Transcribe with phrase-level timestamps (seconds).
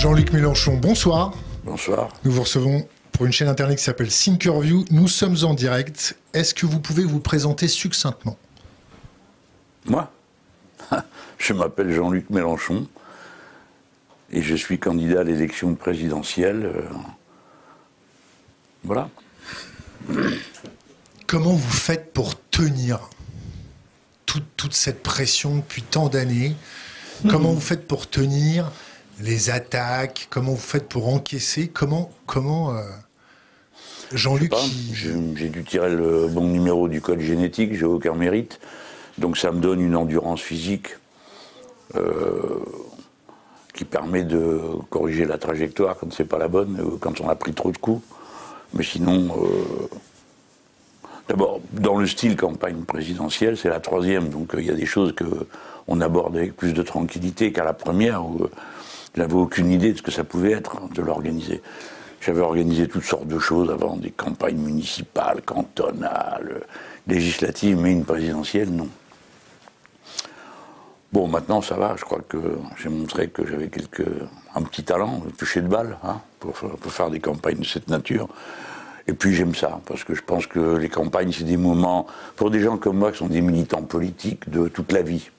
[0.00, 1.34] Jean-Luc Mélenchon, bonsoir.
[1.62, 2.08] Bonsoir.
[2.24, 4.86] Nous vous recevons pour une chaîne internet qui s'appelle Thinkerview.
[4.90, 6.16] Nous sommes en direct.
[6.32, 8.38] Est-ce que vous pouvez vous présenter succinctement?
[9.84, 10.10] Moi?
[11.36, 12.86] Je m'appelle Jean-Luc Mélenchon
[14.32, 16.64] et je suis candidat à l'élection présidentielle.
[16.64, 16.82] Euh,
[18.82, 19.10] voilà.
[21.26, 23.10] Comment vous faites pour tenir
[24.24, 26.56] toute, toute cette pression depuis tant d'années?
[27.28, 28.72] Comment vous faites pour tenir
[29.20, 32.82] les attaques Comment vous faites pour encaisser Comment, comment euh,
[34.12, 34.52] Jean-Luc
[34.92, 38.60] J'ai dû tirer le bon numéro du code génétique, j'ai aucun mérite.
[39.18, 40.96] Donc ça me donne une endurance physique
[41.94, 42.58] euh,
[43.74, 44.60] qui permet de
[44.90, 47.78] corriger la trajectoire quand c'est pas la bonne, euh, quand on a pris trop de
[47.78, 48.02] coups.
[48.74, 49.88] Mais sinon, euh,
[51.28, 55.14] d'abord, dans le style campagne présidentielle, c'est la troisième, donc il y a des choses
[55.14, 55.24] que
[55.88, 58.48] on aborde avec plus de tranquillité qu'à la première, où
[59.14, 61.62] je n'avais aucune idée de ce que ça pouvait être hein, de l'organiser.
[62.20, 66.62] J'avais organisé toutes sortes de choses avant, des campagnes municipales, cantonales,
[67.06, 68.88] législatives, mais une présidentielle, non.
[71.12, 72.38] Bon, maintenant ça va, je crois que
[72.80, 74.06] j'ai montré que j'avais quelques,
[74.54, 76.56] un petit talent, toucher de balle, hein, pour
[76.92, 78.28] faire des campagnes de cette nature.
[79.08, 82.50] Et puis j'aime ça, parce que je pense que les campagnes, c'est des moments, pour
[82.50, 85.30] des gens comme moi qui sont des militants politiques de toute la vie.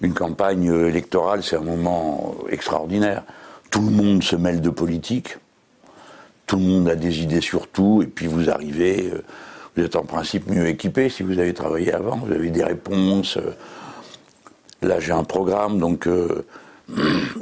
[0.00, 3.24] Une campagne euh, électorale, c'est un moment extraordinaire.
[3.70, 5.36] Tout le monde se mêle de politique,
[6.46, 9.22] tout le monde a des idées sur tout, et puis vous arrivez, euh,
[9.76, 13.36] vous êtes en principe mieux équipé si vous avez travaillé avant, vous avez des réponses.
[13.36, 13.50] euh,
[14.80, 16.46] Là, j'ai un programme, donc euh,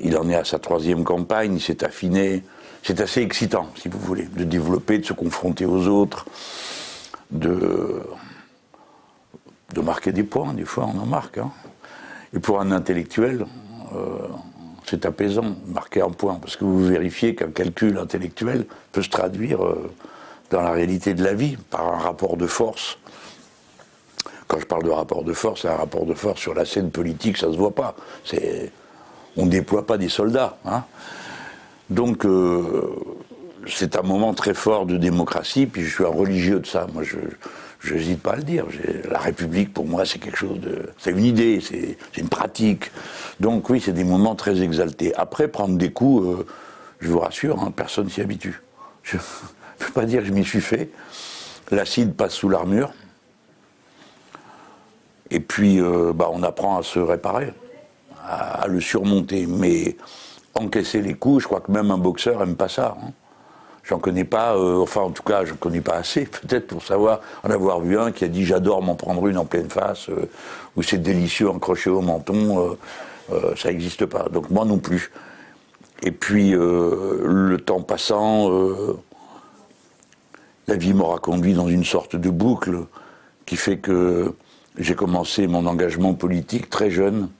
[0.02, 2.42] il en est à sa troisième campagne, il s'est affiné.
[2.82, 6.24] C'est assez excitant, si vous voulez, de développer, de se confronter aux autres,
[7.30, 8.00] de,
[9.74, 10.54] de marquer des points.
[10.54, 11.38] Des fois, on en marque.
[11.38, 11.50] hein.
[12.34, 13.46] Et pour un intellectuel,
[13.94, 14.28] euh,
[14.84, 19.64] c'est apaisant marquer un point, parce que vous vérifiez qu'un calcul intellectuel peut se traduire
[19.64, 19.90] euh,
[20.50, 22.98] dans la réalité de la vie par un rapport de force.
[24.46, 26.90] Quand je parle de rapport de force, c'est un rapport de force sur la scène
[26.90, 27.96] politique, ça se voit pas.
[29.36, 30.56] On ne déploie pas des soldats.
[30.64, 30.84] hein.
[31.90, 32.94] Donc, euh,
[33.66, 36.86] c'est un moment très fort de démocratie, puis je suis un religieux de ça.
[36.92, 37.02] Moi,
[37.94, 38.66] n'hésite pas à le dire.
[39.10, 40.90] La République, pour moi, c'est quelque chose de.
[40.98, 42.90] C'est une idée, c'est une pratique.
[43.40, 45.14] Donc, oui, c'est des moments très exaltés.
[45.14, 46.46] Après, prendre des coups, euh,
[47.00, 48.62] je vous rassure, hein, personne s'y habitue.
[49.02, 49.16] Je
[49.80, 50.90] ne peux pas dire que je m'y suis fait.
[51.70, 52.92] L'acide passe sous l'armure.
[55.30, 57.52] Et puis, euh, bah, on apprend à se réparer,
[58.24, 59.46] à, à le surmonter.
[59.46, 59.96] Mais
[60.54, 62.96] encaisser les coups, je crois que même un boxeur aime pas ça.
[63.00, 63.10] hein.
[63.86, 67.20] J'en connais pas, euh, enfin en tout cas, je connais pas assez, peut-être pour savoir,
[67.44, 70.28] en avoir vu un qui a dit j'adore m'en prendre une en pleine face, euh,
[70.76, 72.78] ou c'est délicieux accroché au menton, euh,
[73.32, 74.28] euh, ça n'existe pas.
[74.28, 75.12] Donc moi non plus.
[76.02, 78.50] Et puis, euh, le temps passant,
[80.66, 82.84] la vie m'aura conduit dans une sorte de boucle
[83.46, 84.34] qui fait que
[84.76, 87.30] j'ai commencé mon engagement politique très jeune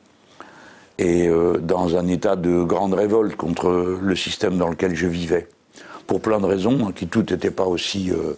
[0.98, 1.28] et
[1.60, 5.48] dans un état de grande révolte contre le système dans lequel je vivais.
[6.06, 8.34] Pour plein de raisons, hein, qui toutes n'étaient pas aussi, euh,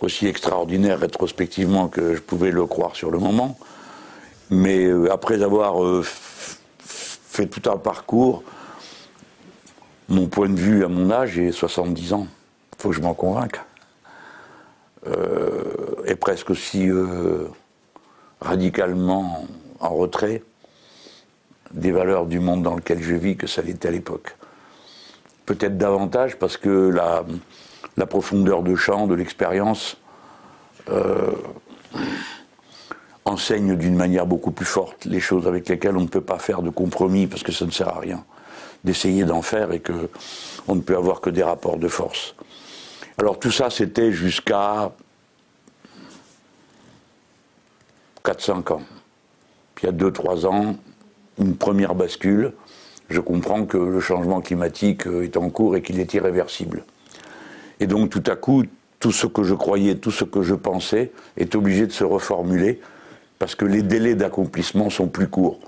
[0.00, 3.58] aussi extraordinaires rétrospectivement que je pouvais le croire sur le moment.
[4.50, 8.42] Mais euh, après avoir euh, fait tout un parcours,
[10.08, 12.26] mon point de vue à mon âge, j'ai 70 ans.
[12.72, 13.60] Il faut que je m'en convainque.
[16.04, 16.90] Est presque aussi
[18.40, 19.46] radicalement
[19.80, 20.42] en retrait
[21.72, 24.37] des valeurs du monde dans lequel je vis que ça l'était à l'époque.
[25.48, 27.24] Peut-être davantage parce que la,
[28.04, 29.96] profondeur de champ, de l'expérience,
[30.90, 31.32] euh,
[33.24, 36.60] enseigne d'une manière beaucoup plus forte les choses avec lesquelles on ne peut pas faire
[36.60, 38.22] de compromis parce que ça ne sert à rien
[38.84, 40.10] d'essayer d'en faire et que
[40.66, 42.34] on ne peut avoir que des rapports de force.
[43.16, 44.92] Alors tout ça, c'était jusqu'à
[48.22, 48.82] 4-5 ans.
[49.74, 50.76] Puis il y a 2-3 ans,
[51.38, 52.52] une première bascule.
[53.08, 56.84] Je comprends que le changement climatique euh, est en cours et qu'il est irréversible.
[57.80, 58.64] Et donc tout à coup,
[59.00, 62.80] tout ce que je croyais, tout ce que je pensais est obligé de se reformuler
[63.38, 65.60] parce que les délais d'accomplissement sont plus courts.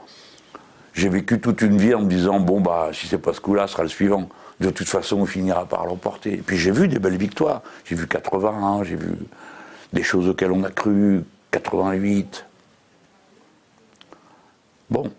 [0.92, 3.66] J'ai vécu toute une vie en me disant bon bah si c'est pas ce coup-là,
[3.66, 4.28] ce sera le suivant.
[4.58, 6.34] De toute façon, on finira par l'emporter.
[6.34, 7.62] Et puis j'ai vu des belles victoires.
[7.84, 9.14] J'ai vu 81, j'ai vu
[9.92, 11.22] des choses auxquelles on a cru,
[11.52, 12.44] 88.
[14.90, 15.10] Bon.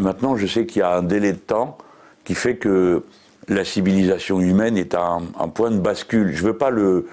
[0.00, 1.78] Maintenant, je sais qu'il y a un délai de temps
[2.24, 3.04] qui fait que
[3.48, 6.34] la civilisation humaine est à un, point de bascule.
[6.34, 7.06] Je veux pas le.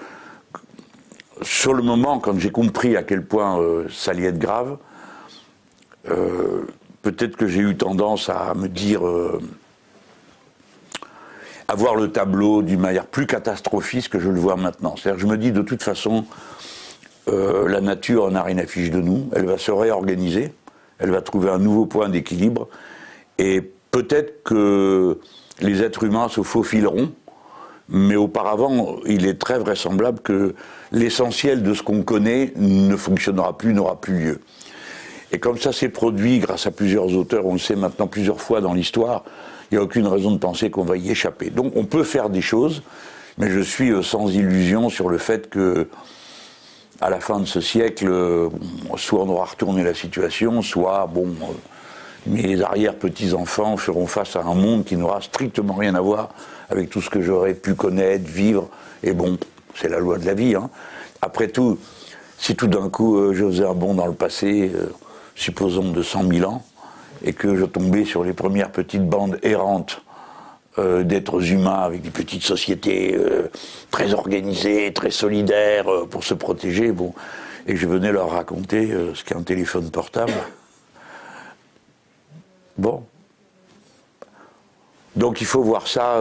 [1.42, 4.76] Sur le moment, quand j'ai compris à quel point euh, ça allait être grave,
[6.08, 6.62] euh,
[7.02, 9.40] peut-être que j'ai eu tendance à me dire, euh,
[11.68, 14.94] à voir le tableau d'une manière plus catastrophiste que je le vois maintenant.
[14.96, 16.24] C'est-à-dire, je me dis de toute façon,
[17.28, 20.52] euh, la nature n'a rien à fiche de nous, elle va se réorganiser,
[20.98, 22.68] elle va trouver un nouveau point d'équilibre,
[23.38, 23.60] et
[23.90, 25.18] peut-être que
[25.60, 27.12] les êtres humains se faufileront,
[27.88, 30.54] mais auparavant, il est très vraisemblable que
[30.90, 34.40] l'essentiel de ce qu'on connaît ne fonctionnera plus, n'aura plus lieu.
[35.32, 38.60] Et comme ça s'est produit grâce à plusieurs auteurs, on le sait maintenant plusieurs fois
[38.60, 39.24] dans l'histoire,
[39.70, 41.50] il n'y a aucune raison de penser qu'on va y échapper.
[41.50, 42.82] Donc on peut faire des choses,
[43.38, 45.88] mais je suis euh, sans illusion sur le fait que
[47.04, 48.48] à la fin de ce siècle, euh,
[48.96, 51.52] soit on aura retourné la situation, soit bon, euh,
[52.26, 56.30] mes arrière-petits-enfants feront face à un monde qui n'aura strictement rien à voir
[56.70, 58.70] avec tout ce que j'aurais pu connaître, vivre.
[59.02, 59.36] Et bon,
[59.74, 60.54] c'est la loi de la vie.
[60.54, 60.70] Hein.
[61.20, 61.78] Après tout,
[62.38, 64.72] si tout d'un coup je faisais un bond dans le passé,
[65.34, 66.64] supposons de 100 000 ans,
[67.22, 70.00] et que je tombais sur les premières petites bandes errantes
[70.76, 73.48] euh, d'êtres humains avec des petites sociétés euh,
[73.92, 76.92] très organisées, très solidaires euh, pour se protéger,
[77.68, 80.32] et je venais leur raconter ce qu'est un téléphone portable.
[82.76, 83.04] Bon.
[85.14, 86.20] Donc il faut voir ça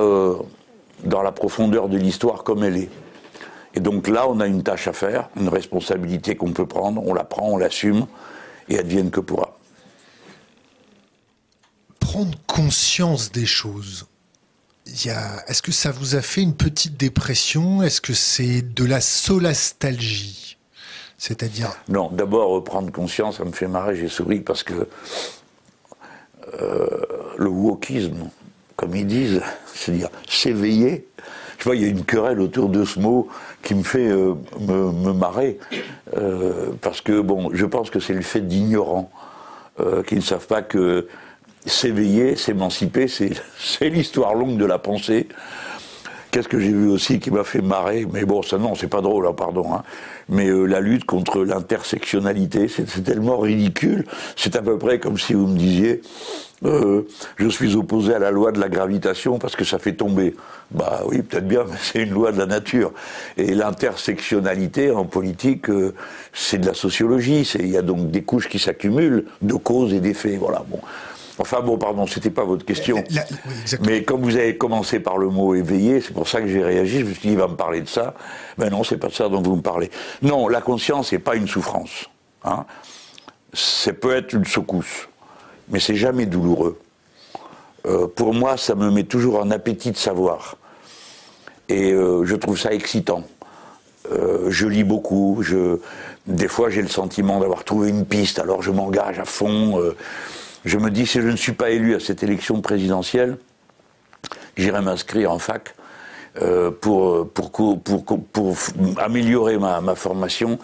[1.04, 2.90] dans la profondeur de l'histoire comme elle est.
[3.74, 7.16] Et donc là, on a une tâche à faire, une responsabilité qu'on peut prendre, on
[7.16, 8.06] la prend, on l'assume,
[8.70, 9.58] et advienne que pourra.
[12.00, 14.06] Prendre conscience des choses.
[14.86, 17.82] Est-ce que ça vous a fait une petite dépression?
[17.82, 20.58] Est-ce que c'est de la solastalgie?
[21.18, 24.88] C'est-à-dire Non, d'abord prendre conscience, ça me fait marrer, j'ai souri parce que
[26.62, 26.88] euh,
[27.38, 28.30] le wokisme,
[28.76, 29.42] comme ils disent,
[29.74, 31.08] c'est-à-dire s'éveiller.
[31.58, 33.30] Je vois, il y a une querelle autour de ce mot
[33.62, 35.60] qui me fait euh, me, marrer,
[36.18, 39.10] euh, parce que bon, je pense que c'est le fait d'ignorants
[39.80, 41.08] euh, qui ne savent pas que
[41.66, 43.08] s'éveiller, s'émanciper,
[43.60, 45.28] c'est l'histoire longue de la pensée.
[46.32, 49.02] Qu'est-ce que j'ai vu aussi qui m'a fait marrer Mais bon, ça non, c'est pas
[49.02, 49.72] drôle, hein, pardon.
[49.72, 49.84] Hein.
[50.30, 54.06] Mais la lutte contre l'intersectionnalité, c'est tellement ridicule.
[54.36, 56.02] C'est à peu près comme si vous me disiez,
[56.66, 57.06] euh,
[57.36, 60.34] je suis opposé à la loi de la gravitation parce que ça fait tomber.
[60.72, 62.94] Bah oui, peut-être bien, mais c'est une loi de la nature.
[63.38, 65.94] Et l'intersectionnalité en politique, euh,
[66.32, 67.50] c'est de la sociologie.
[67.60, 70.38] Il y a donc des couches qui s'accumulent de causes et d'effets.
[70.38, 70.64] Voilà.
[70.68, 70.80] Bon.
[71.40, 73.04] Enfin bon, pardon, c'était pas votre question.
[73.82, 77.00] mais comme vous avez commencé par le mot éveillé, c'est pour ça que j'ai réagi.
[77.00, 78.14] Je me suis dit, il va me parler de ça.
[78.58, 79.90] Ben non, c'est pas de ça dont vous me parlez.
[80.22, 82.10] Non, la conscience n'est pas une souffrance.
[82.44, 82.66] Hein.
[83.54, 85.08] Ça peut être une secousse
[85.70, 86.80] mais c'est jamais douloureux.
[87.86, 90.58] Euh, pour moi, ça me met toujours en appétit de savoir.
[91.70, 93.24] Et euh, je trouve ça excitant.
[94.12, 95.40] Euh, je lis beaucoup.
[95.42, 95.80] Je,
[96.28, 99.82] des fois, j'ai le sentiment d'avoir trouvé une piste, alors je m'engage à fond.
[100.66, 103.38] Je me dis, si je ne suis pas élu à cette élection présidentielle,
[104.58, 105.76] j'irai m'inscrire en fac
[106.82, 108.58] pour, pour,
[108.98, 110.58] améliorer ma, ma formation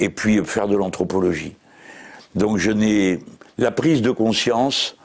[0.00, 1.54] et puis faire de l'anthropologie.
[2.34, 3.20] Donc je n'ai
[3.58, 4.96] la prise de conscience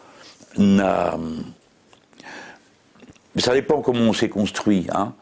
[0.58, 1.18] n'a.
[3.38, 4.88] Ça dépend comment on s'est construit.
[4.92, 5.14] Hein.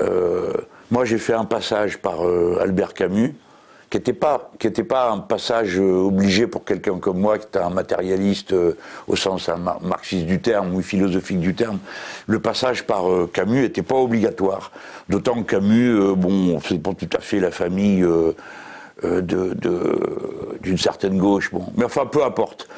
[0.00, 0.52] Euh,
[0.90, 3.34] moi, j'ai fait un passage par euh, Albert Camus,
[3.90, 8.54] qui n'était pas, un passage euh, obligé pour quelqu'un comme moi, qui était un matérialiste
[9.08, 9.50] au sens
[9.82, 11.78] marxiste du terme ou philosophique du terme.
[12.26, 14.70] Le passage par Camus n'était pas obligatoire.
[15.08, 18.06] D'autant que Camus, bon, c'est pas tout à fait la famille
[19.04, 19.22] euh,
[20.60, 21.50] d'une certaine gauche.
[21.50, 21.64] Bon.
[21.76, 22.68] Mais enfin, peu importe.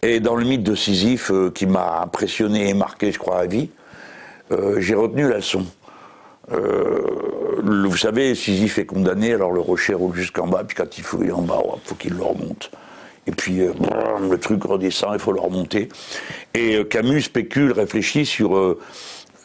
[0.00, 3.46] Et dans le mythe de Sisyphe, euh, qui m'a impressionné et marqué, je crois, à
[3.46, 3.68] vie,
[4.52, 5.66] euh, j'ai retenu la leçon.
[6.48, 11.18] Vous savez, Sisyphe est condamné, alors le rocher roule jusqu'en bas, puis quand il faut
[11.30, 12.70] en bas, il faut qu'il le remonte.
[13.26, 15.88] Et puis le truc redescend, il faut le remonter.
[16.54, 18.76] Et Camus spécule, réfléchit sur.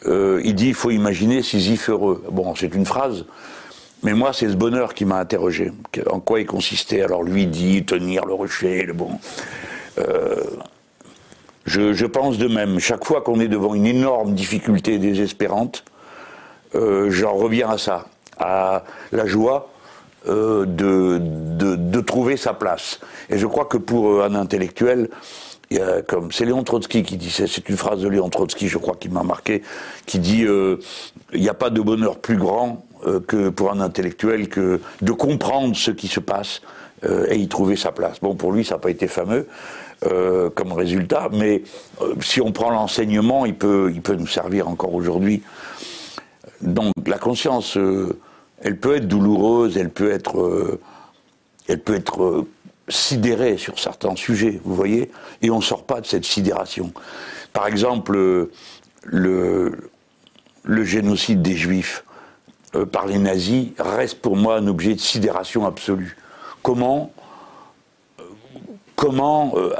[0.06, 2.22] il dit il faut imaginer Sisyphe heureux.
[2.30, 3.24] Bon, c'est une phrase,
[4.02, 5.72] mais moi, c'est ce bonheur qui m'a interrogé.
[6.10, 7.02] En quoi il consistait?
[7.02, 9.10] Alors lui dit tenir le rocher, le bon.
[9.98, 10.42] Euh,
[11.66, 12.80] je, pense de même.
[12.80, 15.84] Chaque fois qu'on est devant une énorme difficulté désespérante,
[16.74, 18.06] euh, j'en reviens à ça,
[18.38, 19.70] à la joie
[20.28, 23.00] euh, de, de, trouver sa place.
[23.30, 25.08] Et je crois que pour un intellectuel,
[26.06, 29.08] comme c'est Léon Trotsky qui dit c'est une phrase de Léon Trotsky, je crois, qui
[29.08, 29.62] m'a marqué,
[30.04, 30.44] qui dit
[31.32, 35.12] il n'y a pas de bonheur plus grand euh, que pour un intellectuel que de
[35.12, 36.62] comprendre ce qui se passe
[37.04, 38.20] euh, et y trouver sa place.
[38.20, 39.48] Bon, pour lui, ça n'a pas été fameux
[40.06, 41.62] euh, comme résultat, mais
[42.20, 45.42] si on prend l'enseignement, il peut, il peut nous servir encore aujourd'hui.
[46.62, 47.76] Donc la conscience,
[48.60, 50.78] elle peut être douloureuse, elle peut être,
[51.68, 52.46] elle peut être
[52.88, 56.92] sidéré sur certains sujets, vous voyez, et on ne sort pas de cette sidération.
[57.52, 58.48] Par exemple,
[59.04, 59.90] le,
[60.66, 62.04] génocide des Juifs
[62.74, 66.16] euh, par les nazis reste pour moi un objet de sidération absolue.
[66.62, 67.12] Comment,
[68.20, 68.24] euh,
[68.96, 69.74] comment euh,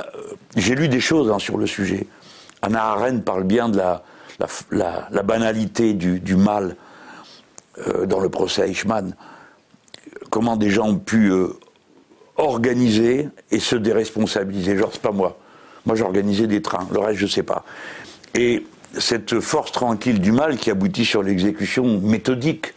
[0.57, 2.07] j'ai lu des choses hein, sur le sujet.
[2.61, 4.05] Anna Arendt parle bien de la,
[4.71, 6.77] la, banalité du, mal
[8.07, 9.15] dans le procès Eichmann.
[10.31, 11.33] Comment des gens ont pu
[12.37, 14.77] organiser et se déresponsabiliser.
[14.77, 15.39] Genre, c'est pas moi.
[15.87, 16.87] Moi, j'organisais des trains.
[16.93, 17.65] Le reste, je sais pas.
[18.35, 18.67] Et
[18.99, 22.75] cette force tranquille du mal qui aboutit sur l'exécution méthodique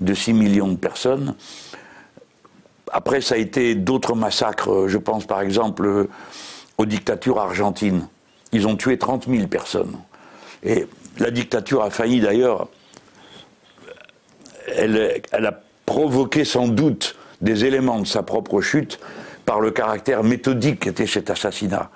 [0.00, 1.34] de 6 millions de personnes.
[2.92, 4.88] Après, ça a été d'autres massacres.
[4.88, 6.08] Je pense par exemple
[6.78, 8.06] aux dictatures argentines.
[8.52, 9.96] Ils ont tué 30 000 personnes.
[10.62, 10.86] Et
[11.18, 12.68] la dictature a failli d'ailleurs.
[14.76, 19.00] Elle, a provoqué sans doute des éléments de sa propre chute
[19.46, 21.90] par le caractère méthodique qu'était cet assassinat.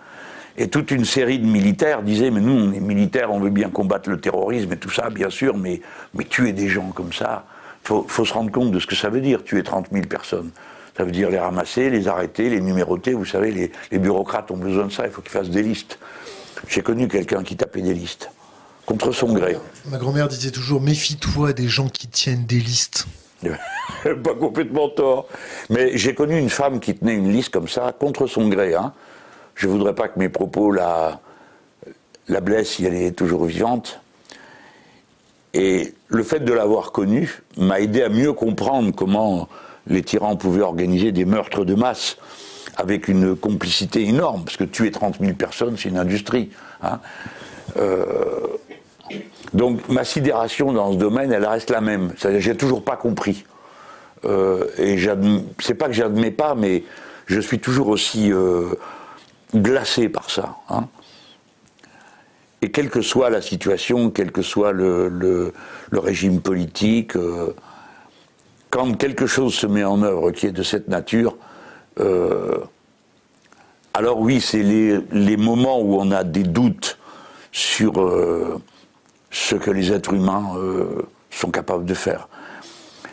[0.57, 3.69] Et toute une série de militaires disaient, mais nous, on est militaires, on veut bien
[3.69, 5.81] combattre le terrorisme et tout ça, bien sûr, mais,
[6.29, 7.45] tuer des gens comme ça,
[7.85, 10.51] il faut, se rendre compte de ce que ça veut dire, tuer 30 000 personnes.
[10.97, 13.15] Ça veut dire les ramasser, les arrêter, les numéroter.
[13.15, 15.99] Vous savez, les bureaucrates ont besoin de ça, il faut qu'ils fassent des listes.
[16.69, 18.31] J'ai connu quelqu'un qui tapait des listes,
[18.87, 19.57] contre son gré.
[19.91, 23.07] Ma grand-mère disait toujours, méfie-toi des gens qui tiennent des listes.
[24.03, 25.29] Pas complètement tort.
[25.71, 28.75] Mais j'ai connu une femme qui tenait une liste comme ça, contre son gré.
[28.75, 28.93] Hein.
[29.55, 31.21] Je ne voudrais pas que mes propos la,
[32.29, 34.01] la blessent si elle est toujours vivante.
[35.55, 39.49] Et le fait de l'avoir connue m'a aidé à mieux comprendre comment
[39.87, 42.17] les tyrans pouvaient organiser des meurtres de masse
[42.77, 46.51] avec une complicité énorme, parce que tuer 30 000 personnes, c'est une industrie.
[46.83, 47.01] Hein.
[47.77, 48.47] Euh,
[49.55, 52.13] donc ma sidération dans ce domaine, elle reste la même.
[52.39, 53.45] J'ai toujours pas compris.
[54.25, 54.97] Euh, et
[55.59, 56.85] c'est pas que j'admets pas, mais
[57.27, 58.75] je suis toujours aussi euh,
[59.55, 60.57] glacé par ça.
[60.69, 60.87] Hein.
[62.63, 65.53] Et quelle que soit la situation, quel que soit le,
[65.93, 67.55] régime politique, euh,
[68.71, 71.37] quand quelque chose se met en œuvre qui est de cette nature,
[71.99, 72.59] euh,
[73.95, 76.99] alors oui, c'est les, moments où on a des doutes
[77.51, 77.93] sur
[79.33, 80.55] ce que les êtres humains
[81.31, 82.29] sont capables de faire.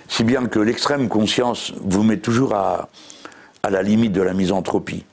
[0.07, 2.89] Si bien que l'extrême conscience vous met toujours à,
[3.63, 5.05] à la limite de la misanthropie.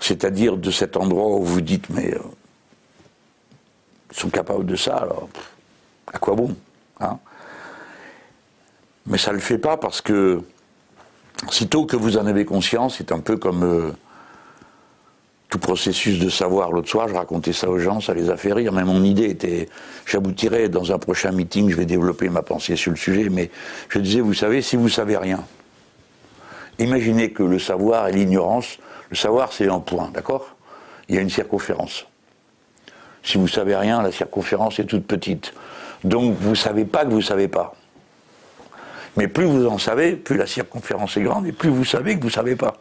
[0.00, 2.20] C'est-à-dire de cet endroit où vous dites, mais euh,
[4.10, 5.28] ils sont capables de ça, alors
[6.12, 6.56] à quoi bon
[7.00, 7.18] hein?
[9.06, 10.42] Mais ça ne le fait pas parce que,
[11.50, 13.92] sitôt que vous en avez conscience, c'est un peu comme euh,
[15.48, 16.72] tout processus de savoir.
[16.72, 19.30] L'autre soir, je racontais ça aux gens, ça les a fait rire, mais mon idée
[19.30, 19.68] était,
[20.06, 23.50] j'aboutirai dans un prochain meeting, je vais développer ma pensée sur le sujet, mais
[23.88, 25.44] je disais, vous savez, si vous savez rien,
[26.78, 28.78] imaginez que le savoir et l'ignorance
[29.10, 30.54] le savoir, c'est un point, d'accord?
[31.08, 32.06] Il y a une circonférence.
[33.22, 35.54] Si vous savez rien, la circonférence est toute petite.
[36.04, 37.74] Donc vous savez pas que vous savez pas.
[39.16, 42.22] Mais plus vous en savez, plus la circonférence est grande et plus vous savez que
[42.22, 42.76] vous savez pas.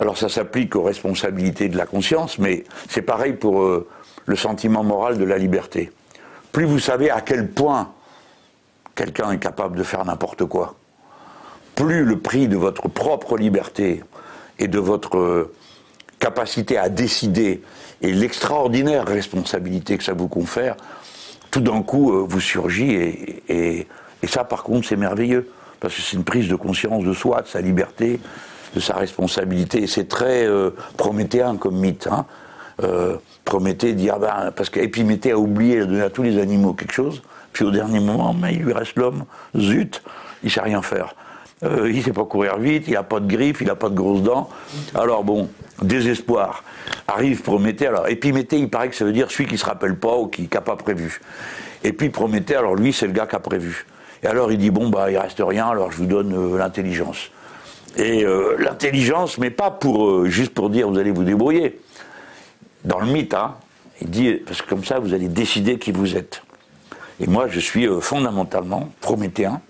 [0.00, 3.86] Alors ça s'applique aux responsabilités de la conscience, mais c'est pareil pour euh,
[4.24, 5.92] le sentiment moral de la liberté.
[6.52, 7.92] Plus vous savez à quel point
[8.94, 10.74] quelqu'un est capable de faire n'importe quoi,
[11.74, 14.02] plus le prix de votre propre liberté
[14.58, 15.54] et de votre euh,
[16.18, 17.62] capacité à décider
[18.00, 20.76] et l'extraordinaire responsabilité que ça vous confère,
[21.50, 22.92] tout d'un coup euh, vous surgit
[23.48, 23.86] et,
[24.26, 27.48] ça par contre c'est merveilleux parce que c'est une prise de conscience de soi, de
[27.48, 28.20] sa liberté,
[28.74, 32.08] de sa responsabilité c'est très euh, prométhéen comme mythe.
[32.10, 32.26] Hein.
[33.44, 36.72] Prométhée dit ah ben parce que Épiméthée a oublié de donner à tous les animaux
[36.72, 37.22] quelque chose,
[37.52, 39.24] puis au dernier moment mais il lui reste l'homme,
[39.56, 40.02] zut,
[40.42, 41.14] il sait rien faire.
[41.62, 43.94] Euh, il sait pas courir vite, il n'a pas de griffes, il n'a pas de
[43.94, 44.48] grosses dents.
[44.94, 45.48] Alors bon,
[45.82, 46.64] désespoir.
[47.06, 47.86] Arrive Prométhée.
[47.86, 50.48] Alors, Épiméthée, il paraît que ça veut dire celui qui se rappelle pas ou qui
[50.52, 51.20] n'a pas prévu.
[51.84, 53.86] Et puis Prométhée, alors lui, c'est le gars qui a prévu.
[54.22, 57.30] Et alors il dit bon bah il reste rien, alors je vous donne euh, l'intelligence.
[57.96, 61.80] Et euh, l'intelligence, mais pas pour juste pour dire vous allez vous débrouiller.
[62.84, 63.56] Dans le mythe, hein,
[64.00, 66.42] il dit parce que comme ça vous allez décider qui vous êtes.
[67.20, 69.60] Et moi je suis fondamentalement prométhéen.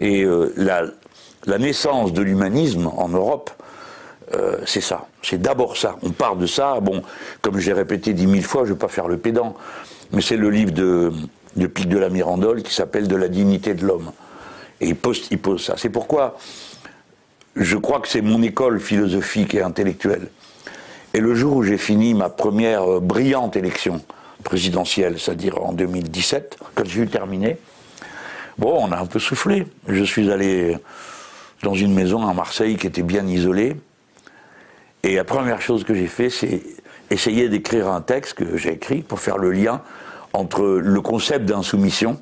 [0.00, 0.24] Et
[0.56, 3.50] la, naissance de l'humanisme en Europe,
[4.34, 5.06] euh, c'est ça.
[5.22, 5.96] C'est d'abord ça.
[6.02, 6.78] On part de ça.
[6.80, 7.02] Bon,
[7.42, 9.56] comme j'ai répété dix mille fois, je ne vais pas faire le pédant,
[10.12, 11.12] mais c'est le livre de,
[11.66, 14.12] Pic de la Mirandole qui s'appelle De la dignité de l'homme.
[14.80, 15.74] Et il pose ça.
[15.76, 16.38] C'est pourquoi
[17.56, 20.28] je crois que c'est mon école philosophique et intellectuelle.
[21.12, 24.00] Et le jour où j'ai fini ma première euh, brillante élection
[24.44, 27.58] présidentielle, c'est-à-dire en 2017, quand j'ai eu terminé,
[28.58, 29.66] bon, on a un peu soufflé.
[29.88, 30.76] Je suis allé
[31.62, 33.76] dans une maison à Marseille qui était bien isolée.
[35.02, 36.62] Et la première chose que j'ai fait, c'est
[37.10, 39.82] essayer d'écrire un texte que j'ai écrit pour faire le lien
[40.32, 42.20] entre le concept d'insoumission,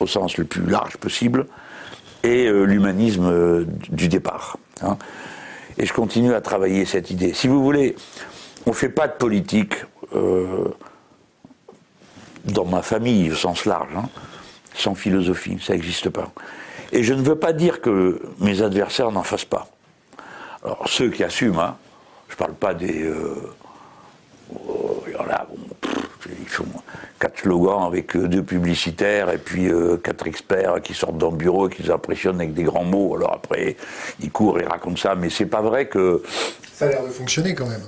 [0.00, 1.46] au sens le plus large possible,
[2.24, 4.56] et euh, l'humanisme euh, du départ.
[4.82, 4.96] Hein.
[5.78, 7.34] Et je continue à travailler cette idée.
[7.34, 7.94] Si vous voulez,
[8.66, 9.74] on ne fait pas de politique
[10.14, 10.68] euh,
[12.46, 14.08] dans ma famille au sens large, hein,
[14.74, 16.32] sans philosophie, ça n'existe pas.
[16.92, 19.68] Et je ne veux pas dire que mes adversaires n'en fassent pas.
[20.64, 21.76] Alors ceux qui assument, hein,
[22.28, 23.12] je ne parle pas des...
[24.68, 25.46] Oh, il y en a,
[26.40, 26.66] ils font
[27.24, 31.38] quatre slogans avec euh, deux publicitaires et puis euh, quatre experts qui sortent dans le
[31.38, 33.16] bureau et qui les impressionnent avec des grands mots.
[33.16, 33.76] Alors après,
[34.20, 36.22] ils courent, ils racontent ça, mais c'est pas vrai que.
[36.74, 37.80] Ça a l'air de fonctionner quand même.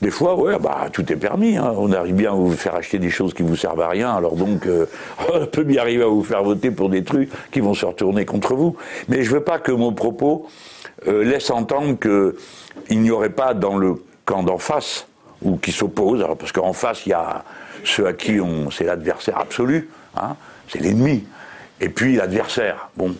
[0.00, 1.58] Des fois, ouais, bah, tout est permis.
[1.58, 1.74] Hein.
[1.76, 4.14] On arrive bien à vous faire acheter des choses qui vous servent à rien.
[4.14, 4.86] Alors donc, euh,
[5.34, 8.24] on peut bien arriver à vous faire voter pour des trucs qui vont se retourner
[8.24, 8.76] contre vous.
[9.08, 10.46] Mais je veux pas que mon propos
[11.06, 13.94] laisse entendre qu'il n'y aurait pas dans le
[14.26, 15.06] camp d'en face
[15.42, 16.22] ou qui s'opposent.
[16.22, 17.42] Alors parce qu'en face, il y a
[17.84, 20.36] ceux à qui on, c'est l'adversaire absolu, hein,
[20.68, 21.24] c'est l'ennemi.
[21.80, 22.90] Et puis l'adversaire.
[22.96, 23.14] Bon,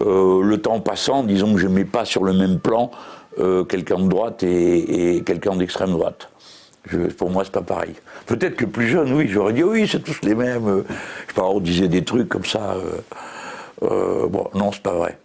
[0.00, 2.90] euh, le temps passant, disons que je ne mets pas sur le même plan
[3.38, 6.28] euh, quelqu'un de droite et, quelqu'un d'extrême droite.
[7.16, 7.94] pour moi, c'est pas pareil.
[8.26, 10.84] Peut-être que plus jeune, oui, j'aurais dit oui, c'est tous les mêmes.
[10.88, 12.76] Je sais pas, on disait des trucs comme ça.
[13.82, 15.18] Euh, bon, non, c'est pas vrai.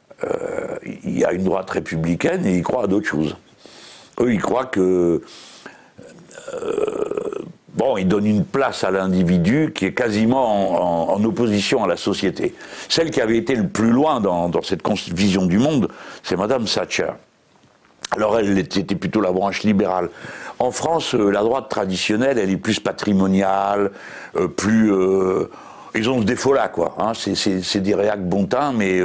[1.03, 3.35] Il y a une droite républicaine et ils croient à d'autres choses.
[4.21, 5.21] Eux, ils croient que
[7.97, 12.53] il donne une place à l'individu qui est quasiment en, opposition à la société.
[12.89, 14.81] Celle qui avait été le plus loin dans, cette
[15.13, 15.89] vision du monde,
[16.23, 17.11] c'est Madame Thatcher.
[18.11, 20.09] Alors elle était plutôt la branche libérale.
[20.59, 23.91] En France, euh, la droite traditionnelle, elle est plus patrimoniale,
[24.35, 24.93] euh, plus...
[24.93, 25.49] Euh,
[25.95, 26.95] ils ont ce défaut-là, quoi.
[26.97, 27.11] Hein.
[27.13, 28.99] c'est des réacs bontins, mais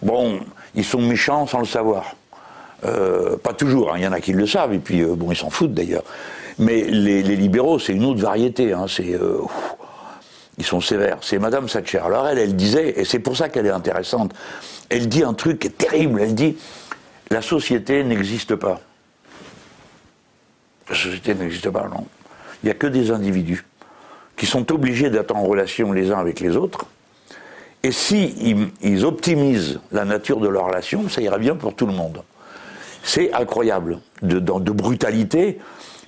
[0.00, 0.40] bon,
[0.74, 2.14] ils sont méchants sans le savoir.
[2.82, 3.94] Pas toujours, hein.
[3.98, 6.04] il y en a qui le savent, et puis bon, ils s'en foutent d'ailleurs.
[6.58, 8.72] Mais les, libéraux, c'est une autre variété.
[8.72, 9.40] Hein, c'est, euh,
[10.58, 11.18] ils sont sévères.
[11.20, 11.98] C'est Madame Thatcher.
[11.98, 14.32] Alors elle, elle disait, et c'est pour ça qu'elle est intéressante,
[14.88, 16.20] elle dit un truc qui est terrible.
[16.20, 16.56] Elle dit
[17.30, 18.80] la société n'existe pas.
[20.88, 22.06] La société n'existe pas, non.
[22.62, 23.64] Il n'y a que des individus
[24.36, 26.86] qui sont obligés d'être en relation les uns avec les autres.
[27.82, 31.92] Et si ils, optimisent la nature de leur relation, ça ira bien pour tout le
[31.92, 32.22] monde.
[33.02, 33.98] C'est incroyable.
[34.22, 35.58] De, brutalité,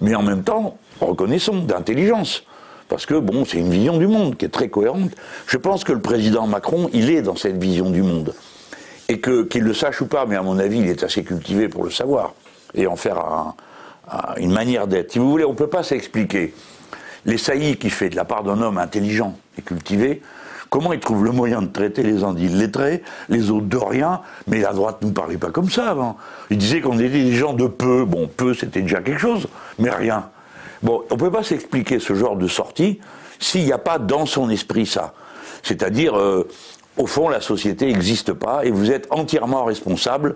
[0.01, 2.45] mais en même temps, reconnaissons, d'intelligence.
[2.89, 5.13] Parce que, bon, c'est une vision du monde qui est très cohérente.
[5.47, 8.35] Je pense que le président Macron, il est dans cette vision du monde.
[9.09, 11.69] Et que, qu'il le sache ou pas, mais à mon avis, il est assez cultivé
[11.69, 12.35] pour le savoir.
[12.75, 13.55] Et en faire
[14.37, 15.13] une manière d'être.
[15.13, 16.55] Si vous voulez, on ne peut pas s'expliquer.
[17.25, 20.21] Les saillies qu'il fait de la part d'un homme intelligent et cultivé,
[20.75, 24.59] comment il trouve le moyen de traiter les uns lettrés, les autres de rien, mais
[24.59, 26.17] la droite ne parlait pas comme ça avant.
[26.51, 28.05] Il disait qu'on était des gens de peu.
[28.05, 29.47] Bon, peu, c'était déjà quelque chose
[29.79, 30.31] mais rien.
[30.83, 32.99] Bon, on ne peut pas s'expliquer ce genre de sortie
[33.39, 35.15] s'il n'y a pas dans son esprit ça.
[35.63, 36.49] C'est-à-dire, euh,
[36.97, 40.35] au fond, la société n'existe pas et vous êtes entièrement responsable,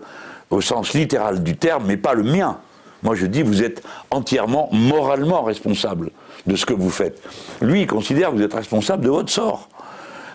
[0.50, 2.58] au sens littéral du terme, mais pas le mien.
[3.02, 6.12] Moi, je dis, vous êtes entièrement moralement responsable
[6.46, 7.20] de ce que vous faites.
[7.60, 9.68] Lui, il considère que vous êtes responsable de votre sort.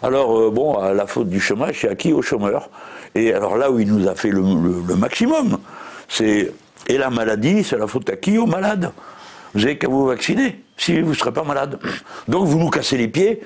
[0.03, 2.69] Alors, euh, bon, la faute du chômage, c'est à qui Au chômeur.
[3.15, 5.57] Et alors là où il nous a fait le maximum,
[6.07, 6.51] c'est
[6.87, 8.91] et la maladie, c'est la faute à qui Aux malades.
[9.53, 11.79] Vous n'avez qu'à vous vacciner, si vous ne serez pas malade.
[12.27, 13.41] Donc vous nous cassez les pieds,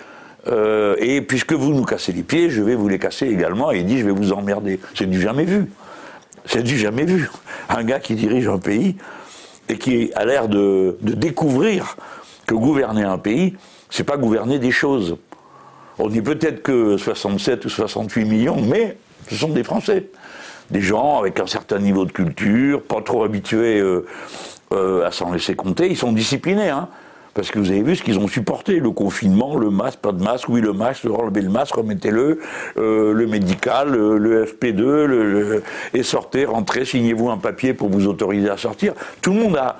[0.48, 3.80] euh, et puisque vous nous cassez les pieds, je vais vous les casser également, et
[3.80, 4.80] il dit je vais vous emmerder.
[4.96, 5.70] C'est du jamais vu.
[6.46, 7.30] C'est du jamais vu.
[7.70, 8.96] Un gars qui dirige un pays
[9.68, 11.98] et qui a l'air de, de découvrir
[12.46, 13.56] que gouverner un pays,
[13.90, 15.18] c'est pas gouverner des choses.
[16.00, 18.98] On dit peut-être que 67 ou 68 millions, mais
[19.30, 20.10] ce sont des Français.
[20.70, 24.06] Des gens avec un certain niveau de culture, pas trop habitués euh,
[24.74, 25.88] euh, à s'en laisser compter.
[25.90, 26.90] Ils sont disciplinés, hein,
[27.34, 30.22] parce que vous avez vu ce qu'ils ont supporté, le confinement, le masque, pas de
[30.22, 32.40] masque, oui le masque, enlevez le masque, remettez-le,
[32.78, 38.50] euh, le médical, le, FP2, le, et sortez, rentrez, signez-vous un papier pour vous autoriser
[38.50, 38.94] à sortir.
[39.22, 39.80] Tout le monde a,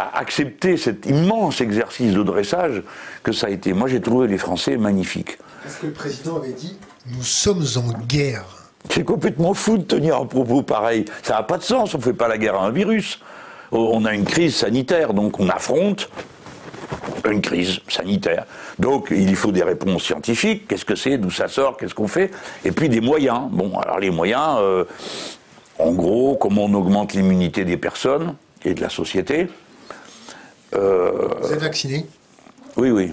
[0.00, 2.82] a accepté cet immense exercice de dressage
[3.22, 3.72] que ça a été.
[3.72, 5.38] Moi j'ai trouvé les Français magnifiques.
[5.62, 8.44] Parce que le président avait dit, nous sommes en guerre
[8.88, 11.04] c'est complètement fou de tenir un propos pareil.
[11.22, 13.20] Ça n'a pas de sens, on ne fait pas la guerre à un virus.
[13.72, 16.08] Oh, on a une crise sanitaire, donc on affronte
[17.30, 18.46] une crise sanitaire.
[18.78, 22.30] Donc il faut des réponses scientifiques, qu'est-ce que c'est, d'où ça sort, qu'est-ce qu'on fait,
[22.64, 23.42] et puis des moyens.
[23.50, 24.84] Bon, alors les moyens, euh,
[25.78, 28.34] en gros, comment on augmente l'immunité des personnes
[28.64, 29.48] et de la société?
[30.74, 32.06] Euh, Vous êtes vacciné
[32.76, 33.12] Oui, oui.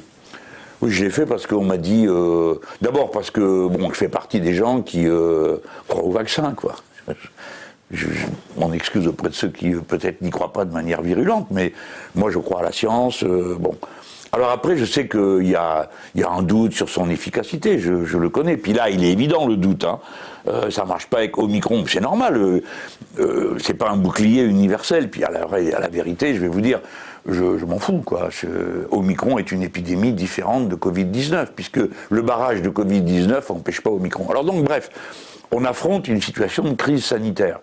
[0.81, 2.05] Oui, je l'ai fait parce qu'on m'a dit.
[2.07, 6.53] euh, D'abord parce que bon, je fais partie des gens qui euh, croient au vaccin,
[6.55, 6.75] quoi.
[7.89, 8.25] Je, je
[8.59, 11.71] m'en excuse auprès de ceux qui peut-être n'y croient pas de manière virulente, mais
[12.15, 13.23] moi je crois à la science.
[13.23, 13.75] euh, bon.
[14.33, 18.03] Alors après, je sais qu'il y a, y a un doute sur son efficacité, je,
[18.03, 18.57] je le connais.
[18.57, 19.85] Puis là, il est évident le doute.
[19.85, 19.99] Hein.
[20.49, 22.35] Euh, ça marche pas avec Omicron, c'est normal.
[22.35, 22.61] Euh,
[23.19, 25.09] euh, c'est pas un bouclier universel.
[25.09, 26.81] Puis à la, à la vérité, je vais vous dire,
[27.27, 28.01] je, m'en fous.
[28.05, 28.29] Quoi.
[28.91, 34.29] Omicron est une épidémie différente de Covid-19, puisque le barrage de Covid-19 n'empêche pas Omicron.
[34.29, 34.89] Alors donc, bref,
[35.51, 37.59] on affronte une situation de crise sanitaire.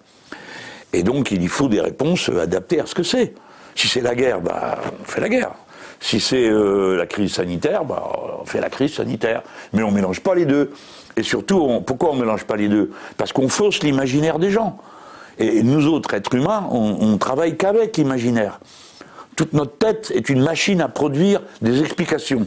[0.93, 3.35] Et donc, il y faut des réponses adaptées à ce que c'est.
[3.75, 5.53] Si c'est la guerre, bah, on fait la guerre.
[5.99, 9.43] Si c'est euh, la crise sanitaire, bah, on fait la crise sanitaire.
[9.73, 10.73] Mais on ne mélange pas les deux.
[11.17, 12.93] Et surtout, pourquoi on ne mélange pas les deux?
[13.17, 14.79] Parce qu'on fausse l'imaginaire des gens.
[15.39, 18.61] Et nous autres, êtres humains, on, on travaille qu'avec l'imaginaire.
[19.37, 22.47] Toute notre tête est une machine à produire des explications.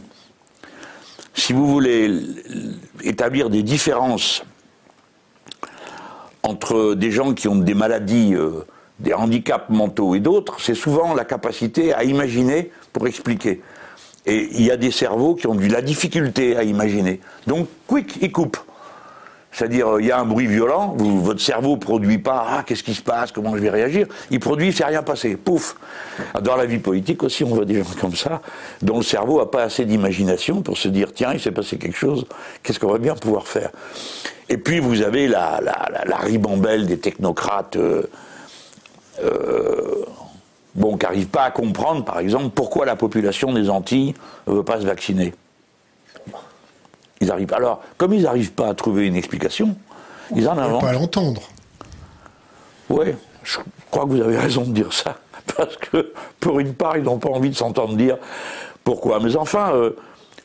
[1.33, 2.21] Si vous voulez
[3.03, 4.43] établir des différences
[6.43, 8.65] entre des gens qui ont des maladies, euh,
[8.99, 13.61] des handicaps mentaux et d'autres, c'est souvent la capacité à imaginer pour expliquer.
[14.25, 17.19] Et il y a des cerveaux qui ont de la difficulté à imaginer.
[17.45, 18.57] Donc, quick, ils coupent.
[19.57, 22.93] C'est-à-dire, euh, il y a un bruit violent, votre cerveau produit pas, ah, qu'est-ce qui
[22.93, 24.05] se passe, comment je vais réagir.
[24.29, 25.75] Il produit, c'est rien passé, pouf.
[26.43, 28.41] Dans la vie politique aussi, on voit des gens comme ça,
[28.83, 31.97] dont le cerveau n'a pas assez d'imagination pour se dire, tiens, il s'est passé quelque
[31.97, 32.27] chose,
[32.61, 33.71] qu'est-ce qu'on va bien pouvoir faire
[34.47, 35.59] Et puis, vous avez la-
[36.05, 38.03] la ribambelle des technocrates, euh,
[39.23, 40.05] euh,
[40.75, 44.13] bon, qui n'arrivent pas à comprendre, par exemple, pourquoi la population des Antilles
[44.45, 45.33] ne veut pas se vacciner.
[47.21, 47.53] Ils arrivent.
[47.53, 49.75] Alors, comme ils n'arrivent pas à trouver une explication,
[50.35, 50.81] ils en inventent.
[50.81, 51.41] pas l'entendre.
[52.89, 53.07] Oui,
[53.43, 53.57] je
[53.91, 55.15] crois que vous avez raison de dire ça.
[55.57, 58.17] Parce que, pour une part, ils n'ont pas envie de s'entendre dire
[58.83, 59.19] pourquoi.
[59.19, 59.91] Mais enfin, euh,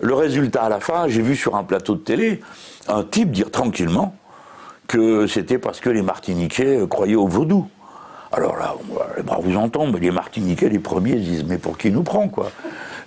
[0.00, 2.40] le résultat à la fin, j'ai vu sur un plateau de télé
[2.88, 4.16] un type dire tranquillement
[4.88, 7.68] que c'était parce que les Martiniquais euh, croyaient au vaudou.
[8.32, 11.58] Alors là, on va- les bras vous en tombent, les Martiniquais, les premiers, disent Mais
[11.58, 12.50] pour qui nous prend, quoi?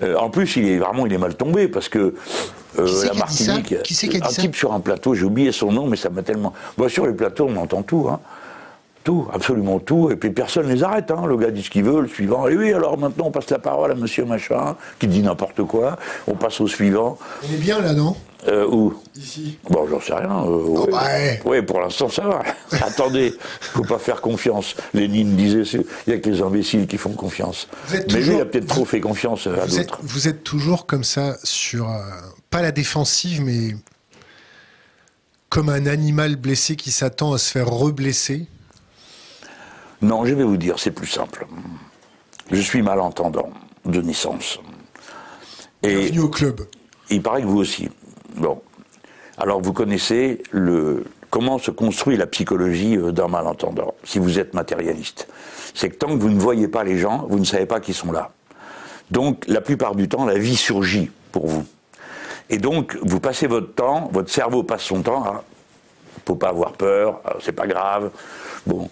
[0.01, 2.15] Euh, En plus, il est vraiment il est mal tombé parce que
[2.79, 3.81] euh, Qui la qui dit Martinique.
[3.83, 4.41] Qui c'est qui a dit un ça?
[4.41, 6.53] type sur un plateau, j'ai oublié son nom, mais ça m'a tellement.
[6.77, 8.19] Bon, sur les plateaux, on entend tout, hein.
[9.05, 11.11] Tout, absolument tout, et puis personne ne les arrête.
[11.11, 11.25] Hein.
[11.27, 12.47] Le gars dit ce qu'il veut, le suivant.
[12.47, 15.97] Et oui, alors maintenant on passe la parole à monsieur machin, qui dit n'importe quoi.
[16.27, 17.17] On passe au suivant.
[17.47, 18.15] On est bien là, non?
[18.47, 18.95] Euh, où?
[19.15, 19.59] Ici.
[19.69, 20.43] Bon, j'en sais rien.
[20.45, 20.91] euh, Oh, ouais.
[20.93, 21.41] ouais.
[21.45, 22.41] Ouais, pour l'instant, ça va.
[22.83, 24.75] Attendez, faut pas faire confiance.
[24.95, 27.67] Lénine disait, il n'y a que les imbéciles qui font confiance.
[27.87, 29.99] Vous êtes Mais lui, il a peut-être trop fait confiance à Vous êtes, d'autres.
[30.01, 31.99] vous êtes toujours comme ça sur, euh,
[32.49, 33.75] pas la défensive, mais
[35.49, 38.47] comme un animal blessé qui s'attend à se faire reblesser.
[40.01, 41.47] Non, je vais vous dire, c'est plus simple.
[42.51, 43.49] Je suis malentendant
[43.85, 44.59] de naissance.
[45.83, 46.61] Et Bienvenue au club.
[47.09, 47.89] il paraît que vous aussi.
[48.35, 48.61] Bon.
[49.37, 54.53] Alors vous connaissez le, comment se construit la psychologie euh, d'un malentendant, si vous êtes
[54.53, 55.27] matérialiste?
[55.73, 57.93] C'est que tant que vous ne voyez pas les gens, vous ne savez pas qu'ils
[57.93, 58.31] sont là.
[59.11, 61.65] Donc la plupart du temps, la vie surgit pour vous.
[62.49, 65.43] Et donc vous passez votre temps, votre cerveau passe son temps à
[66.25, 68.09] faut pas avoir peur, c'est pas grave.
[68.65, 68.89] Bon,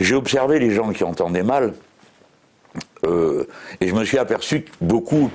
[0.00, 1.74] j'ai observé les gens qui entendaient mal,
[3.04, 3.44] euh,
[3.80, 5.30] et je me suis aperçu que beaucoup,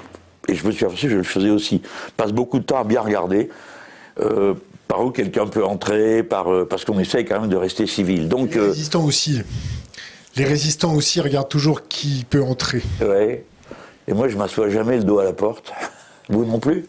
[0.48, 1.82] et je me suis aperçu que je le faisais aussi,
[2.18, 3.50] passent beaucoup de temps à bien regarder
[4.20, 4.54] euh,
[4.88, 8.28] par où quelqu'un peut entrer, par, euh, parce qu'on essaye quand même de rester civil.
[8.30, 9.42] Donc, Les résistants aussi.
[10.36, 12.82] Les résistants aussi regardent toujours qui peut entrer.
[13.02, 13.46] ouais.
[14.08, 15.72] Et moi, je m'assois jamais le dos à la porte.
[16.30, 16.86] Vous non plus?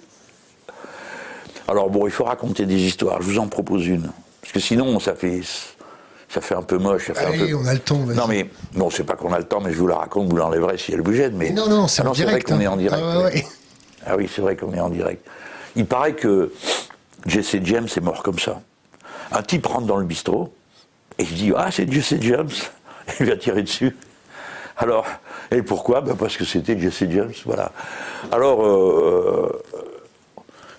[1.68, 3.20] Alors bon, il faut raconter des histoires.
[3.22, 4.10] Je vous en propose une.
[4.42, 5.40] Parce que sinon, ça fait,
[6.28, 7.06] ça fait un peu moche.
[7.06, 7.54] Ça fait un Allez, peu...
[7.56, 7.96] on a le temps.
[7.98, 10.36] Non mais non, c'est pas qu'on a le temps, mais je vous la raconte, vous
[10.36, 11.36] l'enlèverez si elle vous gêne.
[11.36, 12.60] Mais Mais non, non, c'est Ah vrai qu'on hein.
[12.60, 13.02] est en direct.
[13.06, 13.46] Ah, ouais.
[14.04, 15.24] Ah oui, c'est vrai qu'on est en direct.
[15.76, 16.52] Il paraît que
[17.26, 18.60] Jesse James est mort comme ça.
[19.30, 20.52] Un type rentre dans le bistrot
[21.18, 22.50] et il dit ah c'est Jesse James.
[23.18, 23.96] Il lui a tiré dessus.
[24.76, 25.06] Alors
[25.50, 26.00] et pourquoi?
[26.00, 27.72] Ben, parce que c'était Jesse James, voilà.
[28.30, 29.62] Alors euh,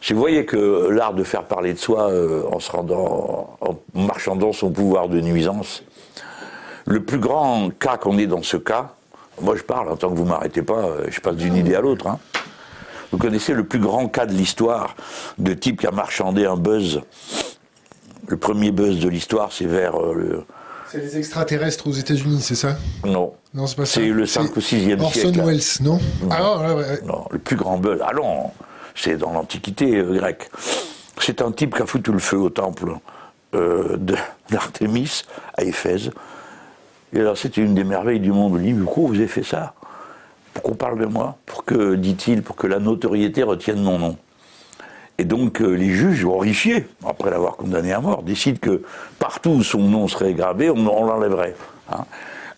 [0.06, 3.76] si vous voyez que l'art de faire parler de soi euh, en se rendant, en
[3.94, 5.84] marchandant son pouvoir de nuisance,
[6.86, 8.89] le plus grand cas qu'on ait dans ce cas,
[9.42, 11.80] moi je parle, en tant que vous m'arrêtez pas, euh, je passe d'une idée à
[11.82, 12.08] l'autre.
[12.08, 12.20] hein.
[13.13, 14.96] Vous connaissez le plus grand cas de l'histoire
[15.38, 17.02] de type qui a marchandé un buzz?
[18.28, 20.44] Le premier buzz de l'histoire, c'est vers euh, le.
[20.92, 22.76] C'est les extraterrestres aux États-Unis, c'est ça?
[23.06, 23.34] Non.
[23.54, 24.02] Non, c'est pas ça.
[24.02, 25.38] C'est le 5 ou 6e Orson siècle.
[25.38, 25.46] là.
[25.46, 26.00] Welles, non?
[26.30, 27.02] Ah ouais, ouais, ouais.
[27.06, 28.00] Non, le plus grand buzz.
[28.04, 28.52] Ah non,
[28.95, 30.49] c'est dans l'Antiquité euh, grecque.
[31.19, 32.97] C'est un type qui a foutu le feu au temple
[33.56, 33.97] euh,
[34.49, 35.23] d'Artémis
[35.58, 36.12] à Éphèse.
[37.13, 38.58] Et alors, c'était une des merveilles du monde.
[38.58, 39.73] Il dit, mais pourquoi vous avez fait ça?
[40.53, 44.17] Pour qu'on parle de moi Pour que, dit-il, pour que la notoriété retienne mon nom.
[45.19, 48.82] Et donc euh, les juges, horrifiés, après l'avoir condamné à mort, décident que
[49.19, 51.56] partout où son nom serait gravé, on, l'enlèverait.
[51.91, 52.06] Hein.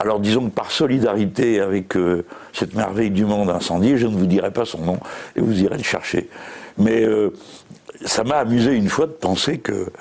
[0.06, 4.28] Alors disons que par solidarité avec euh, cette merveille du monde incendié, je ne vous
[4.28, 5.00] dirai pas son nom
[5.36, 6.30] et vous irez le chercher.
[6.78, 7.34] Mais euh,
[8.06, 9.92] ça m'a amusé une fois de penser que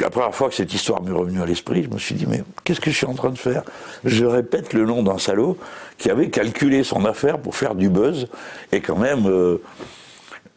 [0.00, 2.44] la première fois que cette histoire m'est revenue à l'esprit, je me suis dit, mais
[2.62, 3.64] qu'est-ce que je suis en train de faire?
[4.04, 5.58] Je répète le nom d'un salaud
[5.98, 8.28] qui avait calculé son affaire pour faire du buzz,
[8.70, 9.58] et quand même,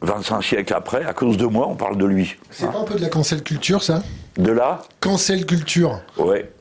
[0.02, 2.36] 25 siècles après, à cause de moi, on parle de lui.
[2.52, 4.04] C'est pas un peu de la cancel culture, ça?
[4.38, 4.82] De la?
[5.00, 6.02] Cancel culture.
[6.18, 6.52] Ouais.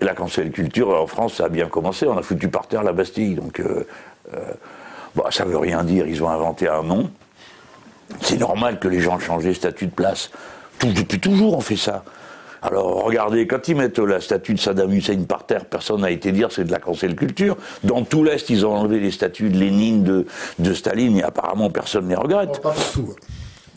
[0.00, 2.06] La cancel culture, en France, ça a bien commencé.
[2.06, 3.34] On a foutu par terre la Bastille.
[3.34, 3.86] Donc, euh,
[4.34, 4.38] euh,
[5.14, 6.06] bon, ça veut rien dire.
[6.06, 7.10] Ils ont inventé un nom.
[8.22, 10.30] C'est normal que les gens changent les statuts de place.
[10.82, 12.04] depuis toujours, on fait ça.
[12.62, 16.30] Alors regardez, quand ils mettent la statue de Saddam Hussein par terre, personne n'a été
[16.30, 17.56] dire c'est de la cancel culture.
[17.84, 20.26] Dans tout l'Est, ils ont enlevé les statues de Lénine, de,
[20.58, 22.60] de Staline, et apparemment personne ne les regrette.
[22.60, 23.14] partout.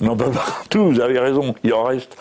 [0.03, 2.17] Non, pas partout, vous avez raison, il en reste.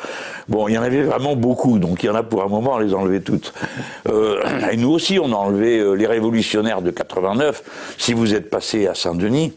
[0.49, 2.77] Bon, il y en avait vraiment beaucoup, donc il y en a pour un moment
[2.77, 3.53] à les enlever toutes.
[4.09, 4.41] Euh,
[4.71, 7.97] et nous aussi, on a enlevé euh, les révolutionnaires de 89.
[7.99, 9.53] Si vous êtes passé à Saint-Denis,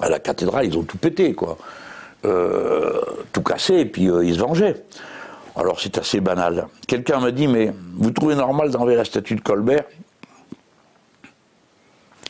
[0.00, 1.58] à la cathédrale, ils ont tout pété, quoi.
[2.24, 3.02] Euh,
[3.32, 4.82] tout cassé, et puis ils se vengeaient.
[5.56, 6.68] Alors c'est assez banal.
[6.88, 9.84] Quelqu'un m'a dit, mais vous trouvez normal d'enlever la statue de Colbert?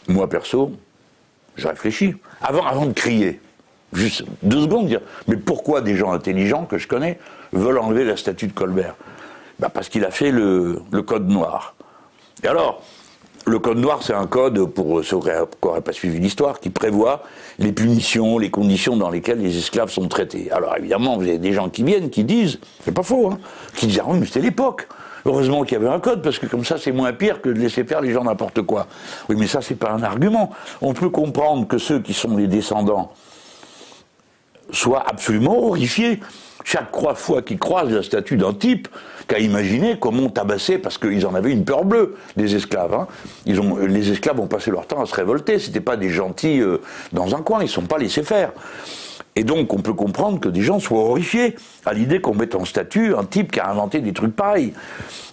[0.09, 0.73] Moi perso,
[1.55, 2.15] je réfléchis.
[2.43, 3.41] Avant, avant de crier,
[3.93, 7.19] juste deux secondes, dire, mais pourquoi des gens intelligents que je connais
[7.53, 8.95] veulent enlever la statue de Colbert?
[9.59, 11.75] Bah Parce qu'il a fait le, code noir.
[12.43, 12.83] Et alors,
[13.47, 15.29] le code noir, c'est un code, pour ceux qui
[15.63, 17.23] n'auraient pas suivi l'histoire, qui prévoit
[17.59, 20.51] les punitions, les conditions dans lesquelles les esclaves sont traités.
[20.51, 23.39] Alors évidemment, vous avez des gens qui viennent, qui disent, c'est pas faux, hein,
[23.77, 24.89] qui disent, ah oui, mais c'était l'époque.
[25.27, 27.59] Heureusement qu'il y avait un code, parce que comme ça, c'est moins pire que de
[27.59, 28.87] laisser faire les gens n'importe quoi.
[29.29, 30.51] Oui, mais ça, c'est pas un argument.
[30.81, 33.13] On peut comprendre que ceux qui sont les descendants
[34.73, 36.21] soient absolument horrifiés.
[36.65, 38.89] Chaque fois qu'ils croisent la statue d'un type,
[39.27, 42.93] qu'à imaginer comment tabasser, parce qu'ils en avaient une peur bleue, des esclaves.
[42.93, 43.07] Hein.
[43.47, 46.61] Ils ont, les esclaves ont passé leur temps à se révolter, c'était pas des gentils
[46.61, 46.79] euh,
[47.13, 48.53] dans un coin, ils ne sont pas laissés faire.
[49.37, 51.55] Et donc on peut comprendre que des gens soient horrifiés
[51.87, 54.73] à l'idée qu'on mette en statut un type qui a inventé des trucs pareils.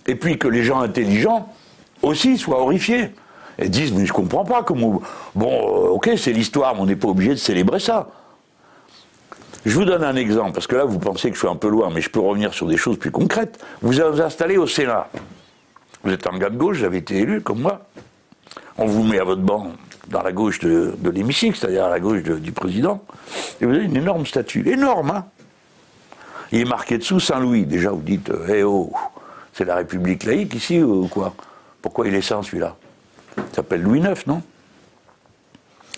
[0.06, 1.50] Et puis que les gens intelligents
[2.04, 3.10] aussi soient horrifiés.
[3.60, 5.02] Et disent, mais je comprends pas comment...
[5.34, 8.08] Bon, euh, ok, c'est l'histoire, mais on n'est pas obligé de célébrer ça.
[9.68, 11.68] Je vous donne un exemple, parce que là, vous pensez que je suis un peu
[11.68, 13.60] loin, mais je peux revenir sur des choses plus concrètes.
[13.82, 15.10] Vous vous installé au Sénat.
[16.06, 17.82] Vous êtes un gars de gauche, vous avez été élu, comme moi.
[18.78, 19.74] On vous met à votre banc
[20.08, 23.04] dans la gauche de, l'hémicycle, c'est-à-dire à la gauche du président,
[23.60, 24.66] et vous avez une énorme statue.
[24.70, 25.26] Énorme, hein
[26.54, 27.66] Il est marqué dessous Saint-Louis.
[27.66, 28.94] Déjà, vous dites, eh oh,
[29.52, 31.34] c'est la République laïque ici, ou quoi?
[31.82, 32.78] Pourquoi il est saint, celui-là?
[33.36, 34.42] Il s'appelle Louis IX, non?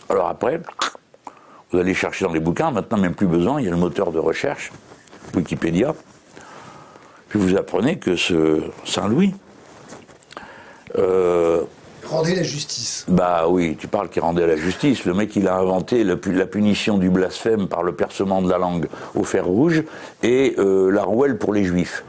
[0.10, 0.60] Alors après,
[1.71, 4.12] vous allez chercher dans les bouquins, maintenant même plus besoin, il y a le moteur
[4.12, 4.71] de recherche,
[5.36, 5.93] Wikipédia.
[7.29, 9.36] Puis vous apprenez que ce Saint-Louis.
[10.97, 11.62] Euh,
[12.08, 13.05] rendait la justice.
[13.08, 15.05] Bah oui, tu parles qui rendait la justice.
[15.05, 18.88] Le mec, il a inventé la, punition du blasphème par le percement de la langue
[19.13, 19.84] au fer rouge
[20.23, 22.03] et euh, la rouelle pour les juifs.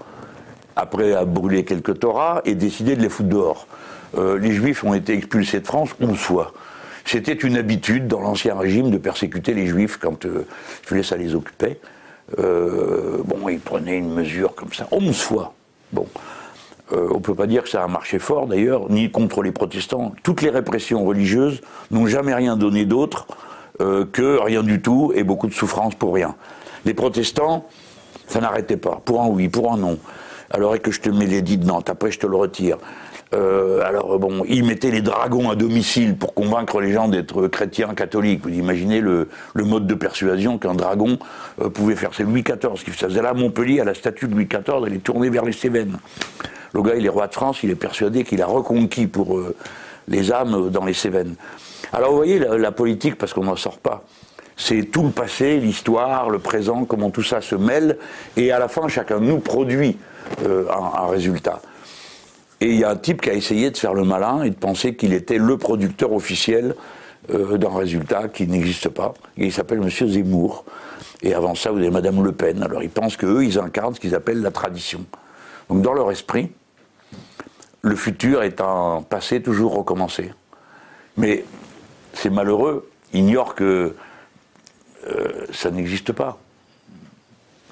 [0.74, 3.66] Après, a brûlé quelques Torahs et décidé de les foutre dehors.
[4.16, 6.54] Euh, les juifs ont été expulsés de France une fois.
[7.10, 11.80] C'était une habitude dans l'Ancien Régime de persécuter les Juifs quand euh, ça les occupait.
[12.38, 15.52] Euh, bon, ils prenaient une mesure comme ça, onze fois.
[15.92, 16.06] Bon.
[16.92, 19.50] Euh, on ne peut pas dire que ça a marché fort d'ailleurs, ni contre les
[19.50, 20.14] protestants.
[20.22, 23.26] Toutes les répressions religieuses n'ont jamais rien donné d'autre
[23.80, 26.36] euh, que rien du tout et beaucoup de souffrance pour rien.
[26.84, 27.66] Les protestants,
[28.28, 29.02] ça n'arrêtait pas.
[29.04, 29.98] Pour un oui, pour un non.
[30.52, 32.78] Alors, et que je te mets l'édit de Nantes, après je te le retire.
[33.32, 37.94] Euh, alors bon, ils mettaient les dragons à domicile pour convaincre les gens d'être chrétiens,
[37.94, 38.40] catholiques.
[38.42, 41.18] Vous imaginez le, mode de persuasion qu'un dragon
[41.60, 42.10] euh, pouvait faire.
[42.12, 44.94] C'est Louis XIV qui faisait là à Montpellier, à la statue de Louis XIV, elle
[44.94, 45.96] est tournée vers les Cévennes.
[46.72, 49.54] Le gars, il est roi de France, il est persuadé qu'il a reconquis pour euh,
[50.08, 51.36] les âmes dans les Cévennes.
[51.92, 54.04] Alors vous voyez, la, politique, parce qu'on n'en sort pas,
[54.56, 57.96] c'est tout le passé, l'histoire, le présent, comment tout ça se mêle,
[58.36, 59.96] et à la fin, chacun nous produit
[60.46, 61.60] un résultat.
[62.60, 64.54] Et il y a un type qui a essayé de faire le malin et de
[64.54, 66.74] penser qu'il était le producteur officiel
[67.30, 69.14] euh, d'un résultat qui n'existe pas.
[69.36, 70.64] Il s'appelle Monsieur Zemmour.
[71.22, 72.62] Et avant ça, vous avez Madame Le Pen.
[72.62, 75.04] Alors ils pensent qu'eux, ils incarnent ce qu'ils appellent la tradition.
[75.68, 76.50] Donc dans leur esprit,
[77.82, 80.32] le futur est un passé toujours recommencé.
[81.16, 81.44] Mais
[82.12, 83.94] c'est malheureux, ignorent que
[85.06, 86.38] euh, ça n'existe pas.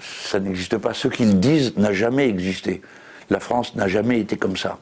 [0.01, 0.95] Ça n'existe pas.
[0.95, 2.81] Ce qu'ils disent n'a jamais existé.
[3.31, 4.79] La France n'a jamais été comme ça.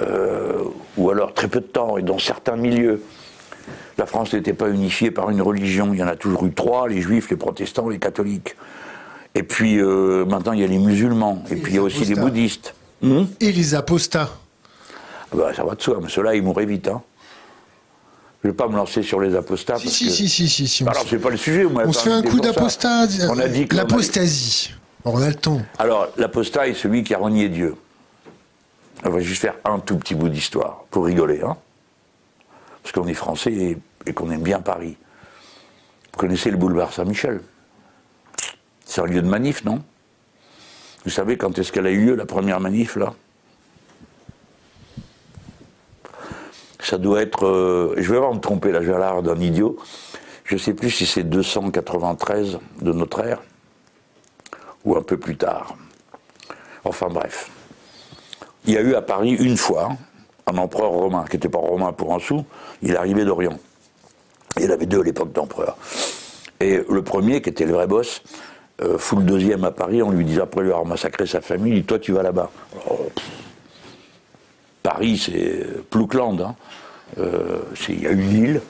[0.00, 0.64] Euh,
[0.96, 3.02] ou alors très peu de temps, et dans certains milieux.
[3.98, 5.92] La France n'était pas unifiée par une religion.
[5.92, 8.56] Il y en a toujours eu trois, les juifs, les protestants, les catholiques.
[9.34, 11.44] Et puis euh, maintenant, il y a les musulmans.
[11.50, 12.74] Et, puis il y a aussi les bouddhistes.
[13.02, 13.24] Hmm?
[13.40, 14.30] Et les apostats.
[15.34, 16.88] Ah ça va de soi, mais ceux-là, ils mourraient vite.
[16.88, 17.02] Hein.
[18.42, 19.76] Je ne vais pas me lancer sur les apostats.
[19.78, 21.64] Si, si, si, si, si, si, Alors, c'est pas le sujet.
[21.64, 23.06] On se fait un coup d'apostat.
[23.30, 24.74] On a dit L'apostasie.
[25.78, 27.76] Alors, l'apostat est celui qui a renié Dieu.
[29.04, 31.42] On va juste faire un tout petit bout d'histoire, pour rigoler.
[31.42, 31.56] Hein
[32.82, 34.96] parce qu'on est français et, qu'on aime bien Paris.
[36.12, 37.40] Vous connaissez le boulevard Saint-Michel?
[38.84, 39.82] C'est un lieu de manif, non?
[41.04, 43.14] Vous savez quand est-ce qu'elle a eu lieu, la première manif, là?
[46.80, 47.46] Ça doit être.
[47.46, 49.78] Euh, je vais pas me tromper, là, j'ai d'un idiot.
[50.44, 53.40] Je ne sais plus si c'est 293 de notre ère
[54.84, 55.76] ou un peu plus tard.
[56.84, 57.50] Enfin bref.
[58.64, 59.90] Il y a eu à Paris une fois
[60.46, 62.44] un empereur romain, qui n'était pas romain pour un sou,
[62.82, 63.58] il arrivait d'Orient.
[64.60, 65.76] Il avait deux à l'époque d'empereur.
[66.60, 68.22] Et le premier, qui était le vrai boss,
[68.82, 71.72] euh, fout le deuxième à Paris, on lui dit, après lui avoir massacré sa famille,
[71.72, 72.50] il dit, toi tu vas là-bas.
[74.82, 76.40] Paris, c'est Ploukland.
[76.40, 76.54] Hein.
[77.18, 78.60] Euh, il y a une île.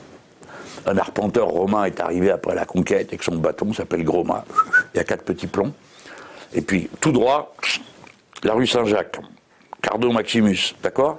[0.84, 4.44] Un arpenteur romain est arrivé après la conquête avec son bâton, s'appelle Groma.
[4.94, 5.72] Il y a quatre petits plombs.
[6.54, 7.54] Et puis, tout droit,
[8.42, 9.18] la rue Saint-Jacques.
[9.80, 11.18] Cardo Maximus, d'accord?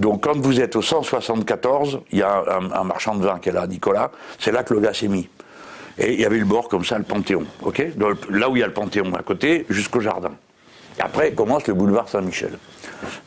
[0.00, 2.42] Donc quand vous êtes au 174, il y a
[2.74, 5.28] un, marchand de vin qui est là, Nicolas, c'est là que le gars s'est mis.
[5.98, 7.86] Et il y avait le bord comme ça, le Panthéon, ok?
[8.30, 10.32] Là où il y a le Panthéon à côté, jusqu'au jardin.
[10.98, 12.58] Et après commence le boulevard Saint-Michel.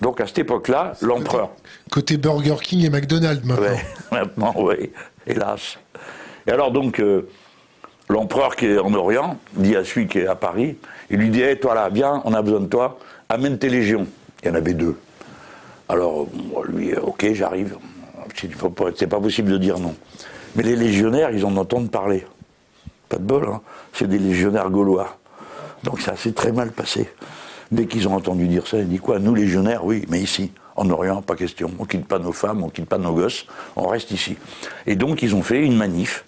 [0.01, 1.51] Donc à cette époque-là, l'empereur.
[1.91, 3.63] Côté Burger King et McDonald's maintenant.
[3.63, 4.91] Ouais, maintenant, oui,
[5.25, 5.77] hélas.
[6.47, 7.29] Et alors donc, euh,
[8.09, 10.77] l'empereur qui est en Orient dit à celui qui est à Paris,
[11.09, 12.97] il lui dit hey, toi là, viens, on a besoin de toi,
[13.29, 14.07] amène tes légions.
[14.43, 14.97] Il y en avait deux.
[15.87, 16.27] Alors,
[16.67, 17.77] lui, euh, ok, j'arrive.
[18.35, 19.95] C'est pas possible de dire non.
[20.55, 22.25] Mais les légionnaires, ils en entendent parler.
[23.09, 23.61] Pas de bol, hein.
[23.93, 25.17] C'est des légionnaires gaulois.
[25.83, 27.09] Donc ça s'est très mal passé.
[27.71, 29.19] Dès qu'ils ont entendu dire ça, ils disent quoi?
[29.19, 31.71] Nous, légionnaires, oui, mais ici, en Orient, pas question.
[31.79, 34.37] On quitte pas nos femmes, on quitte pas nos gosses, on reste ici.
[34.87, 36.25] Et donc, ils ont fait une manif.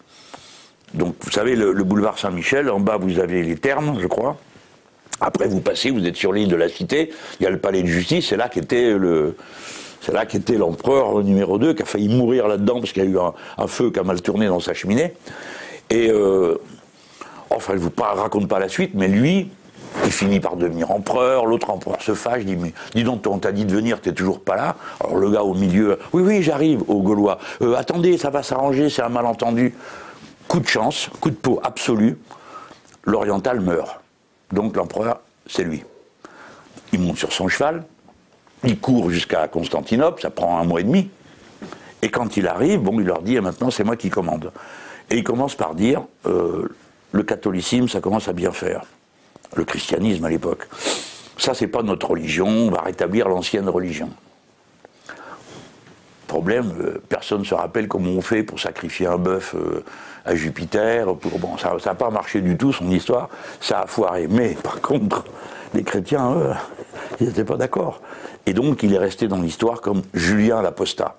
[0.94, 4.38] Donc, vous savez, le, le boulevard Saint-Michel, en bas, vous avez les thermes, je crois.
[5.20, 7.82] Après, vous passez, vous êtes sur l'île de la Cité, il y a le palais
[7.82, 9.36] de justice, c'est là qu'était le.
[10.00, 13.10] C'est là qu'était l'empereur numéro 2 qui a failli mourir là-dedans parce qu'il y a
[13.10, 15.14] eu un, feu qui a mal tourné dans sa cheminée.
[15.90, 16.56] Et euh,
[17.50, 19.50] enfin, je ne vous raconte pas la suite, mais lui,
[20.06, 23.52] il finit par devenir empereur, l'autre empereur se fâche, dit mais dis donc on t'a
[23.52, 24.76] dit de venir, t'es toujours pas là.
[25.04, 27.40] Alors le gars au milieu, oui oui j'arrive, au Gaulois.
[27.62, 29.76] Euh, attendez, ça va s'arranger, c'est un malentendu.
[30.48, 32.18] Coup de chance, coup de peau absolu,
[33.04, 34.00] l'oriental meurt.
[34.52, 35.84] Donc l'empereur, c'est lui.
[36.94, 37.84] Il monte sur son cheval,
[38.64, 41.10] il court jusqu'à Constantinople, ça prend un mois et demi.
[42.02, 44.52] Et quand il arrive, bon, il leur dit, maintenant c'est moi qui commande.
[45.10, 46.68] Et il commence par dire, euh,
[47.12, 48.84] le catholicisme, ça commence à bien faire.
[49.56, 50.68] Le christianisme à l'époque.
[51.38, 54.10] Ça, c'est pas notre religion, on va rétablir l'ancienne religion.
[56.28, 59.84] Problème, euh, personne ne se rappelle comment on fait pour sacrifier un bœuf euh,
[60.28, 61.16] à Jupiter.
[61.16, 63.30] Pour, bon, ça n'a pas marché du tout, son histoire.
[63.60, 64.28] Ça a foiré.
[64.28, 65.24] Mais par contre,
[65.74, 66.54] les chrétiens, eux,
[67.20, 68.02] ils n'étaient pas d'accord.
[68.46, 71.18] Et donc, il est resté dans l'histoire comme Julien l'Apostat.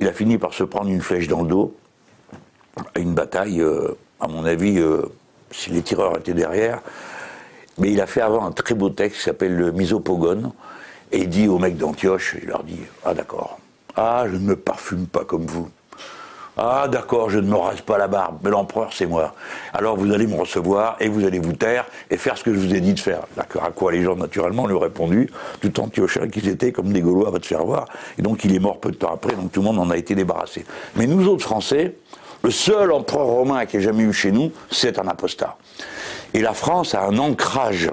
[0.00, 1.76] Il a fini par se prendre une flèche dans le dos
[2.94, 4.82] à une bataille, euh, à mon avis,
[5.50, 6.82] si les tireurs étaient derrière.
[7.78, 10.52] Mais il a fait avant un très beau texte qui s'appelle le Misopogone
[11.12, 13.58] et il dit aux mecs d'Antioche, il leur dit Ah d'accord,
[13.96, 15.68] ah je ne me parfume pas comme vous.
[16.58, 19.34] Ah d'accord, je ne me rase pas la barbe, mais l'empereur c'est moi.
[19.74, 22.58] Alors vous allez me recevoir et vous allez vous taire et faire ce que je
[22.58, 23.26] vous ai dit de faire.
[23.36, 27.02] D'accord, à quoi les gens naturellement lui ont répondu, tout antiochins qu'ils étaient comme des
[27.02, 27.84] Gaulois va te faire voir.
[28.18, 29.98] Et donc il est mort peu de temps après, donc tout le monde en a
[29.98, 30.64] été débarrassé.
[30.94, 31.96] Mais nous autres Français,
[32.42, 35.58] le seul empereur romain qui ait jamais eu chez nous, c'est un apostat.
[36.32, 37.90] Et la France a un ancrage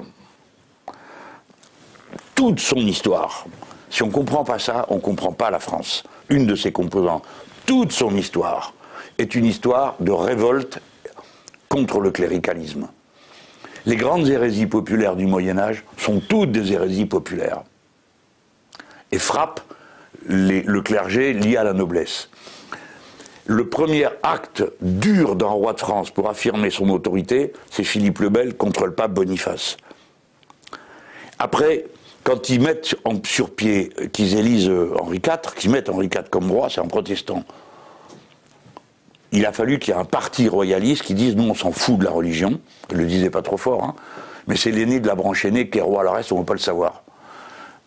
[2.34, 3.45] toute son histoire.
[3.89, 6.04] Si on ne comprend pas ça, on ne comprend pas la France.
[6.30, 7.23] Une de ses composantes,
[7.66, 8.74] toute son histoire,
[9.18, 10.80] est une histoire de révolte
[11.70, 12.88] contre le cléricalisme.
[13.86, 17.64] Les grandes hérésies populaires du Moyen Âge sont toutes des hérésies populaires
[19.12, 19.62] et frappent
[20.26, 22.30] le clergé lié à la noblesse.
[23.46, 28.30] Le premier acte dur d'un roi de France pour affirmer son autorité, c'est Philippe le
[28.30, 29.76] Bel contre le pape Boniface.
[31.40, 31.86] Après,
[32.24, 32.96] quand ils mettent
[33.26, 36.88] sur pied, qu'ils élisent euh, Henri IV, qu'ils mettent Henri IV comme roi, c'est un
[36.88, 37.44] protestant.
[39.32, 41.98] Il a fallu qu'il y ait un parti royaliste qui dise nous on s'en fout
[41.98, 42.60] de la religion.
[42.92, 43.96] Je le disais pas trop fort, hein,
[44.48, 46.46] mais c'est l'aîné de la branche aînée qui est roi, le reste on ne veut
[46.46, 47.04] pas le savoir.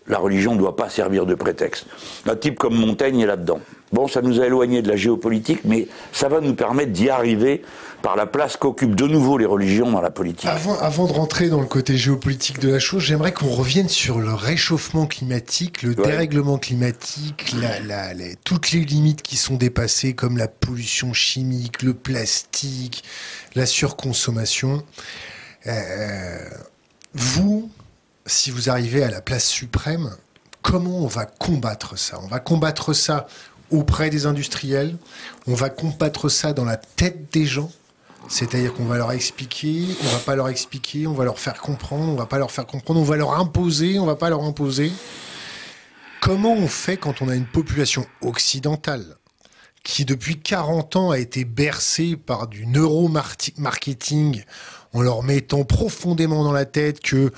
[0.09, 1.87] La religion ne doit pas servir de prétexte.
[2.26, 3.61] Un type comme Montaigne est là-dedans.
[3.93, 7.62] Bon, ça nous a éloignés de la géopolitique, mais ça va nous permettre d'y arriver
[8.03, 10.49] par la place qu'occupent de nouveau les religions dans la politique.
[10.49, 14.32] Avant, de rentrer dans le côté géopolitique de la chose, j'aimerais qu'on revienne sur le
[14.34, 17.55] réchauffement climatique, le dérèglement climatique,
[18.45, 23.05] toutes les limites qui sont dépassées, comme la pollution chimique, le plastique,
[23.55, 24.82] la surconsommation.
[25.66, 26.39] Euh,
[27.14, 27.70] vous,
[28.26, 30.11] si vous arrivez à la place suprême,
[30.62, 32.20] comment on va combattre ça?
[32.22, 33.26] On va combattre ça
[33.70, 34.96] auprès des industriels,
[35.46, 37.70] on va combattre ça dans la tête des gens,
[38.28, 42.12] c'est-à-dire qu'on va leur expliquer, on va pas leur expliquer, on va leur faire comprendre,
[42.12, 44.92] on va pas leur faire comprendre, on va leur imposer, on va pas leur imposer.
[46.20, 49.16] Comment on fait quand on a une population occidentale
[49.84, 54.42] qui depuis 40 ans a été bercée par du neuromarketing
[54.92, 57.30] en leur mettant profondément dans la tête que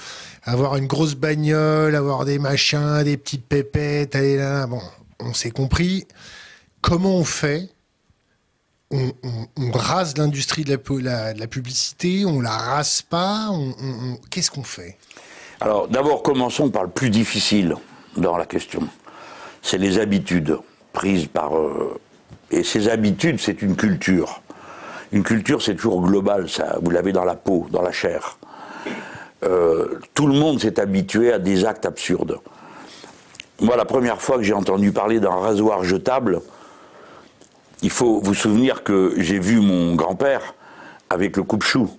[0.44, 4.80] avoir une grosse bagnole, avoir des machins, des petites pépettes, aller là, bon,
[5.20, 6.06] on s'est compris.
[6.80, 7.68] Comment on fait?
[8.90, 9.12] On,
[9.72, 13.50] rase l'industrie de, la, publicité, on la rase pas,
[14.30, 14.96] qu'est-ce qu'on fait?
[15.60, 17.74] Alors d'abord commençons par le plus difficile
[18.16, 18.88] dans la question.
[19.60, 20.56] C'est les habitudes
[20.92, 21.56] prises par...
[21.56, 22.00] Euh,
[22.50, 24.40] et ces habitudes, c'est une culture.
[25.12, 26.78] Une culture, c'est toujours global, ça.
[26.80, 28.38] Vous l'avez dans la peau, dans la chair.
[29.44, 32.40] Euh, tout le monde s'est habitué à des actes absurdes.
[33.60, 36.40] Moi, la première fois que j'ai entendu parler d'un rasoir jetable,
[37.82, 40.54] il faut vous souvenir que j'ai vu mon grand-père
[41.10, 41.90] avec le coupe-chou.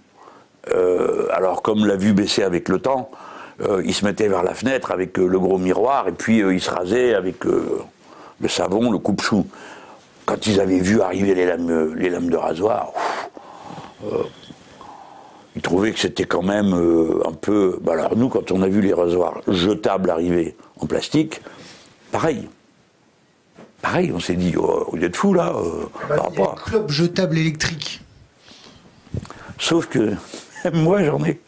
[0.73, 3.11] Euh, alors, comme l'a vu baisser avec le temps,
[3.61, 6.61] euh, il se mettait vers la fenêtre avec euh, le gros miroir et puis il
[6.61, 9.45] se rasait avec le savon, le coupe-chou.
[10.25, 12.93] Quand ils avaient vu arriver les lames, de rasoir,
[15.55, 16.73] ils trouvaient que c'était quand même
[17.25, 17.79] un peu.
[17.89, 21.41] Alors, nous, quand on a vu les rasoirs jetables arriver, en plastique,
[22.11, 22.49] pareil.
[23.81, 26.89] Pareil, on s'est dit, oh, vous êtes fous là euh, bah, Il y a club
[26.89, 28.01] jetable électrique.
[29.57, 30.13] Sauf que
[30.73, 31.39] moi j'en ai.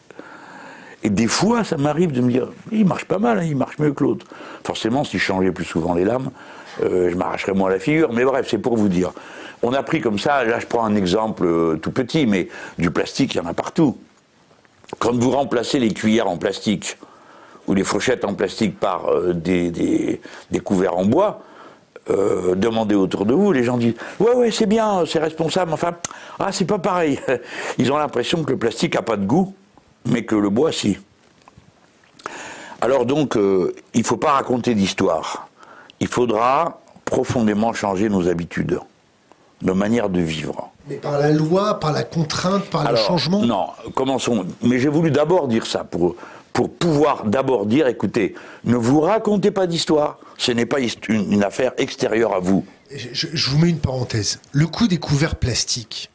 [1.03, 3.79] Et des fois, ça m'arrive de me dire, il marche pas mal, hein, il marche
[3.79, 4.25] mieux que l'autre.
[4.63, 6.29] Forcément, si je changeais plus souvent les lames,
[6.83, 8.13] euh, je m'arracherais moins la figure.
[8.13, 9.11] Mais bref, c'est pour vous dire.
[9.63, 12.91] On a pris comme ça, là je prends un exemple euh, tout petit, mais du
[12.91, 13.97] plastique, il y en a partout.
[14.99, 16.97] Quand vous remplacez les cuillères en plastique,
[17.71, 21.39] ou les fourchettes en plastique par euh, des, des, couverts en bois,
[22.09, 25.93] euh, demandez autour de vous, les gens disent Ouais, ouais, c'est bien, c'est responsable, enfin,
[26.37, 27.17] ah, c'est pas pareil.
[27.77, 29.55] Ils ont l'impression que le plastique n'a pas de goût,
[30.05, 30.97] mais que le bois, si.
[32.81, 35.47] Alors donc, euh, il ne faut pas raconter d'histoire.
[36.01, 38.81] Il faudra profondément changer nos habitudes,
[39.61, 40.71] nos manières de vivre.
[40.89, 43.45] Mais par la loi, par la contrainte, par le changement?
[43.45, 44.45] Non, commençons.
[44.61, 46.15] Mais j'ai voulu d'abord dire ça pour,
[46.53, 48.35] pour pouvoir d'abord dire, écoutez,
[48.65, 52.65] ne vous racontez pas d'histoire, ce n'est pas une, affaire extérieure à vous.
[52.93, 54.39] Je, vous mets une parenthèse.
[54.51, 56.09] Le coût des couverts plastiques,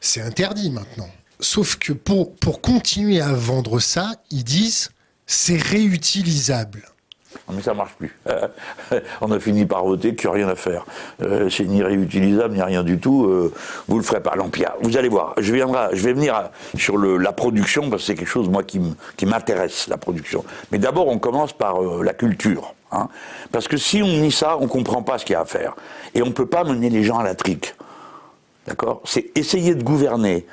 [0.00, 1.10] c'est interdit maintenant.
[1.40, 4.90] Sauf que pour, pour continuer à vendre ça, ils disent
[5.26, 6.88] c'est réutilisable.
[7.52, 8.16] Mais ça marche plus.
[9.20, 10.84] on a fini par voter qu'il n'y a rien à faire.
[11.22, 13.24] Euh, c'est ni réutilisable, ni rien du tout.
[13.24, 13.52] Euh,
[13.88, 14.34] vous le ferez pas.
[14.36, 14.72] l'Empire.
[14.82, 15.34] vous allez voir.
[15.38, 19.26] Je, viendrai, je vais venir sur la production, parce que c'est quelque chose, moi, qui
[19.26, 20.44] m'intéresse, la production.
[20.72, 22.74] Mais d'abord, on commence par euh, la culture.
[22.92, 23.08] Hein.
[23.52, 25.44] Parce que si on nie ça, on ne comprend pas ce qu'il y a à
[25.44, 25.74] faire.
[26.14, 27.74] Et on ne peut pas mener les gens à la trique.
[28.66, 29.02] D'accord?
[29.04, 30.46] C'est essayer de gouverner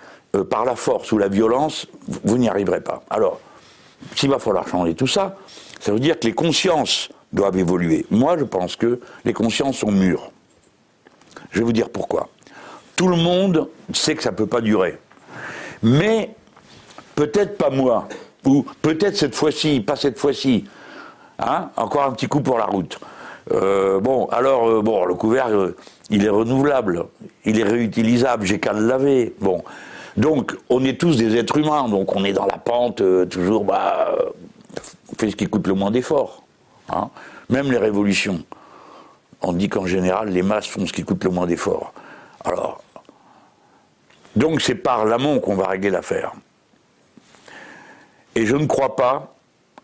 [0.49, 1.87] par la force ou la violence,
[2.23, 3.03] vous n'y arriverez pas.
[3.09, 3.39] Alors,
[4.15, 5.35] s'il va falloir changer tout ça,
[5.79, 8.05] ça veut dire que les consciences doivent évoluer.
[8.09, 10.31] Moi, je pense que les consciences sont mûres.
[11.51, 12.29] Je vais vous dire pourquoi.
[12.95, 14.97] Tout le monde sait que ça ne peut pas durer.
[15.83, 16.31] Mais
[17.15, 18.07] peut-être pas moi,
[18.45, 20.65] ou peut-être cette fois-ci, pas cette fois-ci.
[21.39, 21.69] Hein?
[21.77, 22.99] Encore un petit coup pour la route.
[23.51, 25.75] Euh, bon, alors, euh, bon, le couvert, euh,
[26.09, 27.05] il est renouvelable,
[27.45, 29.35] il est réutilisable, j'ai qu'à le laver.
[29.39, 29.63] Bon.
[30.17, 34.15] Donc, on est tous des êtres humains, donc on est dans la pente, toujours, bah,
[35.17, 36.43] fait ce qui coûte le moins d'efforts.
[36.89, 37.09] Hein.
[37.49, 38.43] Même les révolutions.
[39.41, 41.93] On dit qu'en général, les masses font ce qui coûte le moins d'efforts.
[42.43, 42.81] Alors,
[44.35, 46.33] donc c'est par l'amont qu'on va régler l'affaire.
[48.35, 49.33] Et je ne crois pas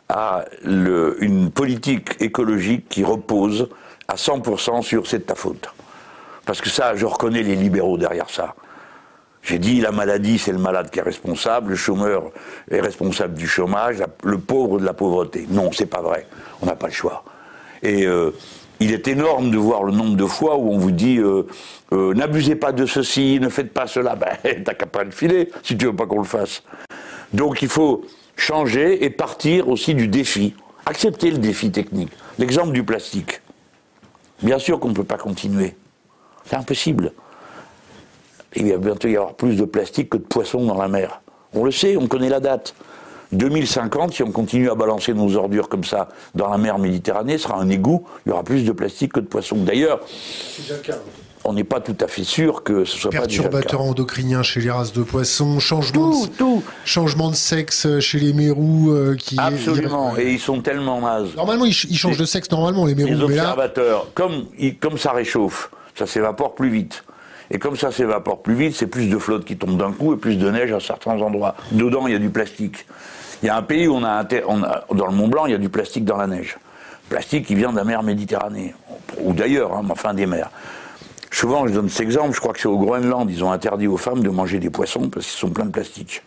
[0.09, 3.69] à une politique écologique qui repose
[4.07, 5.69] à 100% sur c'est ta faute.
[6.45, 8.55] Parce que ça, je reconnais les libéraux derrière ça.
[9.43, 12.31] J'ai dit la maladie, c'est le malade qui est responsable, le chômeur
[12.71, 15.45] est responsable du chômage, le pauvre de la pauvreté.
[15.49, 16.27] Non, c'est pas vrai.
[16.61, 17.25] On n'a pas le choix.
[17.81, 18.31] Et euh,
[18.79, 21.43] il est énorme de voir le nombre de fois où on vous dit euh,
[21.91, 24.15] euh, n'abusez pas de ceci, ne faites pas cela.
[24.43, 26.63] Ben, t'as qu'à pas le filer si tu veux pas qu'on le fasse.
[27.33, 28.05] Donc il faut
[28.37, 30.55] changer et partir aussi du défi.
[30.85, 32.11] Accepter le défi technique.
[32.39, 33.41] L'exemple du plastique.
[34.41, 35.75] Bien sûr qu'on ne peut pas continuer.
[36.45, 37.13] C'est impossible.
[38.55, 41.21] Il va bientôt y avoir plus de plastique que de poissons dans la mer.
[41.53, 42.75] On le sait, on connaît la date.
[43.31, 47.59] 2050, si on continue à balancer nos ordures comme ça dans la mer Méditerranée, sera
[47.59, 49.57] un égout, il y aura plus de plastique que de poissons.
[49.57, 50.01] D'ailleurs,
[51.43, 54.93] on n'est pas tout à fait sûr que ce soit Perturbateurs endocriniens chez les races
[54.93, 56.63] de poissons, changement, tout, de, tout.
[56.85, 61.35] changement de sexe chez les mérous euh, qui Absolument, et ils sont tellement nazes.
[61.35, 63.09] Normalement, ils, changent de sexe normalement, les mérous.
[63.09, 64.45] Les observateurs, comme,
[64.79, 67.03] comme ça réchauffe, ça s'évapore plus vite.
[67.53, 70.17] Et comme ça s'évapore plus vite, c'est plus de flotte qui tombe d'un coup et
[70.17, 71.55] plus de neige à certains endroits.
[71.71, 72.87] Dedans, il y a du plastique.
[73.43, 75.59] Il y a un pays où on a, dans le Mont Blanc, il y a
[75.59, 76.57] du plastique dans la neige.
[77.09, 78.73] Plastique qui vient de la mer Méditerranée,
[79.19, 80.49] ou d'ailleurs, hein, enfin des mers.
[81.29, 83.97] Souvent, je donne cet exemple, je crois que c'est au Groenland, ils ont interdit aux
[83.97, 86.23] femmes de manger des poissons parce qu'ils sont pleins de plastique.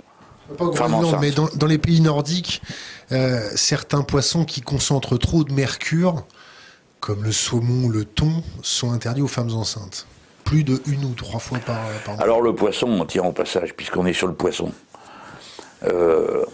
[0.56, 2.62] Pas au Groenland, mais dans, les pays nordiques,
[3.10, 6.22] euh, certains poissons qui concentrent trop de mercure,
[7.00, 10.06] comme le saumon, le thon, sont interdits aux femmes enceintes.
[10.46, 11.76] Plus de une ou trois fois par,
[12.08, 12.16] an.
[12.18, 14.72] Alors le poisson, on tient au passage, puisqu'on est sur le poisson.
[15.82, 16.44] Euh,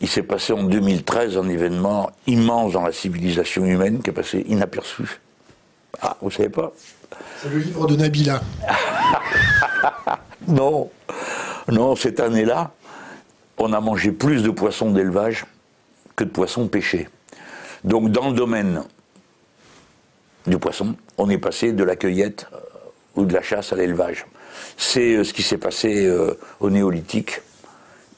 [0.00, 4.44] il s'est passé en 2013 un événement immense dans la civilisation humaine qui est passé
[4.48, 5.20] inaperçu.
[6.00, 6.72] Ah, vous savez pas?
[7.42, 8.40] C'est le livre de Nabila.
[10.48, 10.90] non,
[11.68, 12.70] non, cette année-là,
[13.58, 15.44] on a mangé plus de poissons d'élevage
[16.14, 17.08] que de poissons pêchés.
[17.82, 18.84] Donc dans le domaine
[20.46, 22.46] du poisson, on est passé de la cueillette
[23.18, 24.26] ou de la chasse à l'élevage.
[24.76, 27.42] C'est euh, ce qui s'est passé euh, au néolithique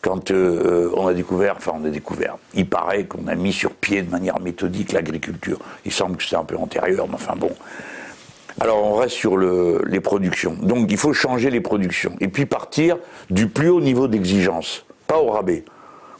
[0.02, 3.72] quand euh, on a découvert, enfin on a découvert, il paraît qu'on a mis sur
[3.72, 5.58] pied de manière méthodique l'agriculture.
[5.84, 7.50] Il semble que c'est un peu antérieur, mais enfin bon.
[8.60, 10.54] Alors on reste sur les productions.
[10.60, 12.14] Donc il faut changer les productions.
[12.20, 12.96] Et puis partir
[13.28, 15.64] du plus haut niveau d'exigence, pas au rabais.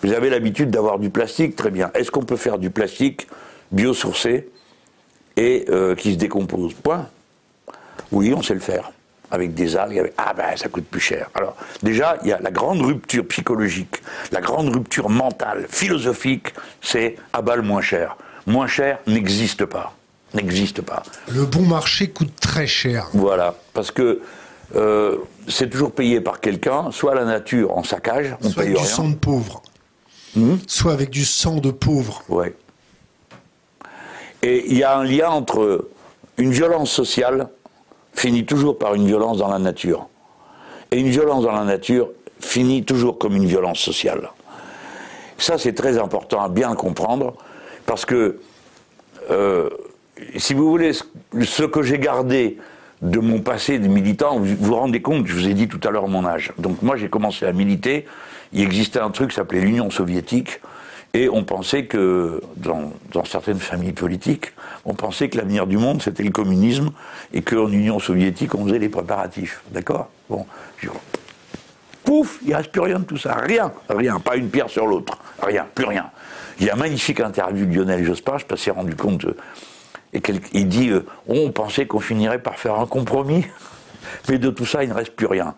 [0.03, 1.91] Vous avez l'habitude d'avoir du plastique, très bien.
[1.95, 3.29] Est-ce qu'on peut faire du plastique
[3.73, 4.49] biosourcé
[5.37, 5.67] et
[5.97, 6.75] qui se décompose?
[6.75, 7.09] Point.
[8.13, 8.91] Oui, on sait le faire
[9.31, 11.31] avec des algues, ah ben ça coûte plus cher.
[11.35, 14.03] Alors déjà, il y a la grande rupture psychologique,
[14.33, 16.53] la grande rupture mentale, philosophique,
[16.83, 18.17] c'est à balle moins cher.
[18.47, 19.95] Moins cher n'existe pas.
[20.35, 21.03] N'existe pas.
[21.29, 23.09] Le bon marché coûte très cher.
[23.15, 24.21] Voilà, parce que
[24.77, 28.83] euh, c'est toujours payé par quelqu'un, soit la nature en saccage, on soit paye avec
[28.83, 29.63] du sang de pauvre.
[30.37, 30.57] Hmm?
[30.69, 32.23] Soit avec du sang de pauvre.
[32.29, 32.55] Ouais.
[34.43, 35.89] Et il y a un lien entre
[36.39, 37.49] une violence sociale
[38.21, 40.07] finit toujours par une violence dans la nature.
[40.91, 44.31] Et une violence dans la nature finit toujours comme une violence sociale.
[45.39, 47.35] Ça, c'est très important à bien comprendre,
[47.87, 48.39] parce que,
[49.31, 49.71] euh,
[50.37, 52.59] si vous voulez, ce que j'ai gardé
[53.01, 55.91] de mon passé de militant, vous vous rendez compte, je vous ai dit tout à
[55.91, 56.53] l'heure mon âge.
[56.59, 58.05] Donc moi, j'ai commencé à militer,
[58.53, 60.61] il existait un truc qui s'appelait l'Union soviétique,
[61.13, 62.93] et on pensait que, dans,
[63.25, 64.53] certaines familles politiques,
[64.85, 66.91] on pensait que l'avenir du monde, c'était le communisme,
[67.33, 69.63] et qu'en Union soviétique, on faisait les préparatifs.
[69.73, 70.09] D'accord?
[70.29, 70.47] Bon,
[72.05, 73.35] pouf, il n'y reste plus rien de tout ça.
[73.35, 75.19] Rien, rien, pas une pierre sur l'autre.
[75.43, 76.11] Rien, plus rien.
[76.61, 79.25] Il y a un magnifique interview de Lionel Jospin, je ne sais pas rendu compte,
[79.25, 79.37] euh,
[80.53, 83.47] il dit euh, On pensait qu'on finirait par faire un compromis,
[84.29, 85.55] mais de tout ça, il ne reste plus rien.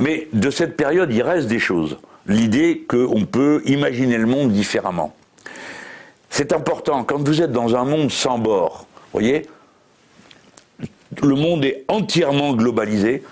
[0.00, 5.14] Mais de cette période, il reste des choses l'idée qu'on peut imaginer le monde différemment.
[6.30, 9.46] C'est important, quand vous êtes dans un monde sans bord, voyez,
[11.22, 13.22] le monde est entièrement globalisé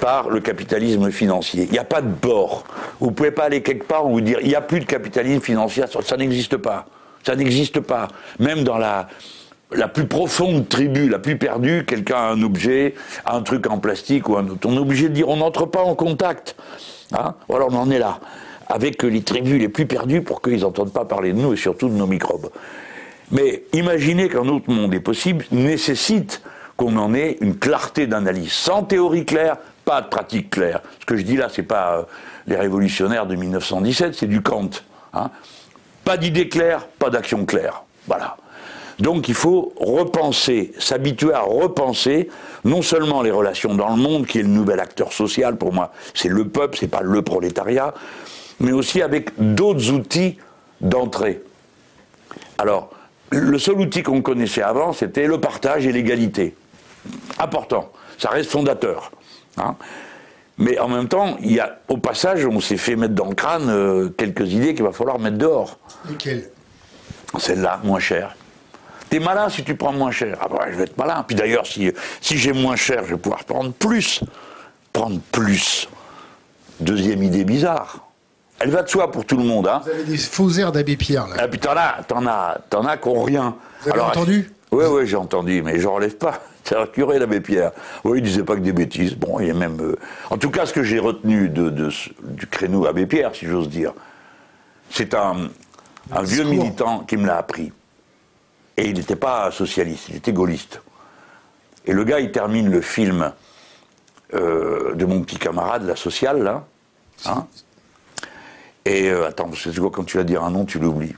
[0.00, 1.64] par le capitalisme financier.
[1.64, 2.64] Il n'y a pas de bord.
[3.00, 4.84] Vous ne pouvez pas aller quelque part où vous dire il n'y a plus de
[4.84, 6.86] capitalisme financier, ça n'existe pas.
[7.24, 8.08] Ça n'existe pas.
[8.38, 9.08] Même dans la,
[9.72, 12.94] la plus profonde tribu, la plus perdue, quelqu'un a un objet,
[13.26, 14.68] un truc en plastique ou un autre.
[14.68, 16.56] On est obligé de dire on n'entre pas en contact.
[17.12, 18.20] Hein voilà, on en est là,
[18.66, 21.88] avec les tribus les plus perdues pour qu'ils n'entendent pas parler de nous et surtout
[21.88, 22.50] de nos microbes.
[23.30, 26.42] Mais imaginez qu'un autre monde est possible nécessite
[26.76, 28.52] qu'on en ait une clarté d'analyse.
[28.52, 30.80] Sans théorie claire, pas de pratique claire.
[31.00, 32.02] Ce que je dis là, c'est pas euh,
[32.46, 34.70] les révolutionnaires de 1917, c'est du Kant.
[35.12, 35.30] Hein.
[36.04, 37.82] Pas d'idée claire, pas d'action claire.
[38.06, 38.36] Voilà.
[38.98, 42.28] Donc il faut repenser, s'habituer à repenser
[42.64, 45.92] non seulement les relations dans le monde, qui est le nouvel acteur social pour moi,
[46.14, 47.94] c'est le peuple, c'est pas le prolétariat,
[48.60, 50.36] mais aussi avec d'autres outils
[50.80, 51.42] d'entrée.
[52.58, 52.90] Alors,
[53.30, 56.56] le seul outil qu'on connaissait avant, c'était le partage et l'égalité.
[57.38, 59.12] Important, ça reste fondateur.
[59.58, 59.76] Hein.
[60.56, 63.34] Mais en même temps, il y a, au passage, on s'est fait mettre dans le
[63.34, 65.78] crâne euh, quelques idées qu'il va falloir mettre dehors.
[66.08, 66.50] Lesquelles?
[67.38, 68.34] Celle-là, moins chère.
[69.10, 70.36] T'es malin si tu prends moins cher.
[70.40, 71.24] Ah bah, je vais être malin.
[71.26, 71.90] Puis d'ailleurs, si,
[72.20, 74.22] si j'ai moins cher, je vais pouvoir prendre plus.
[74.92, 75.88] Prendre plus.
[76.80, 78.04] Deuxième idée bizarre.
[78.60, 79.68] Elle va de soi pour tout le monde.
[79.68, 79.80] Hein.
[79.84, 81.36] Vous avez des faux airs d'Abbé Pierre, là.
[81.38, 83.54] Ah, puis t'en as, t'en as, t'en as qui rien.
[83.82, 86.40] Vous avez entendu Oui, oui, j'ai entendu, mais je relève pas.
[86.64, 87.70] C'est un curé l'abbé Pierre.
[88.04, 89.14] Oui, il disait pas que des bêtises.
[89.14, 89.80] Bon, il y a même.
[89.80, 89.96] euh,
[90.28, 93.92] En tout cas, ce que j'ai retenu de, du créneau abbé Pierre, si j'ose dire,
[94.90, 95.48] c'est un,
[96.12, 97.72] un vieux militant qui me l'a appris.
[98.78, 100.80] Et il n'était pas socialiste, il était gaulliste.
[101.84, 103.32] Et le gars, il termine le film
[104.34, 106.64] euh, de mon petit camarade, la sociale, là.
[107.26, 107.48] Hein
[108.84, 111.16] et euh, attends, parce que quand tu vas dire un nom, tu l'oublies.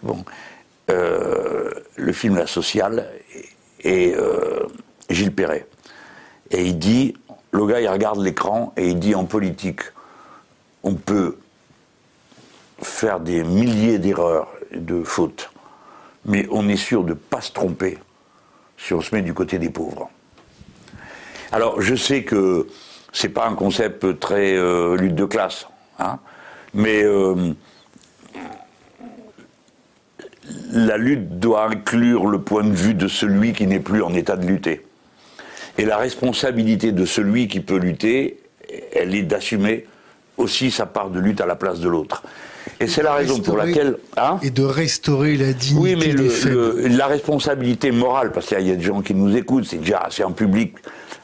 [0.90, 3.10] Euh, le film La Sociale
[3.84, 4.14] et, et,
[5.10, 5.66] Gilles Perret.
[6.50, 7.14] Et il dit,
[7.50, 9.82] le gars, il regarde l'écran et il dit en politique,
[10.82, 11.36] on peut
[12.80, 15.50] faire des milliers d'erreurs, de fautes,
[16.24, 17.98] mais on est sûr de ne pas se tromper
[18.76, 20.10] si on se met du côté des pauvres.
[21.52, 22.68] Alors, je sais que
[23.12, 25.66] c'est pas un concept très euh, lutte de classe,
[25.98, 26.18] hein,
[26.74, 27.52] mais euh,
[30.72, 34.36] la lutte doit inclure le point de vue de celui qui n'est plus en état
[34.36, 34.86] de lutter.
[35.78, 38.40] Et la responsabilité de celui qui peut lutter,
[38.92, 39.86] elle est d'assumer
[40.36, 42.22] aussi sa part de lutte à la place de l'autre.
[42.80, 43.98] Et c'est la raison pour laquelle...
[44.16, 46.54] Hein Et de restaurer la dignité oui, mais des le- faibles.
[46.54, 50.06] le- la responsabilité morale, parce qu'il y a des gens qui nous écoutent, c'est déjà
[50.10, 50.74] c'est un public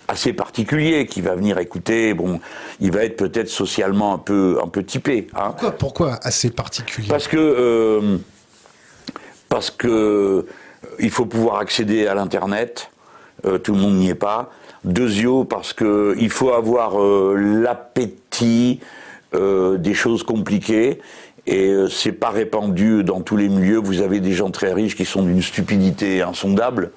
[0.09, 2.13] assez particulier qui va venir écouter.
[2.15, 2.41] Bon,
[2.81, 5.27] il va être peut-être socialement un peu un peu typé.
[5.35, 5.49] Hein.
[5.53, 7.09] Pourquoi, pourquoi assez particulier?
[7.09, 8.19] Parce que euh,
[9.49, 10.47] parce que
[11.01, 12.91] il faut pouvoir accéder à l'internet.
[13.45, 14.51] euh, tout le monde n'y est pas.
[14.85, 17.35] Deuxio, parce que il faut avoir euh,
[17.65, 18.81] l'appétit
[19.35, 21.01] euh, des choses compliquées.
[21.47, 23.79] Et euh, c'est pas répandu dans tous les milieux.
[23.79, 26.91] Vous avez des gens très riches qui sont d'une stupidité insondable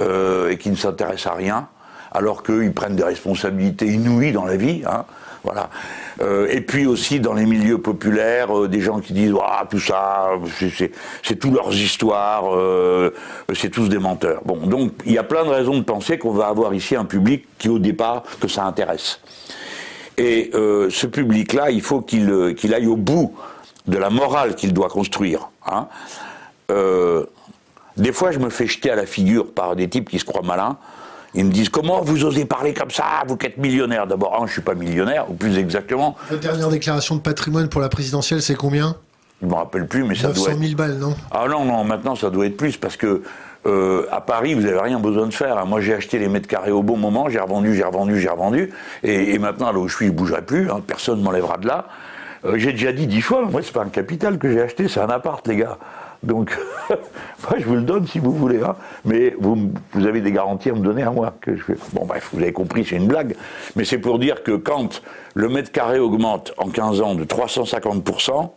[0.00, 1.68] euh, et qui ne s'intéressent à rien,
[2.12, 4.82] alors qu'ils prennent des responsabilités inouïes dans la vie.
[4.86, 5.04] hein.
[5.42, 5.70] Voilà.
[6.20, 9.80] Euh, et puis aussi dans les milieux populaires, euh, des gens qui disent ah tout
[9.80, 10.32] ça,
[11.22, 13.14] c'est- tous leurs histoires, euh,
[13.54, 14.42] c'est tous des menteurs.
[14.44, 17.06] Bon, donc il y a plein de raisons de penser qu'on va avoir ici un
[17.06, 19.20] public qui au départ que ça intéresse.
[20.18, 23.32] Et euh, ce public-là, il faut qu'il euh, qu'il aille au bout
[23.90, 25.48] de la morale qu'il doit construire.
[25.66, 25.86] hein.
[26.70, 27.24] Euh,
[27.96, 30.42] des fois, je me fais jeter à la figure par des types qui se croient
[30.46, 30.76] malins.
[31.34, 34.06] Ils me disent comment vous osez parler comme ça, vous qui êtes millionnaire?
[34.06, 37.80] D'abord, un, je suis pas millionnaire, ou plus exactement, Votre dernière déclaration de patrimoine pour
[37.80, 38.96] la présidentielle, c'est combien?
[39.42, 40.60] Je me rappelle plus, mais ça 900 doit être.
[40.60, 41.14] 000 balles, non?
[41.30, 43.22] Ah non, non, maintenant ça doit être plus parce que
[43.66, 45.58] euh, à Paris, vous n'avez rien besoin de faire.
[45.58, 45.64] hein.
[45.66, 48.72] Moi, j'ai acheté les mètres carrés au bon moment, j'ai revendu, j'ai revendu, j'ai revendu.
[49.02, 51.58] Et, et maintenant, là où je suis, je ne bougerai plus, hein, personne ne m'enlèvera
[51.58, 51.86] de là.
[52.44, 55.00] Euh, j'ai déjà dit dix fois, moi, c'est pas un capital que j'ai acheté, c'est
[55.00, 55.78] un appart, les gars.
[56.22, 56.56] Donc,
[56.90, 58.62] moi, je vous le donne si vous voulez.
[58.62, 58.76] hein.
[59.04, 61.34] Mais vous, vous avez des garanties à me donner à moi.
[61.92, 63.36] Bon, bref, vous avez compris, c'est une blague.
[63.76, 65.02] Mais c'est pour dire que quand
[65.34, 68.50] le mètre carré augmente en 15 ans de 350%,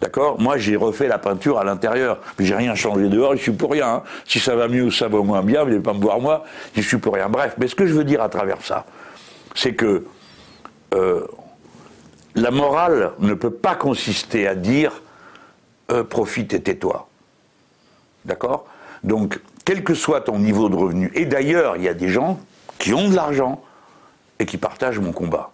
[0.00, 2.18] D'accord Moi, j'ai refait la peinture à l'intérieur.
[2.36, 3.86] Mais j'ai rien changé dehors, je suis pour rien.
[3.88, 4.02] hein.
[4.26, 6.42] Si ça va mieux ou ça va moins bien, vous n'allez pas me voir moi,
[6.74, 7.28] je suis pour rien.
[7.28, 8.84] Bref, mais ce que je veux dire à travers ça,
[9.54, 10.04] c'est que
[10.94, 11.24] euh,
[12.34, 15.02] la morale ne peut pas consister à dire
[15.90, 17.08] euh, profite et tais-toi.
[18.24, 18.66] D'accord?
[19.04, 22.40] Donc, quel que soit ton niveau de revenu, et d'ailleurs, il y a des gens
[22.78, 23.62] qui ont de l'argent
[24.38, 25.52] et qui partagent mon combat.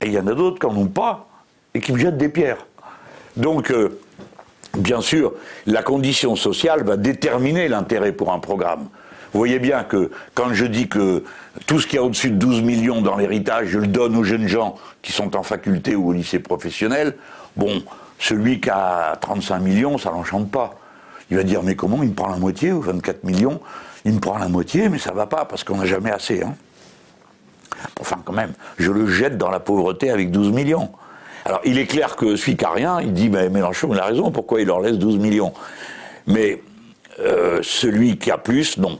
[0.00, 1.26] Et il y en a d'autres qui n'en ont pas
[1.74, 2.66] et qui me jettent des pierres.
[3.36, 4.00] Donc, euh,
[4.76, 5.32] bien sûr,
[5.66, 8.88] la condition sociale va déterminer l'intérêt pour un programme.
[9.32, 11.24] Vous voyez bien que quand je dis que
[11.66, 14.24] tout ce qu'il y a au-dessus de 12 millions dans l'héritage, je le donne aux
[14.24, 17.14] jeunes gens qui sont en faculté ou au lycée professionnel,
[17.56, 17.82] bon,
[18.18, 20.74] celui qui a 35 millions, ça l'enchante pas.
[21.30, 23.60] Il va dire, mais comment il me prend la moitié ou 24 millions?
[24.04, 26.42] Il me prend la moitié, mais ça va pas parce qu'on n'a jamais assez.
[26.42, 26.54] Hein.
[28.00, 30.90] Enfin, quand même, je le jette dans la pauvreté avec 12 millions.
[31.44, 34.04] Alors, il est clair que celui qui a rien, il dit, mais Mélenchon, il a
[34.04, 35.52] raison, pourquoi il leur laisse 12 millions?
[36.26, 36.62] Mais
[37.20, 38.98] euh, celui qui a plus, non.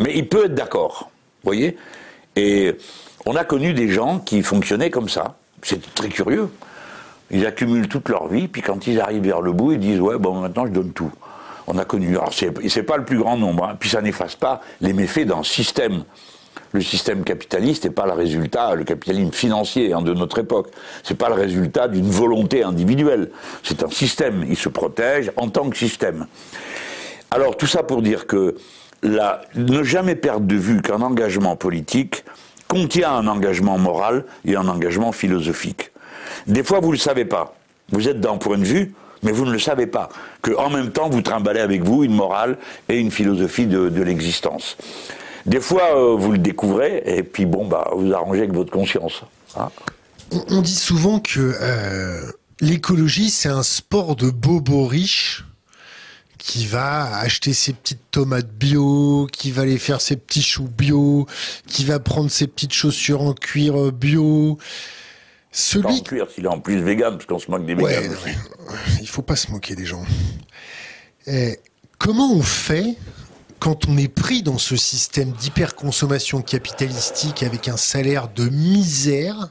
[0.00, 1.10] Mais il peut être d'accord,
[1.44, 1.76] voyez
[2.34, 2.74] Et
[3.26, 5.36] on a connu des gens qui fonctionnaient comme ça.
[5.62, 6.48] C'est très curieux.
[7.30, 10.18] Ils accumulent toute leur vie, puis quand ils arrivent vers le bout, ils disent, ouais,
[10.18, 11.12] bon, maintenant je donne tout.
[11.68, 12.16] On a connu.
[12.16, 15.44] Alors, c'est pas le plus grand nombre, hein, puis ça n'efface pas les méfaits d'un
[15.44, 16.02] système
[16.72, 20.68] le système capitaliste n'est pas le résultat, le capitalisme financier hein, de notre époque,
[21.02, 23.30] c'est pas le résultat d'une volonté individuelle.
[23.62, 24.44] C'est un système.
[24.48, 26.26] Il se protège en tant que système.
[27.30, 28.56] Alors tout ça pour dire que
[29.02, 32.24] ne jamais perdre de vue qu'un engagement politique
[32.68, 35.90] contient un engagement moral et un engagement philosophique.
[36.46, 37.54] Des fois, vous ne le savez pas.
[37.90, 40.08] Vous êtes d'un point de vue, mais vous ne le savez pas.
[40.42, 44.76] Que en même temps, vous trimballez avec vous une morale et une philosophie de, l'existence.
[45.46, 49.22] Des fois, euh, vous le découvrez, et puis bon, bah, vous arrangez avec votre conscience.
[49.56, 49.70] hein.
[50.32, 52.20] On, on dit souvent que euh,
[52.60, 55.44] l'écologie, c'est un sport de bobos riches
[56.40, 61.26] qui va acheter ses petites tomates bio, qui va aller faire ses petits choux bio,
[61.66, 64.58] qui va prendre ses petites chaussures en cuir bio.
[65.52, 65.82] Celui...
[65.82, 68.08] Pas en cuir, s'il est en plus vegan, parce qu'on se moque des ouais,
[69.02, 70.04] Il faut pas se moquer des gens.
[71.26, 71.60] Et
[71.98, 72.96] comment on fait
[73.58, 79.48] quand on est pris dans ce système d'hyperconsommation capitalistique avec un salaire de misère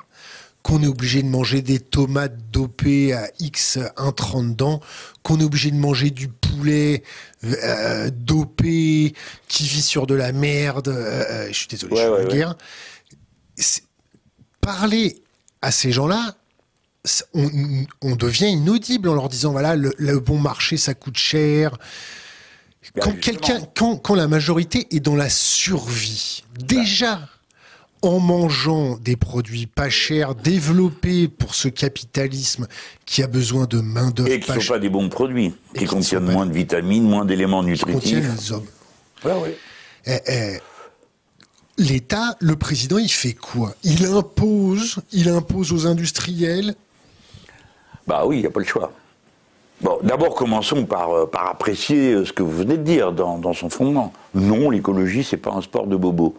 [0.63, 4.81] qu'on est obligé de manger des tomates dopées à X 1,30 dedans,
[5.23, 7.03] qu'on est obligé de manger du poulet
[7.45, 9.13] euh, dopé
[9.47, 10.89] qui vit sur de la merde.
[10.89, 12.01] Euh, euh, je suis désolé, je
[13.61, 13.85] suis ouais,
[14.61, 15.23] Parler
[15.61, 16.35] à ces gens-là,
[17.33, 21.77] on, devient inaudible en leur disant voilà le, bon marché ça coûte cher.
[23.01, 27.27] Quand quelqu'un, quand, quand la majorité est dans la survie, déjà
[28.01, 32.67] en mangeant des produits pas chers, développés pour ce capitalisme
[33.05, 34.29] qui a besoin de main d'œuvre.
[34.29, 37.63] Et qui ne sont pas des bons produits, qui, contiennent moins de vitamines, moins d'éléments
[37.63, 38.01] nutritifs.
[38.01, 38.65] Qui contiennent les hommes.
[39.25, 39.49] Oui.
[40.05, 40.57] Eh, eh,
[41.77, 43.73] L'État, le président, il fait quoi?
[43.83, 46.75] Il impose, il impose aux industriels?
[48.05, 48.91] Bah oui, il n'y a pas le choix.
[49.81, 53.37] Bon, d'abord, commençons par, euh, par apprécier euh, ce que vous venez de dire dans,
[53.37, 54.11] dans son fondement.
[54.33, 56.35] Non, l'écologie, c'est pas un sport de bobo.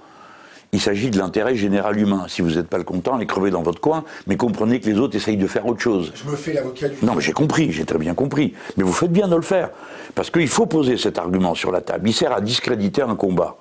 [0.73, 2.27] Il s'agit de l'intérêt général humain.
[2.29, 4.99] Si vous n'êtes pas le content, allez crever dans votre coin, mais comprenez que les
[4.99, 6.13] autres essayent de faire autre chose.
[6.15, 8.55] Je me fais l'avocat du Non, mais j'ai compris, j'ai très bien compris.
[8.77, 9.71] Mais vous faites bien de le faire.
[10.15, 12.09] Parce qu'il faut poser cet argument sur la table.
[12.09, 13.57] Il sert à discréditer un combat.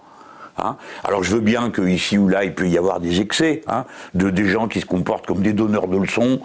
[0.64, 0.78] Hein.
[1.04, 4.30] Alors je veux bien qu'ici ou là, il peut y avoir des excès, hein, de
[4.30, 6.40] des gens qui se comportent comme des donneurs de leçons,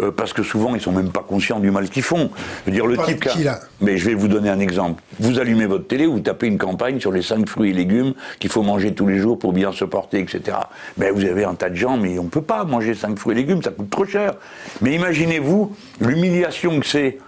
[0.00, 2.30] euh, parce que souvent ils sont même pas conscients du mal qu'ils font.
[2.64, 3.46] Je veux dire, le type qui
[3.80, 5.02] Mais je vais vous donner un exemple.
[5.18, 8.50] Vous allumez votre télé, vous tapez une campagne sur les cinq fruits et légumes qu'il
[8.50, 10.56] faut manger tous les jours pour bien se porter, etc.
[10.96, 13.36] Ben, vous avez un tas de gens, mais on ne peut pas manger cinq fruits
[13.36, 14.34] et légumes, ça coûte trop cher.
[14.80, 17.18] Mais imaginez-vous l'humiliation que c'est.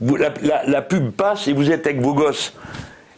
[0.00, 2.54] La, la pub passe et vous êtes avec vos gosses.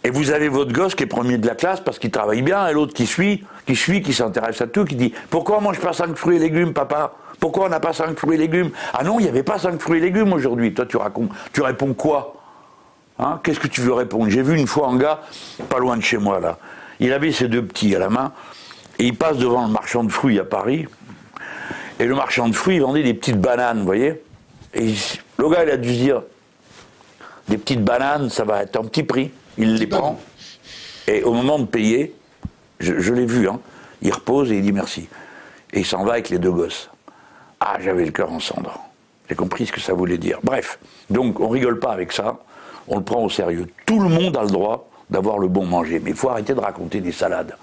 [0.07, 2.69] Et vous avez votre gosse qui est premier de la classe parce qu'il travaille bien,
[2.69, 5.81] et l'autre qui suit, qui suit, qui s'intéresse à tout, qui dit Pourquoi on mange
[5.81, 7.15] pas cinq fruits et légumes, papa?
[7.41, 8.71] Pourquoi on n'a pas cinq fruits et légumes?
[8.93, 10.75] Ah non, il n'y avait pas cinq fruits et légumes aujourd'hui.
[10.75, 12.35] Toi, tu, racontes, tu réponds quoi?
[13.19, 13.41] Hein?
[13.43, 14.29] Qu'est-ce que tu veux répondre?
[14.29, 15.21] J'ai vu une fois un gars,
[15.71, 16.59] pas loin de chez moi, là.
[17.01, 18.33] Il avait ses deux petits à la main,
[18.99, 20.87] et il passe devant le marchand de fruits à Paris.
[21.99, 24.23] Et le marchand de fruits, vendait des petites bananes, vous voyez?
[24.75, 24.93] Et
[25.39, 26.23] le gars, il a dû se dire
[27.49, 30.21] Des petites bananes, ça va être un petit prix il les prend,
[31.07, 32.15] et au moment de payer,
[32.81, 33.61] je, l'ai vu, hein,
[34.03, 35.09] il repose et il dit merci.
[35.73, 36.91] Et il s'en va avec les deux gosses.
[37.61, 38.81] Ah, j'avais le cœur en cendres.
[39.29, 40.39] J'ai compris ce que ça voulait dire.
[40.43, 40.79] Bref,
[41.11, 42.39] donc on rigole pas avec ça,
[42.89, 43.67] on le prend au sérieux.
[43.87, 46.61] Tout le monde a le droit d'avoir le bon manger, mais il faut arrêter de
[46.61, 47.57] raconter des salades.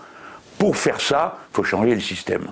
[0.58, 2.52] Pour faire ça, il faut changer le système.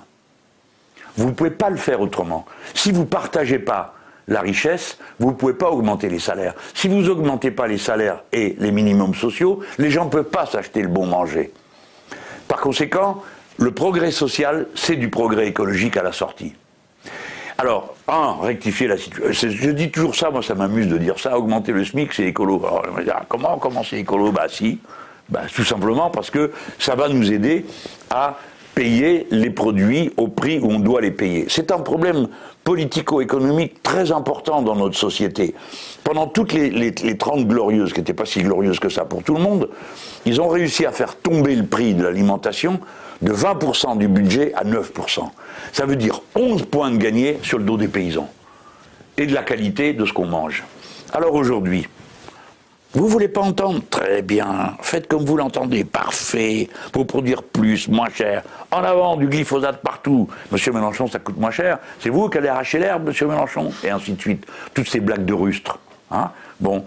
[1.16, 2.46] Vous ne pouvez pas le faire autrement.
[2.74, 3.94] Si vous ne partagez pas
[4.30, 6.54] la richesse, vous ne pouvez pas augmenter les salaires.
[6.72, 10.46] Si vous n'augmentez pas les salaires et les minimums sociaux, les gens ne peuvent pas
[10.46, 11.52] s'acheter le bon manger.
[12.48, 13.22] Par conséquent,
[13.58, 16.54] le progrès social, c'est du progrès écologique à la sortie.
[17.58, 19.50] Alors, un, rectifier la situation.
[19.50, 22.56] Je dis toujours ça, moi ça m'amuse de dire ça, augmenter le SMIC, c'est écolo.
[22.64, 24.32] Alors, on va dire, comment, comment c'est écolo?
[24.32, 24.78] Bah si,
[25.28, 27.66] bah, tout simplement parce que ça va nous aider
[28.08, 28.38] à
[28.74, 31.46] payer les produits au prix où on doit les payer.
[31.48, 32.28] C'est un problème
[32.70, 35.56] politico-économique très important dans notre société.
[36.04, 39.34] Pendant toutes les, les, 30 glorieuses, qui n'étaient pas si glorieuses que ça pour tout
[39.34, 39.68] le monde,
[40.24, 42.78] ils ont réussi à faire tomber le prix de l'alimentation
[43.22, 45.18] de 20% du budget à 9%.
[45.72, 48.30] Ça veut dire 11 points de gagné sur le dos des paysans
[49.18, 50.62] et de la qualité de ce qu'on mange.
[51.12, 51.88] Alors aujourd'hui,
[52.92, 54.74] vous voulez pas entendre Très bien.
[54.80, 55.84] Faites comme vous l'entendez.
[55.84, 56.68] Parfait.
[56.92, 58.42] Pour produire plus, moins cher.
[58.72, 60.28] En avant, du glyphosate partout.
[60.50, 61.78] Monsieur Mélenchon, ça coûte moins cher.
[62.00, 64.44] C'est vous qui allez arracher l'herbe, monsieur Mélenchon Et ainsi de suite.
[64.74, 65.78] Toutes ces blagues de rustre.
[66.10, 66.84] Hein bon.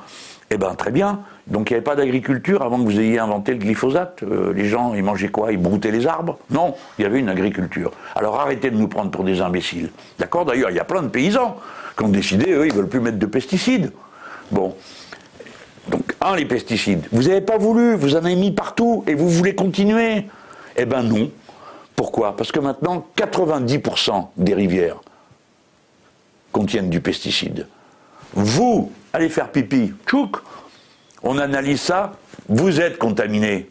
[0.52, 1.22] Eh bien, très bien.
[1.48, 4.24] Donc, il n'y avait pas d'agriculture avant que vous ayez inventé le glyphosate?
[4.24, 5.52] Euh, les gens, ils mangeaient quoi?
[5.52, 6.38] Ils broutaient les arbres?
[6.50, 7.92] Non, il y avait une agriculture.
[8.16, 9.90] Alors, arrêtez de nous prendre pour des imbéciles.
[10.20, 10.46] D'accord?
[10.46, 11.58] D'ailleurs, il y a plein de paysans
[11.98, 13.92] qui ont décidé, eux, ils veulent plus mettre de pesticides.
[14.52, 14.76] Bon.
[16.24, 17.06] Un, les pesticides.
[17.12, 20.26] Vous n'avez pas voulu, vous en avez mis partout et vous voulez continuer.
[20.78, 21.30] Eh bien non.
[21.98, 22.38] Pourquoi?
[22.38, 25.02] Parce que maintenant, 90% des rivières
[26.54, 27.68] contiennent du pesticide.
[28.34, 30.38] Vous, allez faire pipi, tchouk,
[31.24, 32.14] on analyse ça,
[32.48, 33.70] vous êtes contaminé.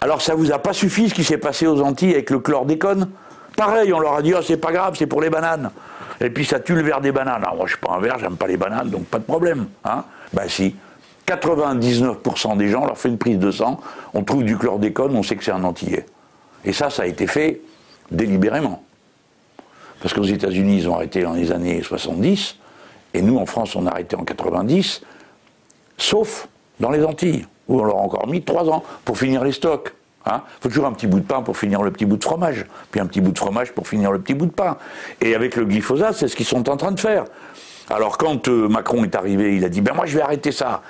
[0.00, 3.10] Alors ça vous a pas suffi ce qui s'est passé aux Antilles avec le chlordécone?
[3.56, 5.70] Pareil, on leur a dit, oh, c'est pas grave, c'est pour les bananes.
[6.20, 7.42] Et puis ça tue le verre des bananes.
[7.42, 9.66] Alors moi je suis pas un verre, j'aime pas les bananes, donc pas de problème.
[9.84, 10.04] Hein?
[10.32, 10.74] Ben si.
[11.30, 13.80] 99% des gens, leur fait une prise de sang,
[14.14, 16.06] on trouve du chlordécone, on sait que c'est un antillais.
[16.64, 17.60] Et ça, ça a été fait
[18.10, 18.82] délibérément.
[20.00, 22.56] Parce qu'aux États-Unis, ils ont arrêté dans les années 70,
[23.14, 25.02] et nous, en France, on a arrêté en 90,
[25.98, 29.52] sauf dans les Antilles, où on leur a encore mis trois ans pour finir les
[29.52, 29.92] stocks.
[30.26, 30.42] Il hein.
[30.60, 33.00] faut toujours un petit bout de pain pour finir le petit bout de fromage, puis
[33.00, 34.76] un petit bout de fromage pour finir le petit bout de pain.
[35.20, 37.24] Et avec le glyphosate, c'est ce qu'ils sont en train de faire.
[37.88, 40.82] Alors quand euh, Macron est arrivé, il a dit ben moi je vais arrêter ça.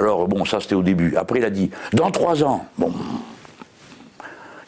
[0.00, 1.14] Alors bon, ça c'était au début.
[1.16, 2.64] Après il a dit dans trois ans.
[2.78, 2.90] Bon,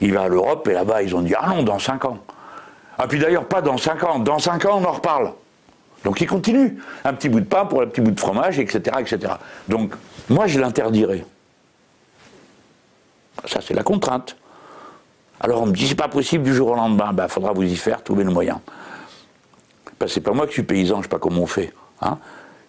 [0.02, 2.18] il va à l'Europe et là-bas ils ont dit ah non dans cinq ans.
[2.98, 5.32] Ah puis d'ailleurs pas dans cinq ans, dans cinq ans on en reparle.
[6.04, 6.78] Donc il continue.
[7.04, 9.34] Un petit bout de pain pour un petit bout de fromage, etc., etc.
[9.68, 9.94] Donc
[10.28, 11.24] moi je l'interdirais.
[13.46, 14.36] Ça, c'est la contrainte.
[15.40, 17.14] Alors on me dit, c'est pas possible du jour au lendemain.
[17.14, 18.60] Ben, faudra vous y faire, trouver le moyen.
[19.98, 21.72] Ben, c'est pas moi qui suis paysan, je sais pas comment on fait.
[22.02, 22.18] Hein.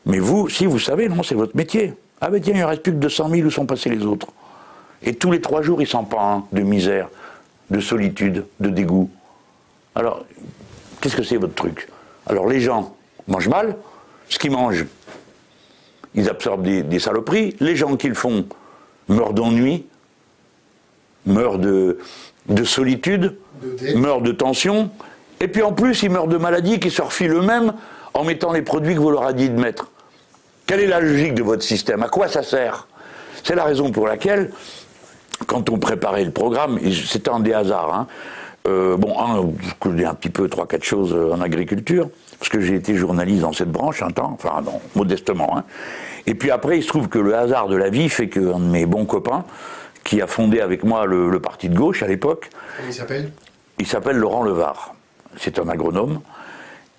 [0.05, 1.93] Mais vous, si vous savez, non, c'est votre métier.
[2.26, 4.28] Ah ben tiens, il ne reste plus que 200 000, où sont passés les autres?
[5.01, 7.09] Et tous les trois jours, ils s'en parlent de misère,
[7.69, 9.09] de solitude, de dégoût.
[9.93, 10.24] Alors,
[11.01, 11.89] qu'est-ce que c'est votre truc?
[12.26, 12.95] Alors les gens
[13.28, 13.76] mangent mal,
[14.30, 14.86] ce qu'ils mangent,
[16.15, 18.45] ils absorbent des, des saloperies, les gens qui le font
[19.09, 19.86] meurent d'ennui,
[21.26, 21.99] meurt de,
[22.47, 23.36] de solitude,
[23.95, 24.89] meurt de tension,
[25.41, 27.74] et puis en plus, ils meurent de maladies qui se refilent eux-mêmes
[28.13, 29.89] en mettant les produits que vous leur avez dit de mettre.
[30.66, 32.03] Quelle est la logique de votre système?
[32.03, 32.88] À quoi ça sert?
[33.43, 34.51] C'est la raison pour laquelle,
[35.47, 38.07] quand on préparait le programme, c'était un des hasards, hein,
[38.68, 42.09] euh, bon, un, je connais un petit peu trois, quatre choses en agriculture,
[42.39, 45.57] parce que j'ai été journaliste dans cette branche un temps, enfin non, modestement.
[45.57, 45.64] Hein.
[46.28, 48.66] Et puis après, il se trouve que le hasard de la vie fait qu'un de
[48.66, 49.43] mes bons copains,
[50.03, 52.49] qui a fondé avec moi le, parti de gauche à l'époque.
[52.78, 53.32] Comment il s'appelle?
[53.80, 54.95] Il s'appelle Laurent Levard.
[55.38, 56.20] C'est un agronome.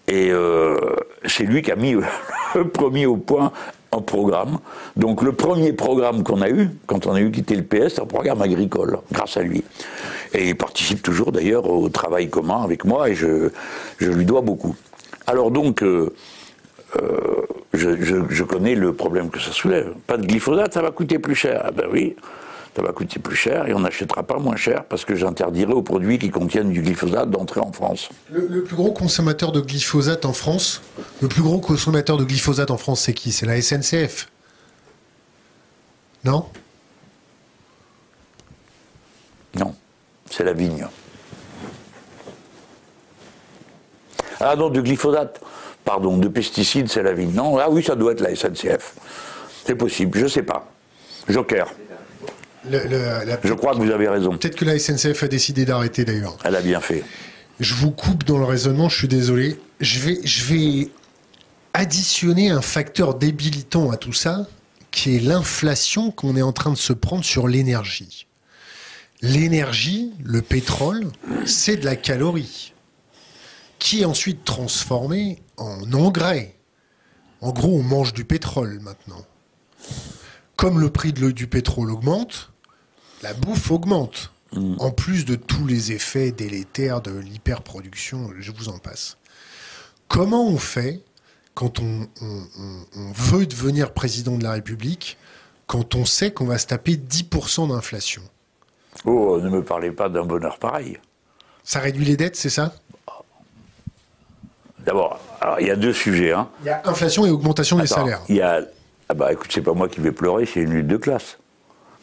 [0.07, 0.79] Et euh,
[1.27, 1.95] c'est lui qui a mis
[2.55, 3.53] le premier au point
[3.95, 4.59] un programme.
[4.97, 8.03] Donc le premier programme qu'on a eu, quand on a eu quitté le PS, c'est
[8.03, 9.65] un programme agricole, grâce à lui.
[10.33, 13.51] Et il participe toujours d'ailleurs au travail commun avec moi et je,
[13.99, 14.75] je lui dois beaucoup.
[15.27, 16.13] Alors donc, euh,
[17.01, 17.91] euh, je,
[18.29, 19.95] je, connais le problème que ça soulève.
[20.07, 21.63] Pas de glyphosate, ça va coûter plus cher.
[21.65, 22.15] Ah ben oui,
[22.75, 25.83] ça va coûter plus cher et on n'achètera pas moins cher parce que j'interdirai aux
[25.83, 28.09] produits qui contiennent du glyphosate d'entrer en France.
[28.31, 30.83] Le, plus gros consommateur de glyphosate en France,
[31.23, 33.31] le plus gros consommateur de glyphosate en France, c'est qui?
[33.31, 34.29] C'est la SNCF
[36.25, 36.47] Non?
[39.57, 39.73] Non,
[40.29, 40.85] c'est la vigne.
[44.41, 45.41] Ah non, du glyphosate,
[45.85, 47.33] pardon, de pesticides, c'est la vigne.
[47.33, 48.95] Non, ah oui, ça doit être la SNCF.
[49.65, 50.67] C'est possible, je ne sais pas.
[51.29, 51.69] Joker.
[52.71, 54.37] Je crois que vous avez raison.
[54.37, 56.37] Peut-être que la SNCF a décidé d'arrêter d'ailleurs.
[56.45, 57.05] Elle a bien fait.
[57.61, 59.59] Je vous coupe dans le raisonnement, je suis désolé.
[59.81, 60.91] Je vais, je vais
[61.73, 64.47] additionner un facteur débilitant à tout ça,
[64.91, 68.27] qui est l'inflation qu'on est en train de se prendre sur l'énergie.
[69.23, 71.11] L'énergie, le pétrole,
[71.45, 72.75] c'est de la calorie,
[73.79, 76.57] qui est ensuite transformée en engrais.
[77.41, 79.25] En gros, on mange du pétrole maintenant.
[80.57, 82.54] Comme le prix de, du pétrole augmente,
[83.25, 84.31] la bouffe augmente.
[84.53, 84.77] Mm.
[84.79, 89.17] En plus de tous les effets délétères de l'hyperproduction, je vous en passe.
[90.07, 91.01] Comment on fait
[91.55, 92.09] quand on,
[93.15, 95.17] veut devenir président de la République,
[95.67, 98.23] quand on sait qu'on va se taper 10% d'inflation?
[99.05, 100.99] Oh, ne me parlez pas d'un bonheur pareil.
[101.63, 102.75] Ça réduit les dettes, c'est ça?
[104.81, 105.19] D'abord,
[105.61, 106.33] il y a deux sujets.
[106.33, 106.49] Hein.
[106.61, 108.21] Il y a inflation et augmentation des salaires.
[108.29, 108.61] Il y a,
[109.09, 111.39] ah bah écoute, c'est pas moi qui vais pleurer, c'est une lutte de classe.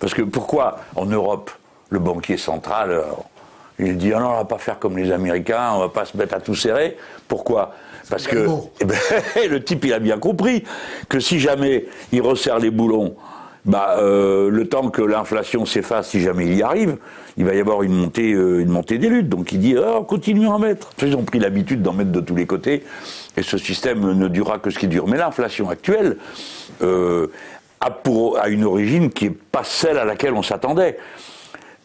[0.02, 1.52] Parce que pourquoi en Europe,
[1.90, 3.04] le banquier central, euh,
[3.80, 6.18] il dit ah non, on va pas faire comme les Américains, on va pas se
[6.18, 6.98] mettre à tout serrer.
[7.28, 7.76] Pourquoi?
[8.10, 8.48] Parce que
[8.82, 8.98] eh ben,
[9.50, 10.64] le type, il a bien compris
[11.08, 13.16] que si jamais il resserre les boulons,
[13.64, 16.98] bah, euh, le temps que l'inflation s'efface, si jamais il y arrive,
[17.38, 19.30] il va y avoir une montée, euh, une montée des luttes.
[19.30, 20.90] Donc il dit, oh, continue à en mettre.
[21.04, 22.84] Ils ont pris l'habitude d'en mettre de tous les côtés,
[23.38, 25.08] et ce système ne durera que ce qui dure.
[25.08, 26.18] Mais l'inflation actuelle,
[27.82, 30.98] a, pour, une origine qui n'est pas celle à laquelle on s'attendait.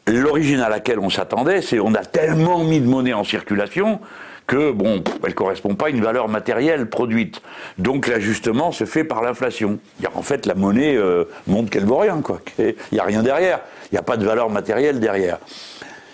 [0.07, 3.99] L'origine à laquelle on s'attendait, c'est on a tellement mis de monnaie en circulation
[4.47, 7.43] que, bon, elle correspond pas à une valeur matérielle produite.
[7.79, 9.81] Donc l'ajustement se fait par l'inflation.
[10.15, 12.41] En fait, la monnaie euh, montre qu'elle vaut rien, quoi.
[12.59, 13.61] Il n'y a rien derrière.
[13.91, 15.39] Il n'y a pas de valeur matérielle derrière.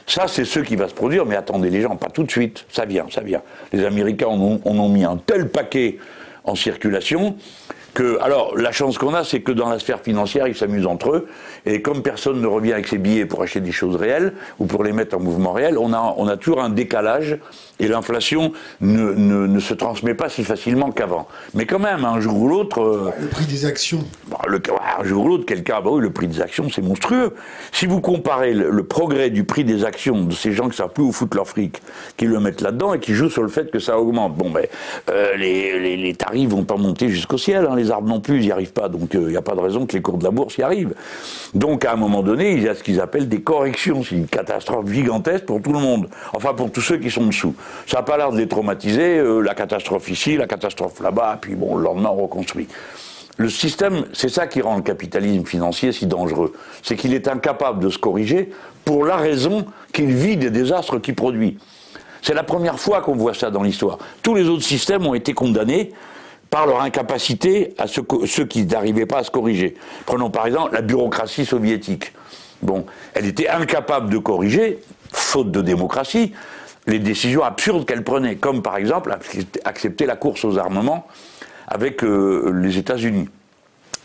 [0.07, 2.65] Ça, c'est ce qui va se produire, mais attendez les gens, pas tout de suite.
[2.71, 3.43] Ça vient, ça vient.
[3.73, 5.99] Les Américains en ont, ont mis un tel paquet
[6.45, 7.37] en circulation
[8.21, 11.29] alors, la chance qu'on a, c'est que dans la sphère financière, ils s'amusent entre eux.
[11.67, 14.83] Et comme personne ne revient avec ses billets pour acheter des choses réelles ou pour
[14.83, 17.39] les mettre en mouvement réel, on a, on a toujours un décalage
[17.81, 21.27] et l'inflation ne, ne, se transmet pas si facilement qu'avant.
[21.55, 22.81] Mais quand même, un jour ou l'autre.
[22.81, 24.05] Euh, le prix des actions.
[24.29, 24.63] Bah, le,
[24.99, 27.35] un jour ou l'autre, quelqu'un, bah oui, le prix des actions, c'est monstrueux.
[27.73, 31.03] Si vous comparez le, progrès du prix des actions de ces gens qui savent plus
[31.03, 31.81] où foutre leur fric,
[32.17, 34.67] qui le mettent là-dedans et qui jouent sur le fait que ça augmente, bon, ben,
[35.11, 38.39] euh, les, les, les, tarifs vont pas monter jusqu'au ciel, hein, les arbres non plus,
[38.39, 40.19] ils n'y arrivent pas, donc il euh, n'y a pas de raison que les cours
[40.19, 40.95] de la bourse y arrivent.
[41.55, 44.03] Donc, à un moment donné, il y a ce qu'ils appellent des corrections.
[44.03, 46.09] C'est une catastrophe gigantesque pour tout le monde.
[46.33, 47.55] Enfin, pour tous ceux qui sont dessous.
[47.87, 51.55] Ça n'a pas l'air de les traumatiser, euh, la catastrophe ici, la catastrophe là-bas, puis
[51.55, 52.69] bon, le lendemain, on reconstruit.
[53.39, 56.53] Le système, c'est ça qui rend le capitalisme financier si dangereux.
[56.83, 58.51] C'est qu'il est incapable de se corriger
[58.85, 61.59] pour la raison qu'il vit des désastres qu'il produit.
[62.21, 63.99] C'est la première fois qu'on voit ça dans l'histoire.
[64.23, 65.93] Tous les autres systèmes ont été condamnés
[66.53, 69.75] par leur incapacité à ceux qui n'arrivaient pas à se corriger.
[70.05, 72.13] Prenons par exemple la bureaucratie soviétique.
[72.61, 72.85] Bon,
[73.15, 74.79] elle était incapable de corriger,
[75.11, 76.35] faute de démocratie,
[76.87, 79.17] les décisions absurdes qu'elle prenait, comme par exemple
[79.65, 81.07] accepter la course aux armements
[81.69, 83.31] avec euh, les États-Unis.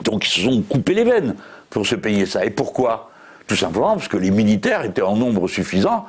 [0.04, 1.36] Donc ils se sont coupés les veines
[1.70, 2.46] pour se payer ça.
[2.46, 3.12] Et pourquoi?
[3.46, 6.06] Tout simplement parce que les militaires étaient en nombre suffisant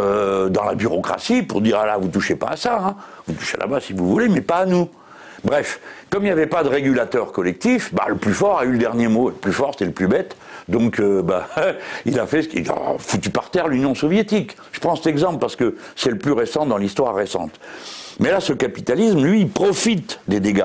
[0.00, 2.96] euh, dans la bureaucratie pour dire ah là vous touchez pas à ça, hein.
[3.28, 4.90] vous touchez là-bas si vous voulez, mais pas à nous.
[5.44, 5.80] Bref,
[6.10, 8.78] comme il n'y avait pas de régulateur collectif, bah, le plus fort a eu le
[8.78, 9.28] dernier mot.
[9.28, 10.36] Le plus fort, c'était le plus bête.
[10.68, 11.48] Donc, euh, bah,
[12.04, 14.56] il a fait ce qu'il a foutu par terre l'Union soviétique.
[14.72, 17.52] Je prends cet exemple parce que c'est le plus récent dans l'histoire récente.
[18.18, 20.64] Mais là, ce capitalisme, lui, il profite des dégâts.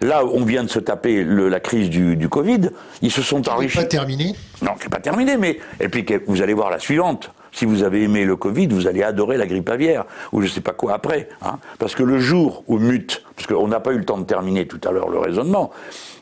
[0.00, 2.70] Là, on vient de se taper la crise du, Covid.
[3.02, 3.78] Ils se sont enrichis.
[3.78, 7.30] pas terminé Non, c'est pas terminé, mais et puis vous allez voir la suivante.
[7.52, 10.50] Si vous avez aimé le Covid, vous allez adorer la grippe aviaire, ou je ne
[10.50, 11.28] sais pas quoi après.
[11.42, 11.58] Hein.
[11.78, 14.66] Parce que le jour où mute, parce qu'on n'a pas eu le temps de terminer
[14.66, 15.70] tout à l'heure le raisonnement,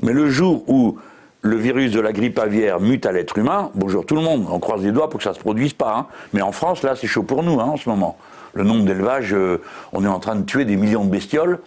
[0.02, 0.98] mais le jour où
[1.42, 4.58] le virus de la grippe aviaire mute à l'être humain, bonjour tout le monde, on
[4.58, 5.96] croise les doigts pour que ça ne se produise pas.
[5.96, 6.06] Hein.
[6.32, 8.18] Mais en France, là, c'est chaud pour nous hein, en ce moment.
[8.52, 9.62] Le nombre d'élevages, euh,
[9.92, 11.60] on est en train de tuer des millions de bestioles.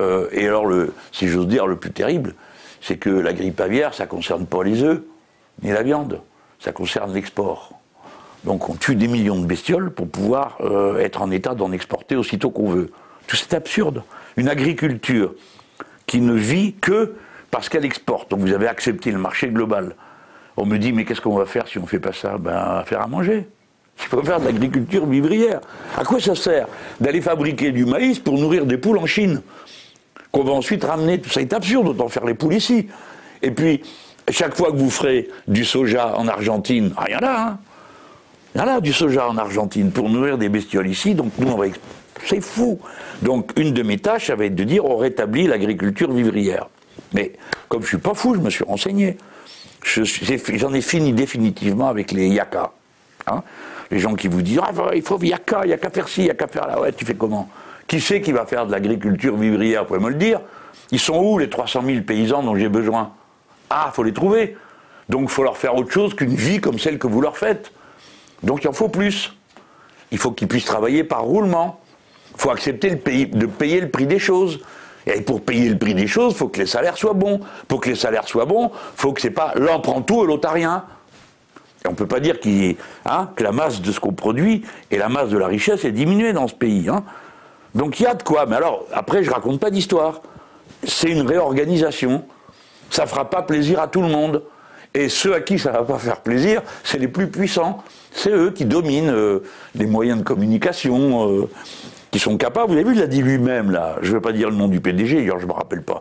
[0.00, 0.66] Euh, et alors,
[1.12, 2.34] si j'ose dire, le plus terrible,
[2.80, 5.02] c'est que la grippe aviaire, ça ne concerne pas les œufs,
[5.62, 6.20] ni la viande,
[6.58, 7.70] ça concerne l'export.
[8.44, 12.16] Donc on tue des millions de bestioles pour pouvoir euh, être en état d'en exporter
[12.16, 12.90] aussitôt qu'on veut.
[13.26, 14.02] Tout c'est absurde.
[14.36, 15.34] Une agriculture
[16.06, 17.14] qui ne vit que
[17.50, 18.30] parce qu'elle exporte.
[18.30, 19.96] Donc vous avez accepté le marché global.
[20.56, 22.36] On me dit mais qu'est-ce qu'on va faire si on ne fait pas ça?
[22.38, 23.48] Ben faire à manger.
[23.98, 25.60] Il faut faire de l'agriculture vivrière.
[25.96, 26.66] À quoi ça sert
[27.00, 29.40] d'aller fabriquer du maïs pour nourrir des poules en Chine
[30.32, 31.20] Qu'on va ensuite ramener?
[31.20, 32.88] Tout ça est absurde, autant faire les poules ici.
[33.40, 33.82] Et puis,
[34.30, 37.58] chaque fois que vous ferez du soja en Argentine, rien là, hein
[38.54, 41.48] il y en a du soja en Argentine pour nourrir des bestioles ici, donc nous
[41.48, 41.66] on va.
[42.24, 42.78] C'est fou.
[43.20, 46.68] Donc une de mes tâches, ça va être de dire on rétablit l'agriculture vivrière.
[47.12, 47.32] Mais
[47.68, 49.16] comme je suis pas fou, je me suis renseigné.
[49.84, 52.72] J'en ai, fini définitivement avec les yaka.
[53.26, 53.42] Hein.
[53.90, 56.22] les gens qui vous disent ah, il faut yaka, il n'y a qu'à faire ci,
[56.22, 56.80] il n'y a qu'à faire là.
[56.80, 57.48] Ouais, tu fais comment?
[57.86, 59.82] Qui sait qui va faire de l'agriculture vivrière?
[59.82, 60.40] Vous pouvez me le dire.
[60.90, 63.12] Ils sont où les 300 000 paysans dont j'ai besoin?
[63.68, 64.56] Ah, faut les trouver.
[65.08, 67.72] Donc faut leur faire autre chose qu'une vie comme celle que vous leur faites.
[68.42, 69.32] Donc il en faut plus.
[70.10, 71.80] Il faut qu'ils puissent travailler par roulement.
[72.34, 74.60] Il faut accepter de payer le prix des choses.
[75.06, 77.40] Et pour payer le prix des choses, il faut que les salaires soient bons.
[77.68, 80.26] Pour que les salaires soient bons, il faut que c'est pas l'un prend tout et
[80.26, 80.48] l'autre.
[80.56, 80.66] Et
[81.86, 82.36] on ne peut pas dire
[83.04, 85.92] hein, que la masse de ce qu'on produit et la masse de la richesse est
[85.92, 86.88] diminuée dans ce pays.
[86.88, 87.04] Hein.
[87.74, 88.46] Donc il y a de quoi.
[88.46, 90.22] Mais alors, après, je raconte pas d'histoire.
[90.84, 92.24] C'est une réorganisation.
[92.90, 94.42] Ça fera pas plaisir à tout le monde.
[94.96, 97.82] Et ceux à qui ça va pas faire plaisir, c'est les plus puissants.
[98.12, 99.40] C'est eux qui dominent euh,
[99.74, 101.48] les moyens de communication, euh,
[102.12, 102.68] qui sont capables.
[102.68, 103.96] Vous avez vu, il l'a dit lui-même, là.
[104.02, 106.00] Je ne vais pas dire le nom du PDG, d'ailleurs, je ne me rappelle pas.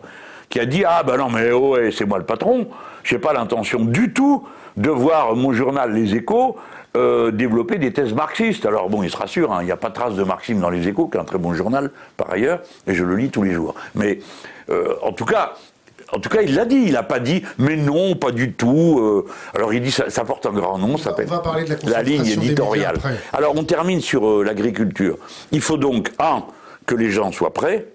[0.50, 2.68] Qui a dit Ah, ben non, mais oh, c'est moi le patron.
[3.02, 4.44] Je n'ai pas l'intention du tout
[4.78, 6.58] de voir mon journal Les Échos
[6.96, 8.68] euh, développer des thèses marxistes.
[8.68, 10.70] Alors bon, il se rassure, hein, il n'y a pas de trace de marxisme dans
[10.70, 13.42] Les Échos, qui est un très bon journal par ailleurs, et je le lis tous
[13.42, 13.74] les jours.
[13.96, 14.20] Mais
[15.02, 15.54] en tout cas,
[16.14, 16.84] en tout cas, il l'a dit.
[16.86, 19.00] Il n'a pas dit, mais non, pas du tout.
[19.00, 19.26] Euh.
[19.56, 21.30] alors il dit, ça, ça, porte un grand nom, ça s'appelle
[21.84, 22.98] la, ligne éditoriale.
[23.32, 25.18] Alors on termine sur euh, l'agriculture.
[25.52, 26.44] Il faut donc, un,
[26.86, 27.88] que les gens soient prêts.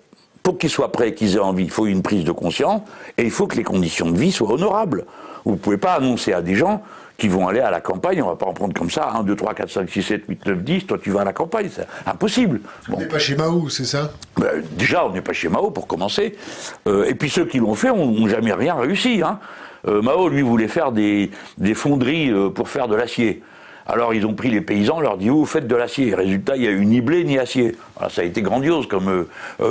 [0.42, 2.82] Pour qu'ils soient prêts, qu'ils aient envie, il faut une prise de conscience.
[3.18, 5.04] Et il faut que les conditions de vie soient honorables.
[5.44, 6.82] Vous ne pouvez pas annoncer à des gens
[7.18, 8.22] qui vont aller à la campagne.
[8.22, 10.22] On ne va pas en prendre comme ça, 1, 2, 3, 4, 5, 6, 7,
[10.28, 12.60] 8, 9, 10, toi tu vas à la campagne, c'est impossible.
[12.90, 14.12] On n'est pas chez Mao, c'est ça?
[14.36, 16.36] Ben, Déjà, on n'est pas chez Mao pour commencer.
[16.86, 19.20] Euh, et puis ceux qui l'ont fait n'ont jamais rien réussi.
[19.24, 19.40] Hein.
[19.88, 23.42] Euh, Mao, lui, voulait faire des, des fonderies euh, pour faire de l'acier.
[23.86, 26.14] Alors ils ont pris les paysans, leur dit, vous faites de l'acier.
[26.14, 27.74] Résultat, il n'y a eu ni blé ni acier.
[28.10, 29.24] ça a été grandiose comme,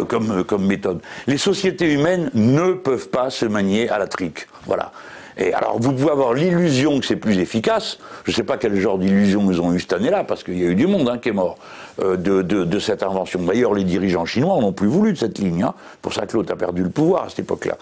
[0.07, 1.01] comme, comme méthode.
[1.27, 4.47] Les sociétés humaines ne peuvent pas se manier à la trique.
[4.65, 4.91] Voilà.
[5.38, 7.99] Et alors, vous pouvez avoir l'illusion que c'est plus efficace.
[8.25, 10.63] Je ne sais pas quel genre d'illusion ils ont eu cette année-là, parce qu'il y
[10.63, 11.57] a eu du monde hein, qui est mort
[12.01, 13.41] euh, de, de, cette invention.
[13.43, 15.63] D'ailleurs, les dirigeants chinois n'ont plus voulu de cette ligne.
[15.63, 15.73] Hein.
[16.01, 17.77] pour ça que l'autre a perdu le pouvoir à cette époque-là.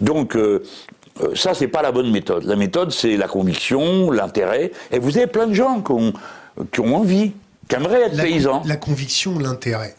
[0.00, 0.62] Donc, euh,
[1.22, 2.44] Euh, ça, c'est pas la bonne méthode.
[2.44, 4.70] La méthode, c'est la conviction, l'intérêt.
[4.90, 6.12] Et vous avez plein de gens qui ont,
[6.72, 7.32] qui ont envie,
[7.68, 8.62] qui aimeraient être La, paysans.
[8.64, 9.96] la conviction, l'intérêt.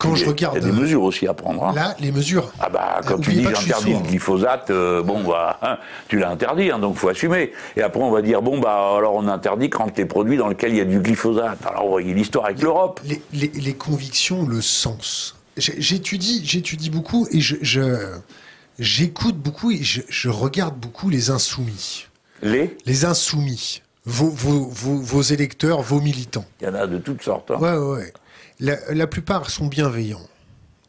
[0.00, 0.56] Quand je regarde.
[0.56, 1.62] Il y a des mesures aussi à prendre.
[1.64, 1.72] hein.
[1.74, 2.50] Là, les mesures.
[2.58, 4.02] Ah bah quand Euh, tu dis j'interdis le sourd.
[4.06, 5.78] glyphosate, euh, bon bah hein,
[6.08, 7.52] tu l'as interdit, hein, donc faut assumer.
[7.76, 10.72] Et après on va dire bon bah alors on interdit quand les produits dans lesquels
[10.72, 11.58] il y a du glyphosate.
[11.66, 13.00] Alors vous voyez l'histoire avec l'Europe.
[13.04, 15.36] Les, les- les convictions, le sens.
[15.56, 17.56] J'étudie, j'étudie beaucoup et je,
[18.78, 22.06] j'écoute beaucoup et je, je regarde beaucoup les insoumis.
[22.42, 26.46] Les, Les insoumis, vos, vos, vos, vos électeurs, vos militants.
[26.62, 27.50] il y en a de toutes sortes.
[27.50, 27.58] hein.
[27.60, 28.12] Ouais, ouais, ouais.
[28.60, 30.20] La, la plupart sont bienveillants.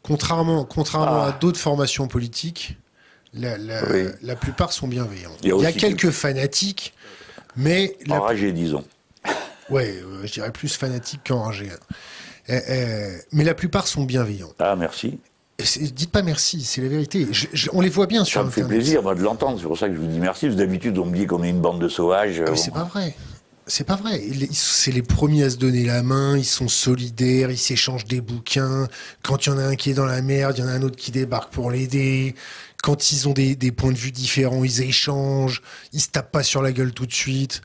[0.02, 1.28] Contrairement, contrairement Ah.
[1.28, 2.76] à d'autres formations politiques,
[3.34, 4.04] la, la, Oui.
[4.22, 5.30] la plupart sont bienveillants.
[5.42, 6.92] Il y a Il y a aussi quelques fanatiques,
[7.56, 8.84] mais Enragés disons.
[9.70, 11.70] ouais, euh, je dirais plus fanatiques qu'enragés.
[12.50, 14.52] Euh, euh, mais la plupart sont bienveillants.
[14.58, 15.18] Ah merci.
[15.92, 17.28] Dites pas merci, c'est la vérité.
[17.30, 19.66] Je- je- on les voit bien sur Ça me fait plaisir moi, de l'entendre, c'est
[19.66, 20.46] pour ça que je vous dis merci.
[20.46, 22.40] Parce D'habitude on me dit qu'on est une bande de sauvages.
[22.40, 23.14] Ah, mais euh, c'est pas vrai.
[23.66, 24.20] C'est pas vrai.
[24.52, 28.88] C'est les premiers à se donner la main, ils sont solidaires, ils s'échangent des bouquins.
[29.22, 30.72] Quand il y en a un qui est dans la merde, il y en a
[30.72, 32.34] un autre qui débarque pour l'aider.
[32.82, 35.62] Quand ils ont des, points de vue différents, ils échangent.
[35.92, 37.62] Ils se tapent pas sur la gueule tout de suite.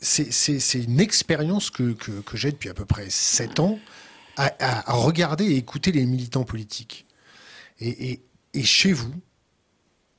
[0.00, 1.94] C'est une expérience que,
[2.34, 3.78] j'ai depuis à peu près 7 ans
[4.36, 7.06] à, regarder et écouter les militants politiques.
[7.78, 8.20] Et
[8.64, 9.14] chez vous,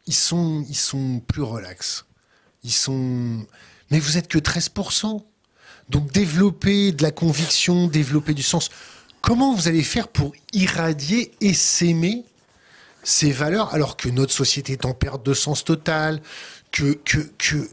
[0.08, 2.06] ils sont, ils sont plus relax.
[2.64, 3.46] Ils sont.
[3.92, 5.22] Mais vous êtes que 13%.
[5.90, 8.70] Donc développer de la conviction, développer du sens.
[9.22, 12.24] Comment vous allez faire pour irradier et s'aimer
[13.04, 16.22] ces valeurs alors que notre société est en perte de sens totale,
[16.72, 17.70] que, que, que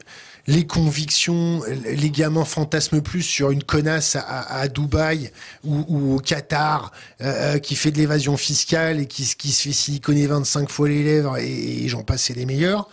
[0.47, 5.31] les convictions, les gamins fantasment plus sur une connasse à, Dubaï
[5.65, 10.71] ou, au Qatar euh, qui fait de l'évasion fiscale et qui, se- fait siliconer 25
[10.71, 12.89] fois les lèvres et, et j'en passe c'est les meilleurs.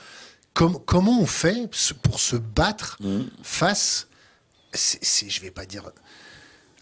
[0.53, 1.69] Com- comment on fait
[2.03, 2.97] pour se battre
[3.41, 4.07] face,
[4.73, 5.89] c'est, je vais pas dire,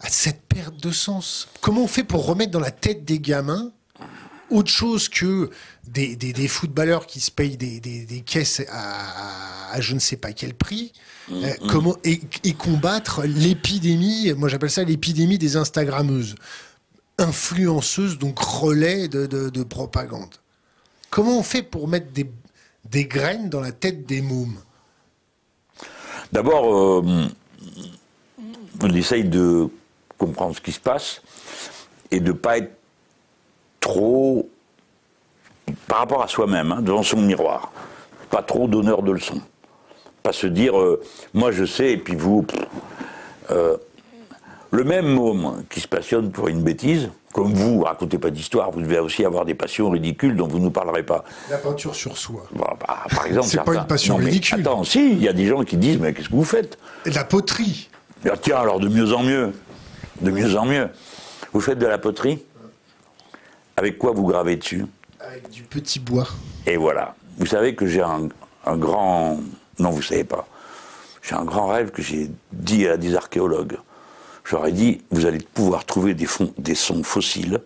[0.00, 1.48] à cette perte de sens.
[1.60, 3.70] Comment on fait pour remettre dans la tête des gamins
[4.50, 5.48] autre chose que
[5.86, 10.32] des, des, des footballeurs qui se payent des, caisses à, à je ne sais pas
[10.32, 10.92] quel prix
[11.30, 16.34] euh, comment, et, et combattre l'épidémie, moi j'appelle ça l'épidémie des Instagrammeuses,
[17.18, 20.34] influenceuses, donc relais de, de, de propagande.
[21.10, 22.28] Comment on fait pour mettre des,
[22.84, 24.58] des graines dans la tête des mômes
[26.32, 27.26] D'abord, euh,
[28.82, 29.68] on essaye de
[30.16, 31.22] comprendre ce qui se passe
[32.10, 32.72] et de ne pas être
[33.80, 34.48] trop
[35.88, 37.72] par rapport à soi-même, hein, devant son miroir.
[38.30, 39.40] Pas trop d'honneur de leçon.
[40.22, 41.02] Pas se dire, euh,
[41.34, 42.46] moi je sais, et puis vous.
[43.50, 43.76] Euh,
[44.72, 48.80] le même môme qui se passionne pour une bêtise, comme vous, racontez pas d'histoire, vous
[48.80, 51.24] devez aussi avoir des passions ridicules dont vous ne nous parlerez pas.
[51.48, 52.44] La peinture sur soi.
[52.52, 54.60] Bon, bah, par exemple, C'est pas une passion Non, mais ridicule.
[54.60, 56.78] Attends, si, il y a des gens qui disent, mais qu'est-ce que vous faites?
[57.06, 57.88] Et La poterie.
[58.28, 59.52] ah, tiens, alors de mieux en mieux.
[60.20, 60.88] De mieux en mieux.
[61.52, 62.42] Vous faites de la poterie?
[63.76, 64.84] Avec quoi vous gravez dessus?
[65.20, 66.26] Avec du petit bois.
[66.66, 67.14] Et voilà.
[67.38, 68.28] Vous savez que j'ai un,
[68.66, 69.38] un grand.
[69.78, 70.46] Non, vous savez pas.
[71.22, 73.76] J'ai un grand rêve que j'ai dit à des archéologues.
[74.66, 77.60] Ai dit vous allez pouvoir trouver des sons fossiles,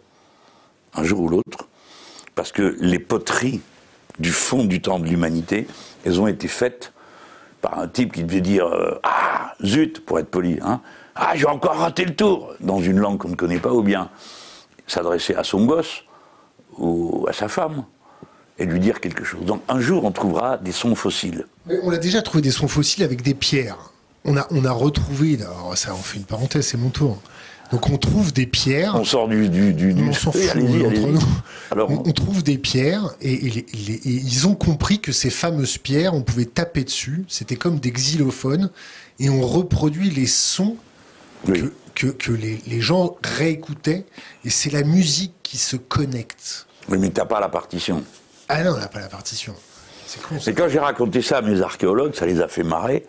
[0.94, 1.68] un jour ou l'autre,
[2.34, 3.60] parce que les poteries
[4.18, 5.66] du fond du temps de l'humanité,
[6.04, 6.92] elles ont été faites
[7.60, 10.80] par un type qui devait dire euh, Ah, zut, pour être poli, hein,
[11.14, 14.10] Ah, j'ai encore raté le tour, dans une langue qu'on ne connaît pas, ou bien
[14.86, 16.04] s'adresser à son gosse
[16.76, 17.84] ou à sa femme
[18.58, 19.44] et lui dire quelque chose.
[19.44, 21.46] Donc un jour, on trouvera des sons fossiles.
[21.66, 23.93] Mais on a déjà trouvé des sons fossiles avec des pierres.
[24.24, 27.20] On a, on a retrouvé, alors ça on fait une parenthèse, c'est mon tour.
[27.72, 28.94] Donc on trouve des pierres.
[28.94, 29.48] On sort du...
[29.48, 31.20] du, du, on s'en fout entre nous.
[31.70, 35.12] Alors, on, on trouve des pierres et, et les- les- et ils ont compris que
[35.12, 37.24] ces fameuses pierres, on pouvait taper dessus.
[37.28, 38.70] C'était comme des xylophones
[39.18, 40.76] et on reproduit les sons
[41.48, 41.64] oui.
[41.94, 44.04] que, que, que les, les gens réécoutaient
[44.44, 46.66] et c'est la musique qui se connecte.
[46.88, 48.04] Oui, mais t'as pas la partition.
[48.48, 49.54] Ah non, on n'a pas la partition.
[50.06, 50.36] C'est con.
[50.46, 53.04] Et quand j'ai raconté ça à mes archéologues, ça les a fait marrer.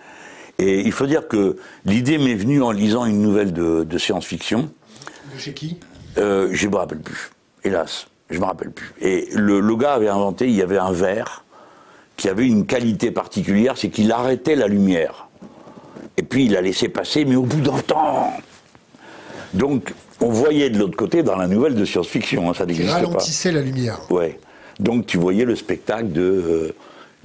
[0.57, 4.69] Et il faut dire que l'idée m'est venue en lisant une nouvelle de, de science-fiction.
[5.33, 5.77] De chez qui?
[6.17, 7.31] Euh, je me rappelle plus.
[7.63, 8.93] Hélas, je me rappelle plus.
[9.01, 11.43] Et le, le gars avait inventé, il y avait un verre
[12.15, 15.27] qui avait une qualité particulière, c'est qu'il arrêtait la lumière.
[16.15, 18.31] Et puis il la laissait passer, mais au bout d'un temps.
[19.53, 22.95] Donc, on voyait de l'autre côté dans la nouvelle de science-fiction, hein, ça n'existe pas.
[22.95, 23.99] ralentissait la lumière.
[24.09, 24.39] Ouais.
[24.79, 26.75] Donc tu voyais le spectacle de euh,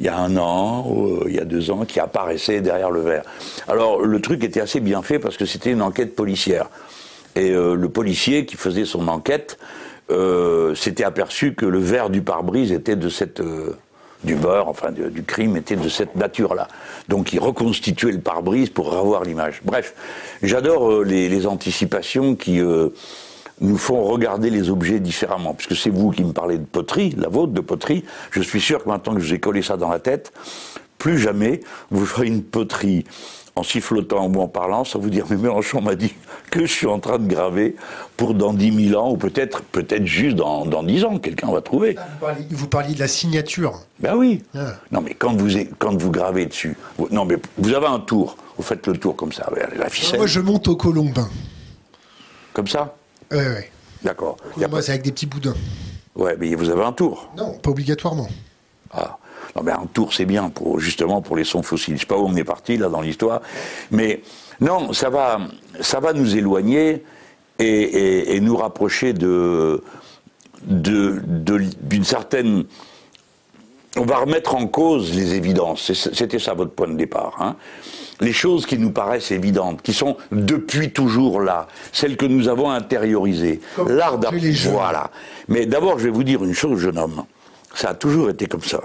[0.00, 2.90] il y a un an, ou, euh, il y a deux ans, qui apparaissait derrière
[2.90, 3.22] le verre.
[3.68, 6.66] Alors le truc était assez bien fait parce que c'était une enquête policière.
[7.36, 9.58] Et euh, le policier qui faisait son enquête
[10.10, 13.76] euh, s'était aperçu que le verre du pare-brise était de cette, euh,
[14.24, 16.66] du beurre, enfin du crime, était de cette nature-là.
[17.08, 19.62] Donc il reconstituait le pare-brise pour revoir l'image.
[19.64, 19.94] Bref,
[20.42, 22.60] j'adore les, anticipations qui
[23.60, 25.54] nous font regarder les objets différemment.
[25.54, 28.82] Puisque c'est vous qui me parlez de poterie, la vôtre de poterie, je suis sûr
[28.82, 30.32] que maintenant que je vous ai collé ça dans la tête,
[30.98, 31.60] plus jamais
[31.90, 33.04] vous ferez une poterie
[33.56, 36.14] en sifflotant ou en parlant, sans vous dire, mais Mélenchon m'a dit
[36.50, 37.76] que je suis en train de graver
[38.16, 41.60] pour dans 10 000 ans, ou peut-être peut-être juste dans, dans 10 ans, quelqu'un va
[41.60, 41.96] trouver.
[41.98, 43.80] Ah, vous parliez, de la signature.
[43.98, 44.42] Ben oui.
[44.54, 44.74] Ah.
[44.92, 46.76] Non, mais quand vous, quand vous gravez dessus,
[47.10, 50.18] non, mais vous avez un tour, vous faites le tour comme ça, la ficelle.
[50.18, 51.28] Moi, je monte au colombin.
[52.52, 52.94] Comme ça?
[53.32, 53.64] Oui, oui.
[54.02, 54.36] D'accord.
[54.56, 55.54] Moi, c'est avec des petits boudins.
[56.14, 57.30] Ouais, mais vous avez un tour.
[57.36, 58.28] Non, pas obligatoirement.
[58.92, 59.18] Ah.
[59.56, 61.96] Non, mais un tour, c'est bien, pour, justement, pour les sons fossiles.
[61.96, 63.40] Je sais pas où on est parti, là, dans l'histoire.
[63.90, 64.22] Mais
[64.60, 65.40] non, ça va,
[65.80, 67.04] ça va nous éloigner
[67.58, 69.82] et, nous rapprocher de,
[70.62, 72.64] d'une certaine...
[73.96, 75.92] On va remettre en cause les évidences.
[75.92, 77.36] C'était ça votre point de départ.
[77.40, 77.56] Hein.
[78.20, 82.70] Les choses qui nous paraissent évidentes, qui sont depuis toujours là, celles que nous avons
[82.70, 83.60] intériorisées.
[83.88, 84.20] L'art
[84.70, 85.10] Voilà.
[85.48, 87.24] Mais d'abord, je vais vous dire une chose, jeune homme.
[87.74, 88.80] Ça a toujours été comme ça.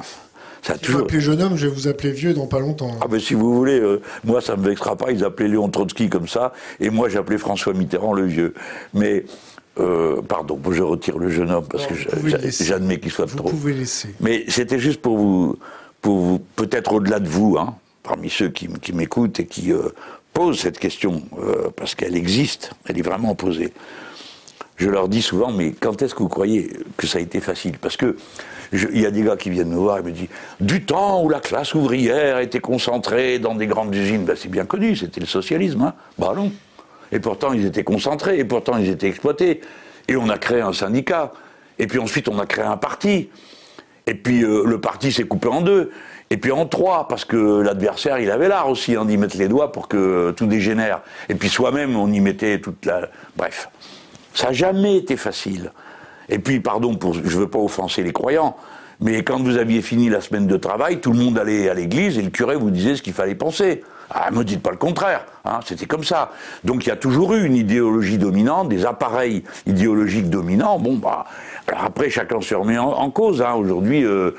[0.66, 1.08] Ça si toujours...
[1.08, 2.90] vous jeune homme, je vais vous appeler vieux dans pas longtemps.
[3.00, 6.10] Ah ben si vous voulez, euh, moi ça me vexera pas, ils appelaient Léon Trotsky
[6.10, 8.56] comme ça, et moi j'appelais François Mitterrand le vieux.
[8.96, 9.26] Mais,
[9.80, 11.96] euh, pardon, je retire le jeune homme parce que
[12.64, 13.50] j'admets qu'il soit vous trop.
[13.50, 14.10] Vous pouvez laisser.
[14.22, 15.58] Mais c'était juste pour vous,
[16.02, 19.90] pour vous peut-être au-delà de vous, hein, parmi ceux qui, qui m'écoutent et qui euh,
[20.34, 23.74] posent cette question, euh, parce qu'elle existe, elle est vraiment posée.
[24.78, 27.78] Je leur dis souvent, mais quand est-ce que vous croyez que ça a été facile?
[27.78, 28.18] Parce que
[28.74, 30.28] il y a des gars qui viennent me voir et me disent
[30.60, 34.66] du temps où la classe ouvrière était concentrée dans des grandes usines, ben, c'est bien
[34.66, 35.82] connu, c'était le socialisme.
[35.82, 36.52] Hein bah non.
[37.16, 39.62] Et pourtant ils étaient concentrés, et pourtant ils étaient exploités.
[40.10, 41.32] Et on a créé un syndicat.
[41.80, 43.30] Et puis ensuite on a créé un parti.
[44.06, 45.92] Et puis euh, le parti s'est coupé en deux.
[46.30, 49.48] Et puis en trois, parce que l'adversaire, il avait l'art aussi hein, d'y mettre les
[49.48, 51.02] doigts pour que tout dégénère.
[51.30, 53.10] Et puis soi-même, on y mettait toute la...
[53.38, 53.70] Bref,
[54.34, 55.72] ça n'a jamais été facile.
[56.28, 58.58] Et puis, pardon, je ne veux pas offenser les croyants,
[59.00, 62.18] mais quand vous aviez fini la semaine de travail, tout le monde allait à l'église
[62.18, 63.84] et le curé vous disait ce qu'il fallait penser.
[64.10, 66.32] Ah, me dites pas le contraire, hein, c'était comme ça.
[66.64, 70.80] Donc il y a toujours eu une idéologie dominante, des appareils idéologiques dominants.
[70.80, 71.26] Bon, bah,
[71.68, 73.42] alors après, chacun se remet en, cause.
[73.42, 73.54] Hein.
[73.56, 74.32] Aujourd'hui, euh,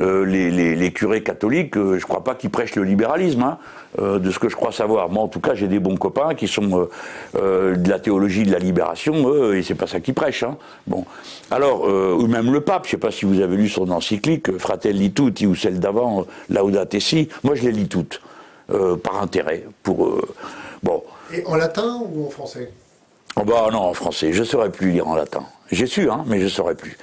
[0.00, 3.58] euh, les, curés catholiques, euh, je ne crois pas qu'ils prêchent le libéralisme, hein,
[3.98, 5.10] de ce que je crois savoir.
[5.10, 6.88] Moi, en tout cas, j'ai des bons copains qui sont
[7.34, 10.44] de la théologie de la libération, et c'est pas ça qu'ils prêchent.
[10.44, 10.56] Hein.
[10.86, 11.04] Bon,
[11.50, 15.12] alors, ou même le pape, je sais pas si vous avez lu son encyclique, Fratelli
[15.12, 17.28] Tutti, ou celle d'avant, Laudate Si.
[17.42, 18.22] Moi, je les lis toutes,
[19.02, 20.20] par intérêt, pour
[20.82, 21.02] bon.
[21.32, 22.70] Et en latin ou en français?
[23.36, 24.32] Oh bah non, en français.
[24.32, 25.44] Je ne saurais plus lire en latin.
[25.70, 26.98] J'ai su, hein, mais je ne saurais plus.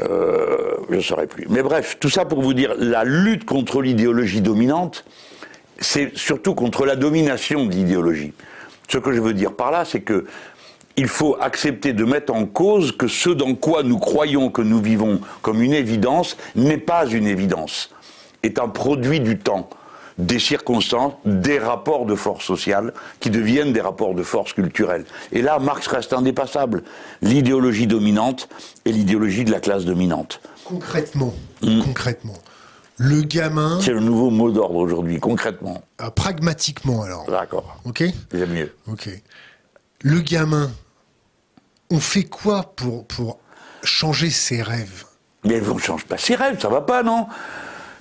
[0.00, 1.46] Euh, je ne saurais plus.
[1.48, 5.04] Mais bref, tout ça pour vous dire, la lutte contre l'idéologie dominante,
[5.78, 8.32] c'est surtout contre la domination de l'idéologie.
[8.88, 10.26] Ce que je veux dire par là, c'est que
[10.96, 14.80] il faut accepter de mettre en cause que ce dans quoi nous croyons que nous
[14.80, 17.90] vivons comme une évidence n'est pas une évidence,
[18.42, 19.68] est un produit du temps
[20.18, 25.04] des circonstances, des rapports de force sociale qui deviennent des rapports de force culturelle.
[25.32, 26.82] Et là, Marx reste indépassable.
[27.22, 28.48] L'idéologie dominante
[28.84, 30.40] et l'idéologie de la classe dominante.
[30.64, 31.32] Concrètement,
[31.62, 31.80] hmm.
[31.82, 32.38] concrètement,
[32.98, 33.80] le gamin.
[33.80, 35.82] C'est le nouveau mot d'ordre aujourd'hui, concrètement.
[36.00, 37.24] Euh, pragmatiquement alors.
[37.26, 37.78] D'accord.
[37.84, 38.04] Ok.
[38.32, 38.74] J'aime mieux.
[38.88, 39.08] Ok.
[40.02, 40.70] Le gamin,
[41.90, 43.38] on fait quoi pour, pour
[43.82, 45.04] changer ses rêves?
[45.44, 47.26] Mais on ne change pas ses rêves, ça va pas, non?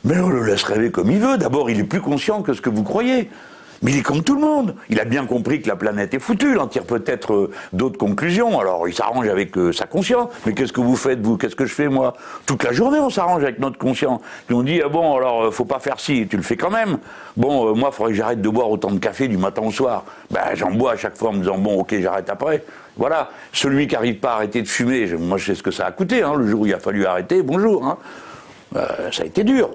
[0.08, 1.38] Mais on le laisse rêver comme il veut.
[1.38, 3.30] D'abord, il est plus conscient que ce que vous croyez.
[3.84, 4.74] Mais il est comme tout le monde.
[4.90, 6.54] Il a bien compris que la planète est foutue.
[6.54, 8.60] Il en tire peut-être euh, d'autres conclusions.
[8.60, 10.30] Alors, il s'arrange avec euh, sa conscience.
[10.46, 11.38] Mais qu'est-ce que vous faites, vous?
[11.38, 12.14] Qu'est-ce que je fais, moi?
[12.48, 14.22] Toute la journée, on s'arrange avec notre conscience.
[14.48, 16.26] Puis on dit, ah bon, alors, euh, faut pas faire ci.
[16.28, 16.98] Tu le fais quand même.
[17.36, 20.06] Bon, moi, il faudrait que j'arrête de boire autant de café du matin au soir.
[20.32, 22.64] Ben, j'en bois à chaque fois en me disant, bon, ok, j'arrête après.
[22.96, 23.30] Voilà.
[23.54, 25.92] Celui qui n'arrive pas à arrêter de fumer, moi, je sais ce que ça a
[25.92, 26.24] coûté.
[26.24, 26.34] Hein.
[26.36, 27.86] Le jour où il a fallu arrêter, bonjour.
[27.86, 27.98] Hein.
[29.12, 29.70] ça a été dur.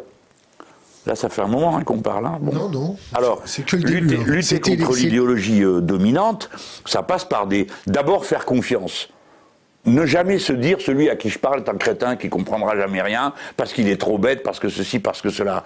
[1.06, 2.26] Là, ça fait un moment hein, qu'on parle.
[2.26, 2.38] Hein.
[2.40, 2.96] Non, non.
[3.12, 4.24] Alors, que lutter, hein.
[4.26, 6.48] lutter contre l'idéologie euh, dominante,
[6.86, 7.66] ça passe par des.
[7.86, 9.08] D'abord, faire confiance.
[9.84, 13.02] Ne jamais se dire celui à qui je parle est un crétin qui comprendra jamais
[13.02, 15.64] rien parce qu'il est trop bête, parce que ceci, parce que cela.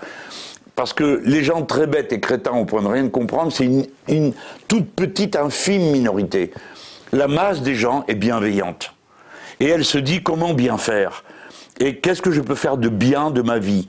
[0.74, 3.86] Parce que les gens très bêtes et crétins au point de rien comprendre, c'est une,
[4.08, 4.32] une
[4.68, 6.52] toute petite, infime minorité.
[7.12, 8.94] La masse des gens est bienveillante.
[9.60, 11.24] Et elle se dit comment bien faire.
[11.78, 13.88] Et qu'est-ce que je peux faire de bien de ma vie?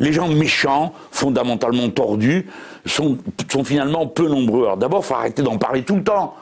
[0.00, 2.46] Les gens méchants, fondamentalement tordus,
[2.86, 3.18] sont,
[3.64, 4.64] finalement peu nombreux.
[4.64, 6.34] Alors d'abord, il faut arrêter d'en parler tout le temps.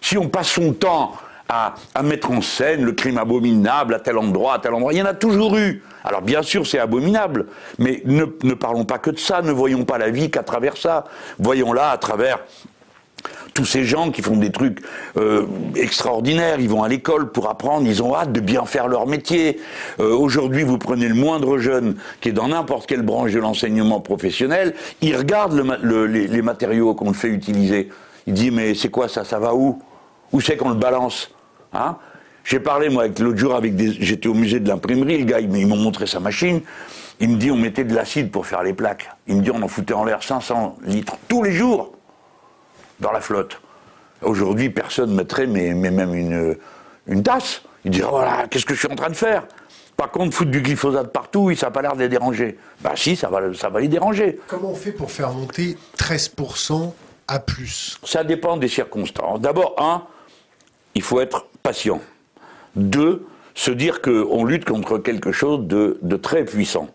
[0.00, 1.12] Si on passe son temps
[1.48, 4.92] à, mettre en scène le crime abominable à tel endroit, à tel endroit.
[4.92, 5.82] Il y en a toujours eu.
[6.04, 7.46] Alors bien sûr, c'est abominable,
[7.78, 8.24] mais ne,
[8.54, 11.04] parlons pas que de ça, ne voyons pas la vie qu'à travers ça.
[11.38, 12.38] Voyons-la à travers
[13.54, 14.80] tous ces gens qui font des trucs
[15.16, 15.46] euh,
[15.76, 19.60] extraordinaires, ils vont à l'école pour apprendre, ils ont hâte de bien faire leur métier.
[20.00, 24.00] Euh, aujourd'hui, vous prenez le moindre jeune qui est dans n'importe quelle branche de l'enseignement
[24.00, 27.88] professionnel, il regarde les, matériaux qu'on le fait utiliser.
[28.26, 29.80] Il dit mais c'est quoi ça Ça va où?
[30.32, 31.30] Où c'est qu'on le balance?
[31.72, 31.96] Hein?
[32.44, 35.48] J'ai parlé moi l'autre jour avec des, j'étais au musée de l'imprimerie, le gars ils
[35.48, 36.60] m'ont montré sa machine.
[37.20, 39.08] Il me dit on mettait de l'acide pour faire les plaques.
[39.28, 41.91] Il me dit on en foutait en l'air 500 litres tous les jours
[43.02, 43.60] dans la flotte.
[44.22, 46.56] Aujourd'hui, personne mettrait mais, même une,
[47.06, 47.62] une tasse.
[47.84, 49.44] Il dirait voilà, qu'est-ce que je suis en train de faire?
[49.96, 52.56] Par contre, foutre du glyphosate partout, ça n'a pas l'air de les déranger.
[52.80, 54.40] Bah si, ça va, ça va les déranger.
[54.46, 56.92] Comment on fait pour faire monter 13%
[57.28, 57.98] à plus?
[58.04, 59.40] Ça dépend des circonstances.
[59.40, 60.04] D'abord, un,
[60.94, 62.00] il faut être patient.
[62.76, 66.88] Deux, se dire qu'on lutte contre quelque chose de, de très puissant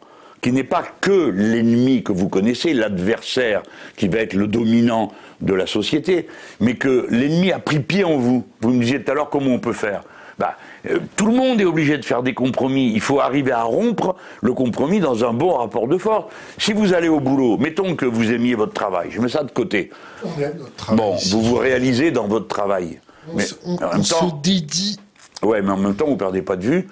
[0.48, 3.64] qui n'est pas que l'ennemi que vous connaissez, l'adversaire
[3.98, 5.12] qui va être le dominant
[5.42, 6.26] de la société,
[6.62, 8.46] mais que l'ennemi a pris pied en vous.
[8.62, 10.04] Vous me disiez tout à l'heure comment on peut faire?
[10.40, 10.56] Bah,
[10.90, 12.94] euh, tout le monde est obligé de faire des compromis.
[12.94, 16.32] Il faut arriver à rompre le compromis dans un bon rapport de force.
[16.58, 19.52] Si vous allez au boulot, mettons que vous aimiez votre travail, je mets ça de
[19.52, 19.90] côté.
[20.24, 20.98] On aime notre travail.
[20.98, 23.02] Bon, vous vous réalisez dans votre travail.
[23.30, 24.98] On, mais se, dédie.
[25.44, 26.88] Ouais, mais en même temps, vous perdez pas de vue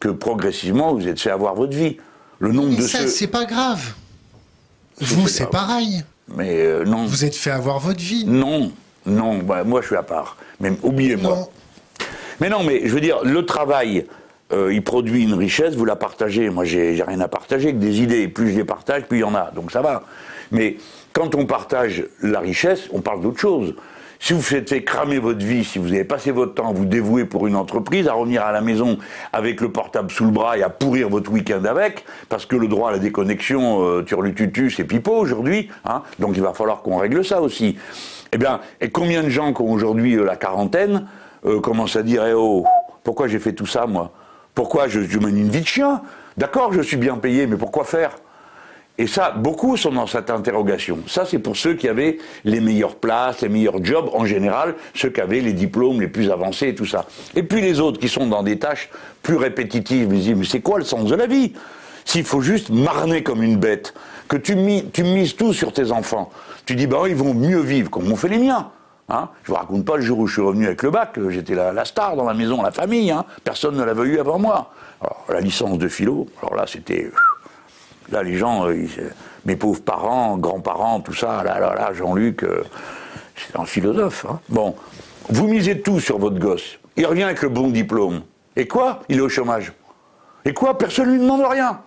[0.00, 1.98] que progressivement, vous êtes fait avoir votre vie.
[2.44, 3.94] Le nombre mais de ça, c'est pas grave.
[5.00, 6.04] Vous, c'est pareil.
[6.28, 7.06] Mais euh, non.
[7.06, 8.26] Vous êtes fait avoir votre vie.
[8.26, 8.70] Non,
[9.06, 10.36] non, bah, moi je suis à part.
[10.60, 11.48] Mais oubliez-moi.
[12.40, 14.04] Mais non, mais je veux dire, le travail,
[14.52, 16.50] euh, il produit une richesse, vous la partagez.
[16.50, 18.28] Moi, j'ai rien à partager que des idées.
[18.28, 19.50] Plus je les partage, plus il y en a.
[19.52, 20.04] Donc ça va.
[20.50, 20.76] Mais
[21.14, 23.74] quand on partage la richesse, on parle d'autre chose.
[24.24, 26.86] Si vous faites fait cramer votre vie, si vous avez passé votre temps à vous
[26.86, 28.96] dévouer pour une entreprise, à revenir à la maison
[29.34, 32.66] avec le portable sous le bras et à pourrir votre week-end avec, parce que le
[32.66, 36.96] droit à la déconnexion, euh, turlututu, c'est pipeau aujourd'hui, hein, donc il va falloir qu'on
[36.96, 37.76] règle ça aussi.
[38.32, 41.06] Eh bien, et combien de gens qui ont aujourd'hui euh, la quarantaine
[41.44, 42.64] euh, commencent à dire eh oh,
[43.02, 44.10] pourquoi j'ai fait tout ça moi?
[44.54, 46.00] Pourquoi je mène une vie de chien?
[46.38, 48.16] D'accord, je suis bien payé, mais pourquoi faire?
[48.96, 51.00] Et ça, beaucoup sont dans cette interrogation.
[51.08, 55.10] Ça, c'est pour ceux qui avaient les meilleures places, les meilleurs jobs, en général, ceux
[55.10, 57.06] qui avaient les diplômes les plus avancés et tout ça.
[57.34, 58.90] Et puis les autres qui sont dans des tâches
[59.22, 61.54] plus répétitives, ils disent, mais c'est quoi le sens de la vie?
[62.04, 63.94] S'il faut juste marner comme une bête,
[64.28, 66.30] que tu, mises tout sur tes enfants,
[66.64, 68.70] tu dis, bah ils vont mieux vivre comme ont fait les miens.
[69.08, 71.54] Hein je vous raconte pas le jour où je suis revenu avec le bac, j'étais
[71.54, 74.70] la, star dans la maison, la famille, hein personne ne l'avait eu avant moi.
[75.00, 77.10] Alors, la licence de philo, alors là, c'était
[78.10, 78.86] Là, les gens, euh,
[79.44, 82.62] mes pauvres parents, grands-parents, tout ça, là, là, là, Jean-Luc, euh,
[83.36, 84.26] c'est un philosophe.
[84.28, 84.40] Hein.
[84.48, 84.74] Bon,
[85.28, 86.78] vous misez tout sur votre gosse.
[86.96, 88.22] Il revient avec le bon diplôme.
[88.56, 89.00] Et quoi?
[89.08, 89.72] Il est au chômage.
[90.44, 90.76] Et quoi?
[90.78, 91.80] Personne ne lui demande rien.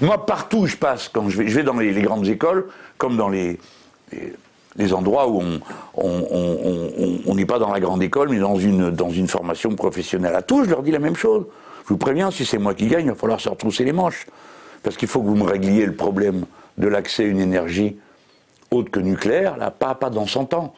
[0.00, 2.66] Moi, partout où je passe, quand je vais, dans les, grandes écoles,
[2.98, 3.58] comme dans les,
[4.76, 5.40] les, endroits où
[5.94, 10.34] on n'est pas dans la grande école, mais dans une, dans une formation professionnelle.
[10.34, 11.46] À tous, je leur dis la même chose.
[11.84, 14.26] Je vous préviens, si c'est moi qui gagne, il va falloir se retrousser les manches.
[14.84, 16.44] Parce qu'il faut que vous me régliez le problème
[16.78, 17.96] de l'accès à une énergie
[18.70, 20.74] autre que nucléaire, là, pas, pas dans 100 ans.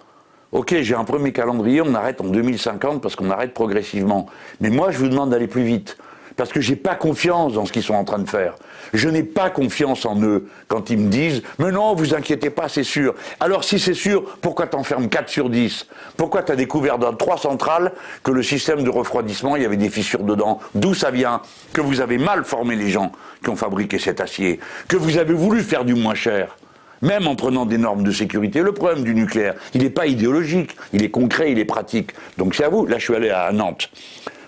[0.53, 4.27] Ok, j'ai un premier calendrier, on arrête en 2050 parce qu'on arrête progressivement.
[4.61, 5.99] Mais moi, je vous demande d'aller plus vite
[6.37, 8.55] parce que j'ai pas confiance dans ce qu'ils sont en train de faire.
[8.93, 12.69] Je n'ai pas confiance en eux quand ils me disent Mais non, vous inquiétez pas,
[12.69, 13.15] c'est sûr.
[13.41, 15.87] Alors si c'est sûr, pourquoi t'enfermes 4 sur 10
[16.17, 17.93] Pourquoi t'as découvert dans trois centrales
[18.23, 20.61] que le système de refroidissement, il y avait des fissures dedans?
[20.75, 21.41] D'où ça vient?
[21.73, 25.35] Que vous avez mal formé les gens qui ont fabriqué cet acier Que vous avez
[25.35, 26.57] voulu faire du moins cher
[27.03, 28.63] même en prenant des normes de sécurité.
[28.63, 32.13] Le problème du nucléaire, il n'est pas idéologique, il est concret, il est pratique.
[32.39, 32.87] Donc c'est à vous.
[32.87, 33.91] Là, je suis allé à Nantes,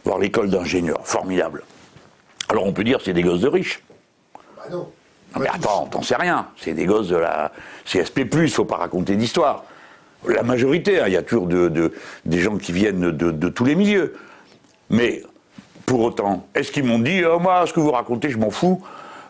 [0.04, 1.62] voir l'école d'ingénieurs, formidable.
[2.48, 3.82] Alors on peut dire c'est des gosses de riches.
[4.56, 4.88] Bah non.
[5.34, 6.48] Non mais attends, t'en sais rien.
[6.56, 7.52] C'est des gosses de la
[7.84, 9.64] CSP+, faut pas raconter d'histoire.
[10.26, 11.92] La majorité, hein, il y a toujours de,
[12.24, 14.16] des gens qui viennent de, tous les milieux.
[14.90, 15.22] Mais
[15.86, 18.82] pour autant, est-ce qu'ils m'ont dit, oh, moi, ce que vous racontez, je m'en fous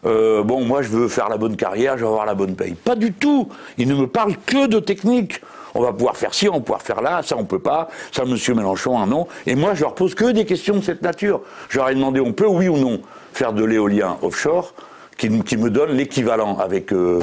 [0.06, 2.74] euh, bon, moi, je veux faire la bonne carrière, je veux avoir la bonne paye.
[2.74, 3.48] Pas du tout.
[3.78, 5.40] Ils ne me parlent que de technique.
[5.78, 8.24] On va pouvoir faire ci, on va pouvoir faire là, ça on peut pas, ça
[8.24, 9.28] Monsieur Mélenchon, un non.
[9.46, 11.40] Et moi, je leur pose que des questions de cette nature.
[11.68, 13.00] Je leur ai demandé, on peut, oui ou non,
[13.32, 14.74] faire de l'éolien offshore,
[15.16, 17.20] qui, me donne l'équivalent avec euh,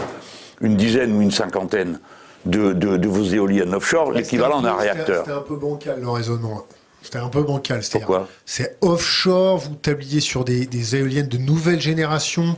[0.62, 2.00] une dizaine ou une cinquantaine
[2.46, 5.26] de, vos éoliennes offshore, l'équivalent d'un réacteur.
[5.26, 6.64] C'était un peu bancal le raisonnement.
[7.02, 7.82] C'était un peu bancal.
[7.92, 8.30] Pourquoi?
[8.46, 12.56] C'est offshore, vous tabliez sur des, éoliennes de nouvelle génération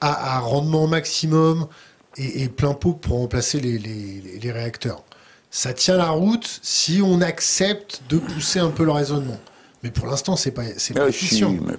[0.00, 1.68] à, rendement maximum
[2.16, 5.04] et, plein pot pour remplacer les réacteurs
[5.50, 9.38] ça tient la route si on accepte de pousser un peu le raisonnement.
[9.82, 11.54] Mais pour l'instant, c'est pas, c'est Ah, pas si, efficient.
[11.64, 11.74] mais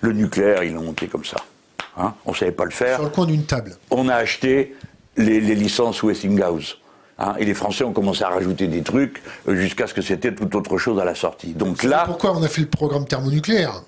[0.00, 1.36] Le nucléaire, ils l'ont monté comme ça.
[1.96, 2.96] Hein on ne savait pas le faire.
[2.96, 3.76] Sur le coin d'une table.
[3.90, 4.74] On a acheté
[5.16, 6.78] les, les licences Westinghouse.
[7.18, 10.34] Hein, et les Français ont commencé à rajouter des trucs euh, jusqu'à ce que c'était
[10.34, 11.52] tout autre chose à la sortie.
[11.52, 13.82] Donc C'est là, pourquoi on a fait le programme thermonucléaire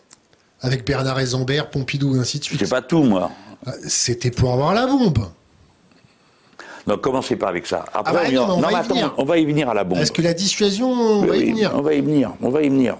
[0.60, 2.60] avec Bernard Eisenberg, Pompidou et ainsi de suite.
[2.60, 3.32] sais pas tout, moi.
[3.66, 5.26] Euh, C'était pour avoir la bombe.
[6.86, 7.84] Donc commencez pas avec ça.
[7.92, 9.14] Après, bah on, non, on va y attends, venir.
[9.18, 9.98] on va y venir à la bombe.
[9.98, 12.48] Est-ce que la dissuasion, on Oui, va y oui, venir On va y venir, on
[12.50, 12.96] va y venir.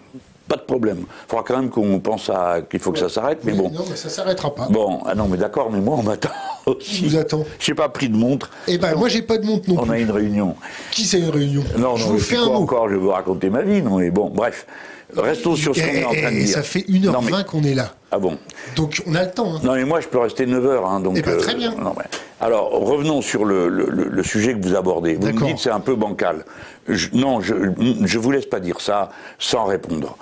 [0.49, 0.99] Pas de problème.
[1.01, 3.71] Il faudra quand même qu'on pense à qu'il faut que ça s'arrête, mais Oui, bon.
[3.71, 4.69] Non, mais ça s'arrêtera pas.
[4.71, 6.29] Bon, ah non, mais d'accord, mais moi on m'attend
[6.67, 7.03] aussi.
[7.03, 8.51] Qui vous attend J'ai pas pris de montre.
[8.69, 10.03] Eh ben, moi, j'ai pas de montre non On a plus.
[10.03, 10.55] une réunion.
[10.93, 11.63] Qui c'est une réunion?
[11.79, 12.63] Non, Je non, vous fais un quoi mot.
[12.63, 14.67] encore, je vais vous raconter ma vie, non, mais bon, bref.
[15.15, 16.55] Restons sur ce qu'on est en train de et dire.
[16.55, 17.93] ça fait 1h20 Non, mais- qu'on est là.
[18.11, 18.39] Ah bon
[18.77, 19.55] Donc, on a le temps.
[19.57, 19.61] hein.
[19.63, 20.87] Non, mais moi, je peux rester 9 heures.
[20.87, 21.75] Hein, donc, Eh ben, très bien.
[21.77, 22.05] non, mais-
[22.41, 25.15] alors, revenons sur le, le- le- le sujet que vous abordez.
[25.15, 26.45] Vous me dites c'est un peu bancal.
[26.89, 30.17] Je- non, je ne vous laisse pas dire ça sans répondre.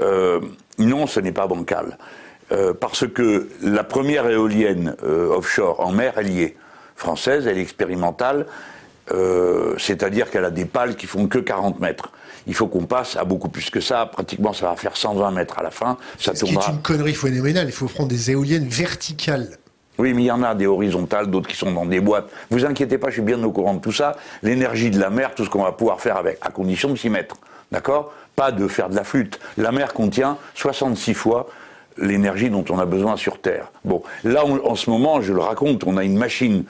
[0.00, 0.40] Euh,
[0.78, 1.98] non, ce n'est pas bancal.
[2.52, 6.56] Euh, parce que la première éolienne euh, offshore en mer, elle y est.
[6.96, 8.46] Française, elle est expérimentale.
[9.12, 12.10] euh, C'est-à-dire qu'elle a des pales qui font que 40 mètres.
[12.48, 14.06] Il faut qu'on passe à beaucoup plus que ça.
[14.06, 15.96] Pratiquement, ça va faire 120 mètres à la fin.
[16.18, 16.72] Ça Ce qui est tournera.
[16.72, 17.66] une connerie phénoménale.
[17.68, 19.50] Il faut prendre des éoliennes verticales.
[19.98, 22.28] Oui, mais il y en a des horizontales, d'autres qui sont dans des boîtes.
[22.50, 24.16] Vous inquiétez pas, je suis bien au courant de tout ça.
[24.42, 27.10] L'énergie de la mer, tout ce qu'on va pouvoir faire avec, à condition de s'y
[27.10, 27.36] mettre.
[27.72, 28.12] D'accord?
[28.36, 29.40] Pas de faire de la flûte.
[29.56, 31.48] La mer contient 66 fois
[31.96, 33.72] l'énergie dont on a besoin sur Terre.
[33.84, 36.62] Bon, là, on- en ce moment, je le raconte, on a une machine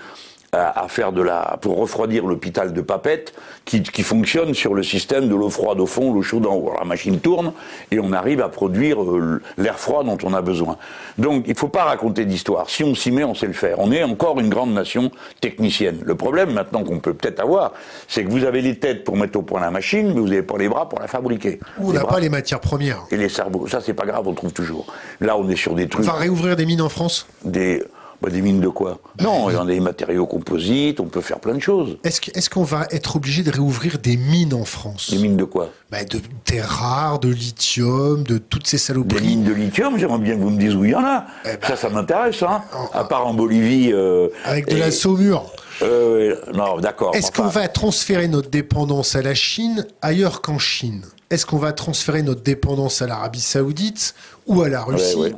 [0.53, 3.35] à, à faire de la pour refroidir l'hôpital de Papette
[3.65, 6.69] qui, qui fonctionne sur le système de l'eau froide au fond, l'eau chaude en haut.
[6.69, 7.53] Alors, la machine tourne
[7.91, 10.77] et on arrive à produire euh, l'air froid dont on a besoin.
[11.19, 12.71] Donc il ne faut pas raconter d'histoire.
[12.71, 13.79] Si on s'y met, on sait le faire.
[13.79, 15.11] On est encore une grande nation
[15.41, 15.99] technicienne.
[16.05, 17.73] Le problème maintenant qu'on peut peut-être avoir,
[18.07, 20.43] c'est que vous avez les têtes pour mettre au point la machine, mais vous n'avez
[20.43, 21.61] pas les bras pour la fabriquer.
[21.81, 23.03] On n'a pas les matières premières.
[23.11, 23.67] et les cerveaux.
[23.67, 24.87] Ça c'est pas grave, on trouve toujours.
[25.21, 27.27] Là on est sur des On trucs va réouvrir des mines en France?
[27.45, 27.83] Des,
[28.21, 28.99] bah, des mines de quoi?
[29.21, 31.99] Non, il y en a des matériaux composites, on peut faire plein de choses.
[32.05, 35.11] Est-ce qu'on va être obligé de réouvrir des mines en France?
[35.11, 35.71] Des mines de quoi?
[35.91, 39.25] Bah, De terres rares, de lithium, de toutes ces Des saloperies.
[39.27, 41.27] mines de lithium, j'aimerais bien que vous me disiez où il y en a.
[41.45, 42.63] Eh ben, ça, ça m'intéresse, hein.
[42.75, 43.93] en- À part en Bolivie.
[43.93, 45.45] euh, Avec de la saumure.
[45.83, 47.15] euh, non, d'accord.
[47.15, 51.03] Est-ce enfin, qu'on va transférer notre dépendance à la Chine ailleurs qu'en Chine?
[51.31, 54.15] Est-ce qu'on va transférer notre dépendance à l'Arabie Saoudite
[54.47, 55.15] ou à la Russie?
[55.17, 55.35] ouais.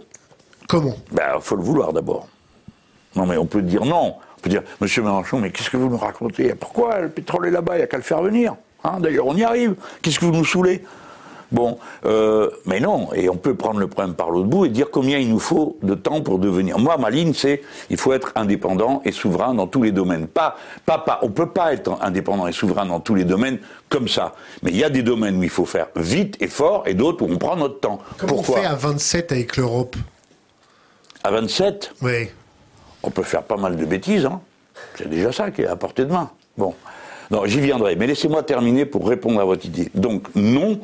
[0.69, 0.94] Comment?
[1.12, 2.28] Ben, faut le vouloir d'abord.
[3.16, 4.15] Non, mais on peut dire non.
[4.39, 6.55] On peut dire, Monsieur Mélenchon, mais qu'est-ce que vous nous racontez?
[6.55, 7.74] Pourquoi le pétrole est là-bas?
[7.74, 8.55] Il n'y a qu'à le faire venir.
[8.85, 8.99] Hein?
[9.01, 9.74] D'ailleurs, on y arrive.
[10.01, 10.82] Qu'est-ce que vous nous saoulez?
[11.53, 13.12] Bon, euh, mais non.
[13.12, 15.77] Et on peut prendre le problème par l'autre bout et dire combien il nous faut
[15.82, 16.78] de temps pour devenir.
[16.78, 17.61] Moi, ma ligne, c'est
[17.91, 20.28] il faut être indépendant et souverain dans tous les domaines.
[20.28, 20.57] Pas,
[20.87, 21.19] pas, pas.
[21.23, 23.59] On peut pas être indépendant et souverain dans tous les domaines
[23.89, 24.37] comme ça.
[24.62, 27.24] Mais il y a des domaines où il faut faire vite et fort et d'autres
[27.24, 27.99] où on prend notre temps.
[28.16, 28.59] Comment Pourquoi?
[28.59, 29.97] on fait à 27 avec l'Europe?
[31.24, 32.28] À 27 Oui.
[33.02, 34.40] On peut faire pas mal de bêtises, hein.
[34.97, 36.31] C'est déjà ça qui est à portée de main.
[36.56, 36.74] Bon.
[37.31, 39.90] Non, j'y viendrai, mais laissez-moi terminer pour répondre à votre idée.
[39.94, 40.81] Donc, non,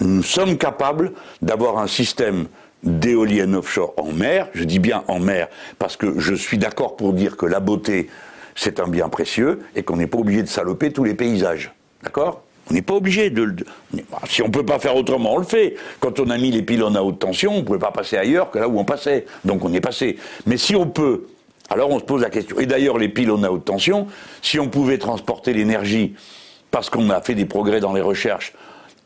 [0.00, 1.12] nous sommes capables
[1.42, 2.46] d'avoir un système
[2.82, 5.48] d'éoliennes offshore en mer, je dis bien en mer,
[5.78, 8.08] parce que je suis d'accord pour dire que la beauté,
[8.54, 11.72] c'est un bien précieux, et qu'on n'est pas obligé de saloper tous les paysages.
[12.02, 12.42] D'accord?
[12.70, 13.66] On n'est pas obligé de, de-
[14.28, 15.76] Si on peut pas faire autrement, on le fait.
[16.00, 18.50] Quand on a mis les pylônes à haute tension, on ne pouvait pas passer ailleurs
[18.50, 19.26] que là où on passait.
[19.44, 20.18] Donc on est passé.
[20.46, 21.26] Mais si on peut,
[21.70, 22.58] alors on se pose la question.
[22.58, 24.06] Et d'ailleurs, les pylônes à haute tension,
[24.42, 26.14] si on pouvait transporter l'énergie,
[26.70, 28.52] parce qu'on a fait des progrès dans les recherches,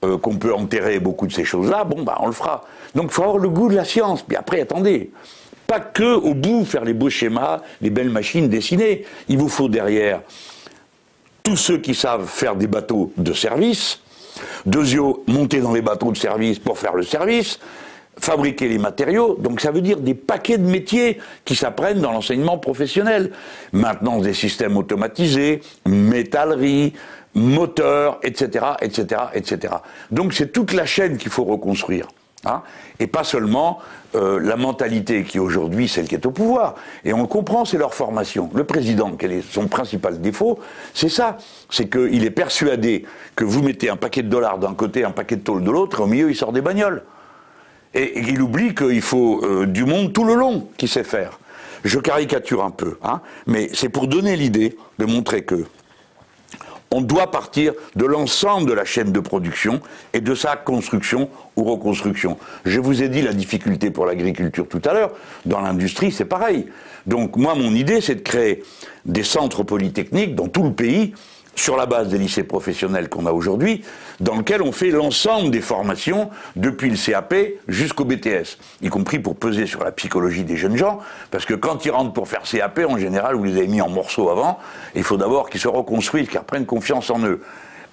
[0.04, 2.64] euh, qu'on peut enterrer beaucoup de ces choses-là, bon, bah, on le fera.
[2.96, 4.22] Donc il faut avoir le goût de la science.
[4.22, 5.10] Puis après, attendez.
[5.68, 9.04] Pas que au bout faire les beaux schémas, les belles machines dessinées.
[9.28, 10.20] Il vous faut derrière
[11.42, 14.00] tous ceux qui savent faire des bateaux de service,
[14.66, 17.58] Deuxio, monter dans les bateaux de service pour faire le service,
[18.18, 22.58] fabriquer les matériaux, donc ça veut dire des paquets de métiers qui s'apprennent dans l'enseignement
[22.58, 23.32] professionnel.
[23.72, 26.92] Maintenance des systèmes automatisés, métallerie,
[27.34, 29.74] moteurs, etc., etc., etc.
[30.10, 32.08] Donc c'est toute la chaîne qu'il faut reconstruire.
[32.44, 32.62] Hein,
[32.98, 33.78] et pas seulement
[34.14, 36.74] euh, la mentalité qui aujourd'hui celle qui est au pouvoir.
[37.04, 38.50] Et on comprend, c'est leur formation.
[38.54, 40.58] Le président, quel est son principal défaut
[40.94, 41.38] C'est ça.
[41.70, 43.04] C'est qu'il est persuadé
[43.36, 46.00] que vous mettez un paquet de dollars d'un côté, un paquet de tôle de l'autre,
[46.00, 47.02] et au milieu, il sort des bagnoles.
[47.94, 51.38] Et, et il oublie qu'il faut euh, du monde tout le long qui sait faire.
[51.84, 55.66] Je caricature un peu, hein, mais c'est pour donner l'idée de montrer que
[56.92, 59.80] on doit partir de l'ensemble de la chaîne de production
[60.12, 62.36] et de sa construction ou reconstruction.
[62.64, 65.10] Je vous ai dit la difficulté pour l'agriculture tout à l'heure.
[65.46, 66.66] Dans l'industrie, c'est pareil.
[67.06, 68.62] Donc moi, mon idée, c'est de créer
[69.06, 71.14] des centres polytechniques dans tout le pays
[71.54, 73.84] sur la base des lycées professionnels qu'on a aujourd'hui,
[74.20, 77.34] dans lequel on fait l'ensemble des formations depuis le CAP
[77.68, 80.98] jusqu'au BTS, y compris pour peser sur la psychologie des jeunes gens,
[81.30, 83.88] parce que quand ils rentrent pour faire CAP, en général, vous les avez mis en
[83.88, 84.58] morceaux avant,
[84.94, 87.42] il faut d'abord qu'ils se reconstruisent, qu'ils reprennent confiance en eux.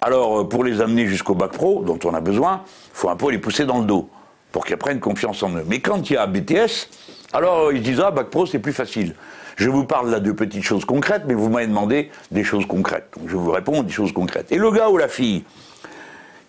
[0.01, 3.17] Alors, euh, pour les amener jusqu'au bac pro, dont on a besoin, il faut un
[3.17, 4.09] peu les pousser dans le dos,
[4.51, 5.65] pour qu'ils prennent confiance en eux.
[5.67, 6.87] Mais quand il y a BTS,
[7.33, 9.15] alors ils disent, ah, bac pro, c'est plus facile.
[9.59, 13.13] Je vous parle là de petites choses concrètes, mais vous m'avez demandé des choses concrètes.
[13.27, 14.53] Je vous réponds des choses concrètes.
[14.53, 15.43] Et le gars ou la fille,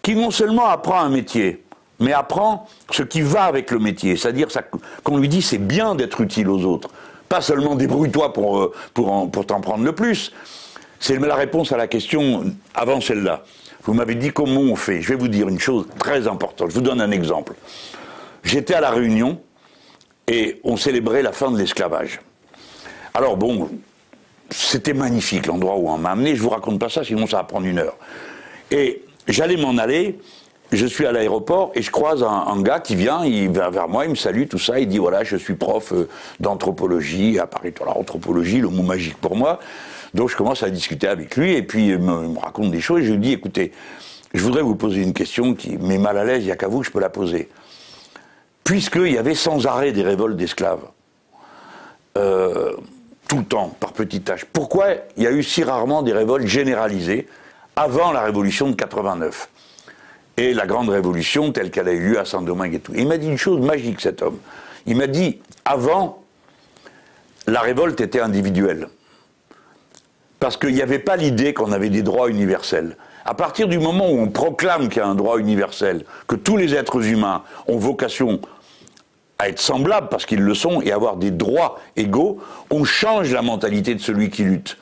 [0.00, 1.64] qui non seulement apprend un métier,
[1.98, 4.46] mais apprend ce qui va avec le métier, c'est-à-dire
[5.02, 6.88] qu'on lui dit c'est bien d'être utile aux autres,
[7.28, 10.32] pas seulement débrouille-toi pour, euh, pour, pour t'en prendre le plus.
[11.00, 12.44] C'est la réponse à la question
[12.76, 13.42] avant celle-là.
[13.82, 15.00] Vous m'avez dit comment on fait.
[15.00, 16.70] Je vais vous dire une chose très importante.
[16.70, 17.54] Je vous donne un exemple.
[18.44, 19.40] J'étais à la Réunion
[20.28, 22.20] et on célébrait la fin de l'esclavage.
[23.14, 23.68] Alors bon,
[24.50, 26.36] c'était magnifique l'endroit où on m'a amené.
[26.36, 27.96] Je vous raconte pas ça, sinon ça va prendre une heure.
[28.70, 30.18] Et j'allais m'en aller.
[30.72, 34.04] Je suis à l'aéroport et je croise un, gars qui vient, il vient vers moi,
[34.04, 34.78] il me salue, tout ça.
[34.78, 36.08] Il dit voilà, je suis prof euh,
[36.38, 37.74] d'anthropologie à Paris.
[37.80, 39.58] Alors, anthropologie, le mot magique pour moi.
[40.14, 43.00] Donc je commence à discuter avec lui et puis il me, raconte des choses.
[43.00, 43.72] Et je lui dis écoutez,
[44.32, 46.68] je voudrais vous poser une question qui m'est mal à l'aise, il n'y a qu'à
[46.68, 47.48] vous que je peux la poser.
[48.62, 50.84] Puisqu'il y avait sans arrêt des révoltes d'esclaves,
[52.16, 52.74] euh,
[53.31, 54.44] tout le temps, par petites tâches.
[54.44, 57.28] Pourquoi il y a eu si rarement des révoltes généralisées
[57.77, 59.48] avant la révolution de 89
[60.36, 63.19] et la grande révolution telle qu'elle a eu lieu à Saint-Domingue et tout Il m'a
[63.19, 64.39] dit une chose magique, cet homme.
[64.86, 66.24] Il m'a dit, avant,
[67.47, 68.89] la révolte était individuelle.
[70.40, 72.97] Parce qu'il n'y avait pas l'idée qu'on avait des droits universels.
[73.24, 76.57] À partir du moment où on proclame qu'il y a un droit universel, que tous
[76.57, 78.40] les êtres humains ont vocation
[79.40, 82.40] à être semblables parce qu'ils le sont et avoir des droits égaux,
[82.70, 84.76] on change la mentalité de celui qui lutte.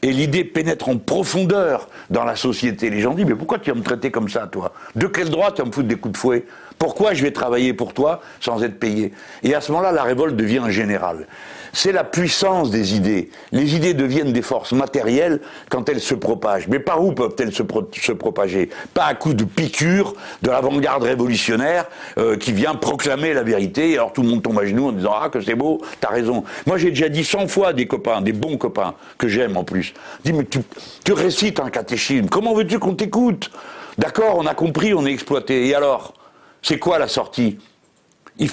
[0.00, 2.88] Et l'idée pénètre en profondeur dans la société.
[2.88, 4.72] Les gens disent, mais pourquoi tu vas me traiter comme ça, toi?
[4.94, 6.46] De quel droit tu vas me foutre des coups de fouet?
[6.78, 9.12] Pourquoi je vais travailler pour toi sans être payé?
[9.42, 11.26] Et à ce moment-là, la révolte devient générale
[11.72, 13.30] c'est la puissance des idées.
[13.52, 15.40] Les idées deviennent des forces matérielles
[15.70, 16.68] quand elles se propagent.
[16.68, 18.70] Mais par où peuvent-elles se, propager?
[18.94, 21.86] Pas à coup de piqûre de l'avant-garde révolutionnaire
[22.18, 24.92] euh, qui vient proclamer la vérité, et alors tout le monde tombe à genoux en
[24.92, 26.44] disant Ah, que c'est beau, t'as raison.
[26.66, 29.94] Moi, j'ai déjà dit 100 fois des copains, des bons copains, que j'aime en plus.
[30.24, 33.50] Dis, mais tu récites un catéchisme, comment veux-tu qu'on t'écoute?
[33.98, 35.66] D'accord, on a compris, on est exploité.
[35.66, 36.14] Et alors?
[36.62, 37.58] C'est quoi la sortie?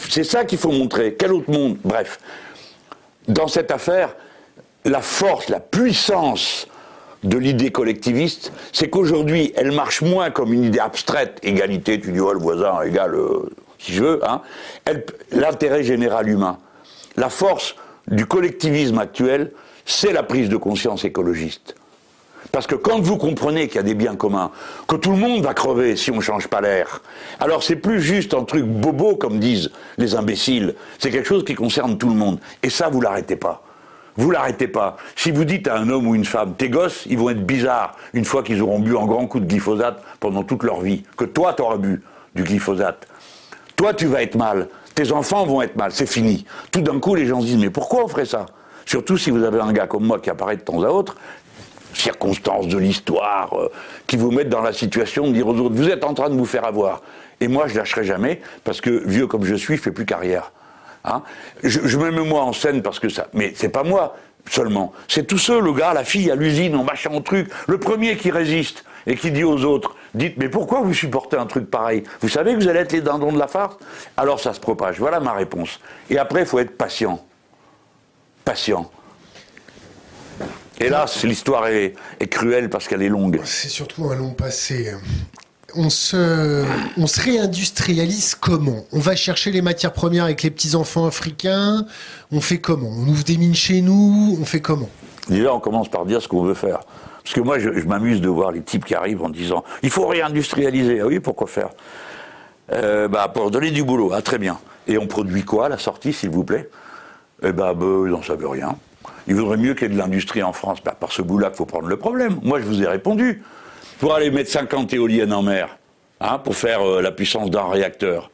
[0.09, 1.15] C'est ça qu'il faut montrer.
[1.17, 1.77] Quel autre monde?
[1.83, 2.19] Bref
[3.27, 4.15] dans cette affaire,
[4.83, 6.67] la force, la puissance
[7.23, 12.19] de l'idée collectiviste, c'est qu'aujourd'hui, elle marche moins comme une idée abstraite, égalité, tu dis,
[12.19, 13.49] oh, le voisin égal, euh,
[13.79, 14.41] si je veux, hein,
[15.31, 16.59] l'intérêt général humain.
[17.17, 17.75] La force
[18.07, 19.51] du collectivisme actuel,
[19.85, 21.75] c'est la prise de conscience écologiste.
[22.51, 24.51] Parce que quand vous comprenez qu'il y a des biens communs,
[24.87, 27.01] que tout le monde va crever si on ne change pas l'air,
[27.39, 31.55] alors c'est plus juste un truc bobo, comme disent les imbéciles, c'est quelque chose qui
[31.55, 32.39] concerne tout le monde.
[32.63, 33.61] Et ça, vous l'arrêtez pas.
[34.17, 34.95] Vous l'arrêtez pas.
[35.17, 37.95] Si vous dites à un homme ou une femme, tes gosses, ils vont être bizarres
[38.13, 41.25] une fois qu'ils auront bu un grand coup de glyphosate pendant toute leur vie, que
[41.25, 42.01] toi, tu auras bu
[42.33, 43.07] du glyphosate.
[43.75, 44.69] Toi, tu vas être mal.
[44.93, 45.91] Tes enfants vont être mal.
[45.91, 46.45] C'est fini.
[46.71, 48.45] Tout d'un coup, les gens se disent, mais pourquoi on ferait ça?
[48.85, 51.17] Surtout si vous avez un gars comme moi qui apparaît de temps à autre,
[51.95, 53.71] circonstances de l'histoire euh,
[54.07, 56.35] qui vous mettent dans la situation de dire aux autres vous êtes en train de
[56.35, 57.01] vous faire avoir.
[57.41, 60.51] Et moi, je lâcherai jamais parce que vieux comme je suis, je fais plus carrière.
[61.03, 61.21] Hein
[61.63, 63.27] je, me mets moi en scène parce que ça.
[63.33, 64.15] Mais c'est pas moi
[64.49, 64.93] seulement.
[65.07, 68.17] C'est tous ceux, le gars, la fille à l'usine, en machin, en truc, le premier
[68.17, 72.03] qui résiste et qui dit aux autres Dites, mais pourquoi vous supportez un truc pareil?
[72.21, 73.75] Vous savez que vous allez être les dindons de la farce?
[74.15, 74.97] Alors ça se propage.
[74.97, 75.81] Voilà ma réponse.
[76.09, 77.21] Et après, il faut être patient.
[78.45, 78.89] Patient.
[80.79, 81.93] Hélas, l'histoire est,
[82.29, 83.39] cruelle parce qu'elle est longue.
[83.45, 84.93] C'est surtout un long passé.
[85.73, 86.65] On se,
[86.97, 88.85] on se réindustrialise comment?
[88.91, 91.85] On va chercher les matières premières avec les petits-enfants africains?
[92.31, 92.89] On fait comment?
[92.89, 94.37] On ouvre des mines chez nous?
[94.39, 94.89] On fait comment?
[95.29, 96.79] Déjà, on commence par dire ce qu'on veut faire.
[97.23, 100.07] Parce que moi, je, m'amuse de voir les types qui arrivent en disant il faut
[100.07, 100.99] réindustrialiser.
[101.01, 101.69] Ah oui, pourquoi faire?
[102.71, 104.11] Euh, bah, Pour donner du boulot.
[104.13, 104.59] Ah, très bien.
[104.87, 106.69] Et on produit quoi à la sortie, s'il vous plaît?
[107.43, 108.75] Eh ben, bah, ils n'en savent rien.
[109.27, 110.79] Il vaudrait mieux qu'il y ait de l'industrie en France.
[110.83, 112.39] Bah, par ce bout-là qu'il faut prendre le problème.
[112.43, 113.43] Moi, je vous ai répondu.
[113.99, 115.77] Pour aller mettre 50 éoliennes en mer,
[116.19, 118.29] hein, pour faire euh, la puissance d'un réacteur,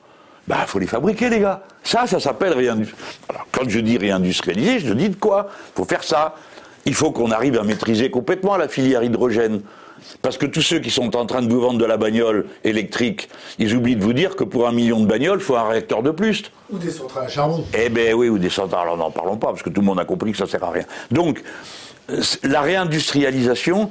[0.47, 1.63] il bah, faut les fabriquer, les gars.
[1.84, 3.11] Ça, ça s'appelle réindustrialiser.
[3.51, 5.49] Quand je dis réindustrialiser, je dis de quoi?
[5.49, 6.35] Il faut faire ça.
[6.85, 9.61] Il faut qu'on arrive à maîtriser complètement la filière hydrogène.
[10.22, 13.30] Parce que tous ceux qui sont en train de vous vendre de la bagnole électrique,
[13.60, 16.03] ils oublient de vous dire que pour un million de bagnoles, il faut un réacteur
[16.03, 16.44] de plus.
[16.72, 17.65] Ou des centrales à charbon.
[17.78, 18.82] Eh bien oui, ou des centrales.
[18.82, 20.64] Alors n'en parlons pas, parce que tout le monde a compris que ça ne sert
[20.64, 20.86] à rien.
[21.11, 21.44] Donc,
[22.44, 23.90] la réindustrialisation,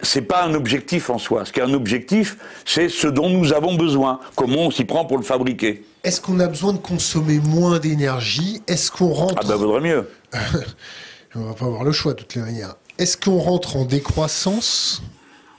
[0.00, 1.44] c'est pas un objectif en soi.
[1.44, 4.20] Ce qui est un objectif, c'est ce dont nous avons besoin.
[4.34, 5.84] Comment on s'y prend pour le fabriquer.
[6.04, 8.62] Est-ce qu'on a besoin de consommer moins d'énergie?
[8.66, 10.08] Est-ce qu'on rentre Ah ben vaudrait mieux.
[11.36, 12.74] on va pas avoir le choix de toutes les manières.
[12.98, 15.02] Est-ce qu'on rentre en décroissance?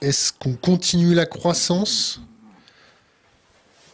[0.03, 2.19] Est-ce qu'on continue la croissance?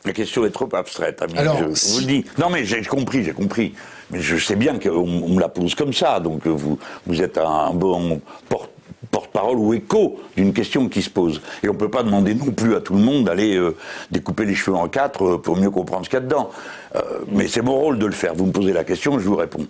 [0.05, 1.37] La question est trop abstraite, ami.
[1.37, 2.25] Alors, je si- vous le dis.
[2.39, 3.73] Non, mais j'ai compris, j'ai compris.
[4.09, 6.19] Mais je sais bien qu'on on me la pose comme ça.
[6.19, 8.71] Donc vous, vous êtes un bon porte-
[9.11, 11.41] porte-parole ou écho d'une question qui se pose.
[11.63, 13.75] Et on ne peut pas demander non plus à tout le monde d'aller euh,
[14.09, 16.49] découper les cheveux en quatre euh, pour mieux comprendre ce qu'il y a dedans.
[16.95, 18.33] Euh, mais c'est mon rôle de le faire.
[18.33, 19.67] Vous me posez la question, je vous réponds.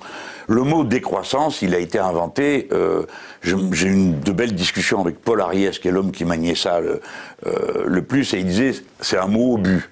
[0.48, 2.70] Le mot décroissance, il a été inventé.
[3.44, 7.02] J'ai eu de belles discussions avec Paul Ariès, qui est l'homme qui maniait ça le,
[7.46, 9.90] euh, plus, et il disait c'est un mot au but.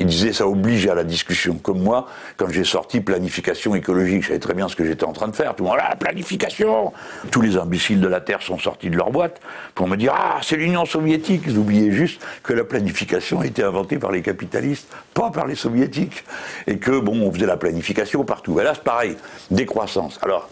[0.00, 1.54] Il disait ça oblige à la discussion.
[1.54, 2.06] Comme moi,
[2.36, 5.34] quand j'ai sorti planification écologique, je savais très bien ce que j'étais en train de
[5.34, 5.56] faire.
[5.56, 6.92] Tout le monde, ah, planification
[7.32, 9.40] Tous les imbéciles de la Terre sont sortis de leur boîte
[9.74, 11.42] pour me dire, ah, c'est l'Union soviétique.
[11.48, 15.56] Ils oubliaient juste que la planification a été inventée par les capitalistes, pas par les
[15.56, 16.24] soviétiques.
[16.68, 18.60] Et que, bon, on faisait la planification partout.
[18.60, 19.16] Et là, c'est pareil,
[19.50, 20.20] décroissance.
[20.22, 20.48] Alors,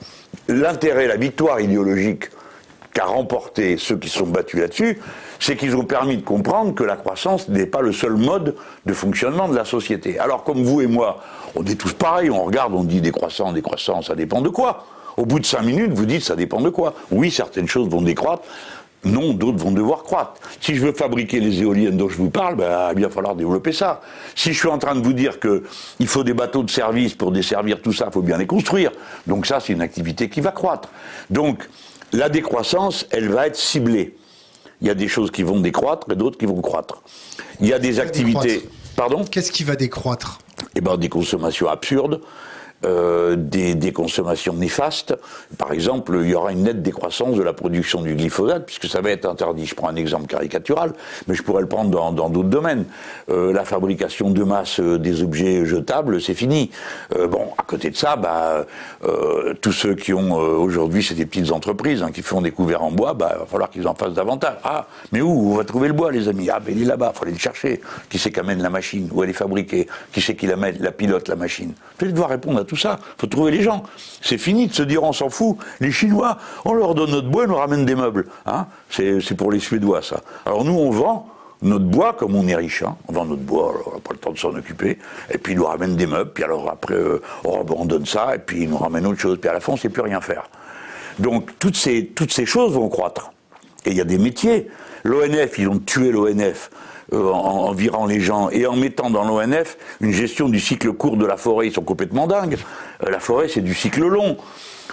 [0.48, 2.30] l'intérêt, la victoire idéologique
[2.92, 4.98] qu'a remporté ceux qui se sont battus là-dessus,
[5.38, 8.92] c'est qu'ils ont permis de comprendre que la croissance n'est pas le seul mode de
[8.94, 10.18] fonctionnement de la société.
[10.18, 11.22] Alors comme vous et moi,
[11.54, 14.86] on est tous pareils, on regarde, on dit décroissant, décroissant, ça dépend de quoi
[15.18, 18.00] Au bout de cinq minutes, vous dites ça dépend de quoi Oui, certaines choses vont
[18.00, 18.44] décroître,
[19.06, 20.34] non, d'autres vont devoir croître.
[20.60, 23.72] Si je veux fabriquer les éoliennes dont je vous parle, ben, il va falloir développer
[23.72, 24.00] ça.
[24.34, 27.32] Si je suis en train de vous dire qu'il faut des bateaux de service pour
[27.32, 28.90] desservir tout ça, il faut bien les construire.
[29.26, 30.90] Donc ça, c'est une activité qui va croître.
[31.30, 31.68] Donc,
[32.12, 34.16] la décroissance, elle va être ciblée.
[34.80, 37.02] Il y a des choses qui vont décroître et d'autres qui vont croître.
[37.60, 38.68] Il y a des activités.
[38.94, 39.24] Pardon?
[39.24, 40.38] Qu'est-ce qui va décroître?
[40.74, 42.20] Eh ben, des consommations absurdes,
[42.84, 45.16] euh, des, consommations néfastes.
[45.56, 49.00] Par exemple, il y aura une nette décroissance de la production du glyphosate, puisque ça
[49.00, 49.64] va être interdit.
[49.64, 50.92] Je prends un exemple caricatural,
[51.26, 52.84] mais je pourrais le prendre dans d'autres domaines.
[53.30, 56.70] Euh, la fabrication de masse euh, des objets jetables, c'est fini.
[57.30, 58.66] Bon, à côté de ça, bah,
[59.60, 62.90] tous ceux qui ont aujourd'hui, c'est des petites entreprises hein, qui font des couverts en
[62.90, 64.56] bois, bah, il va falloir qu'ils en fassent davantage.
[64.64, 65.52] Ah, mais où?
[65.52, 66.50] On va trouver le bois, les amis?
[66.50, 67.80] Ah, ben il est là-bas, il faut aller le chercher.
[68.08, 69.08] Qui c'est qui amène la machine?
[69.12, 69.86] Où elle est fabriquée?
[70.12, 71.72] Qui c'est qui la, met- la pilote, la machine?
[71.98, 72.98] Vous allez devoir répondre à tout ça.
[73.00, 73.84] Il faut trouver les gens.
[74.20, 75.56] C'est fini de se dire on s'en fout.
[75.80, 78.26] Les Chinois, on leur donne notre bois, ils nous ramènent des meubles.
[78.44, 80.20] Hein c'est pour les Suédois, ça.
[80.44, 81.28] Alors nous, on vend
[81.62, 82.82] notre bois comme on est riche.
[82.82, 82.96] Hein.
[83.08, 84.98] On vend notre bois, on n'a pas le temps de s'en occuper.
[85.32, 86.32] Et puis ils nous ramènent des meubles.
[86.32, 88.34] Puis alors après, euh, on donne ça.
[88.34, 89.38] Et puis ils nous ramènent autre chose.
[89.40, 90.48] Puis à la fin, on ne sait plus rien faire.
[91.18, 93.32] Donc toutes ces, toutes ces choses vont croître.
[93.84, 94.68] Et il y a des métiers.
[95.04, 96.70] L'ONF, ils ont tué l'ONF
[97.12, 101.16] en, en virant les gens et en mettant dans l'ONF une gestion du cycle court
[101.16, 101.68] de la forêt.
[101.68, 102.58] Ils sont complètement dingues.
[103.04, 104.36] Euh, la forêt, c'est du cycle long.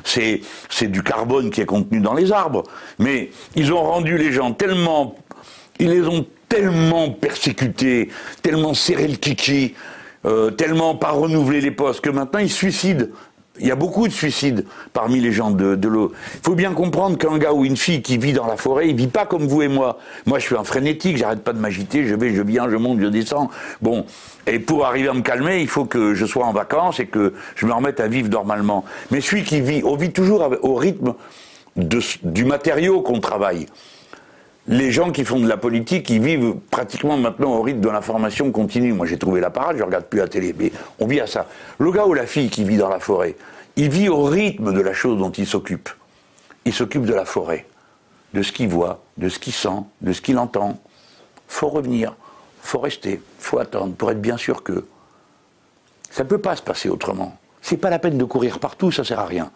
[0.04, 0.42] C'est,
[0.82, 2.64] du carbone qui est contenu dans les arbres.
[3.00, 5.16] Mais ils ont rendu les gens tellement...
[5.80, 8.10] Ils les ont tellement persécutés,
[8.42, 9.74] tellement serré le kiki,
[10.26, 13.06] euh, tellement pas renouvelé les postes, que maintenant ils suicident.
[13.60, 16.12] Il y a beaucoup de suicides parmi les gens de, l'eau.
[16.36, 18.96] Il faut bien comprendre qu'un gars ou une fille qui vit dans la forêt, il
[18.96, 20.00] vit pas comme vous et moi.
[20.26, 23.00] Moi, je suis un frénétique, j'arrête pas de m'agiter, je vais, je viens, je monte,
[23.00, 23.52] je descends.
[23.80, 24.08] Bon,
[24.48, 27.34] et pour arriver à me calmer, il faut que je sois en vacances et que
[27.56, 28.86] je me remette à vivre normalement.
[29.12, 31.14] Mais celui qui vit, on vit toujours au rythme
[31.76, 33.68] du matériau qu'on travaille
[34.68, 38.52] les gens qui font de la politique, ils vivent pratiquement maintenant au rythme de l'information
[38.52, 38.94] continue.
[38.94, 41.48] Moi, j'ai trouvé la parade, je regarde plus la télé, mais on vit à ça.
[41.80, 43.36] Le gars ou la fille qui vit dans la forêt,
[43.76, 45.90] il vit au rythme de la chose dont il s'occupe.
[46.66, 47.66] Il s'occupe de la forêt,
[48.34, 50.80] de ce qu'il voit, de ce qu'il sent, de ce qu'il entend.
[51.50, 52.16] Faut revenir,
[52.62, 54.86] faut rester, faut attendre pour être bien sûr que
[56.10, 57.36] ça ne peut pas se passer autrement.
[57.62, 59.52] C'est pas la peine de courir partout, ça sert à rien.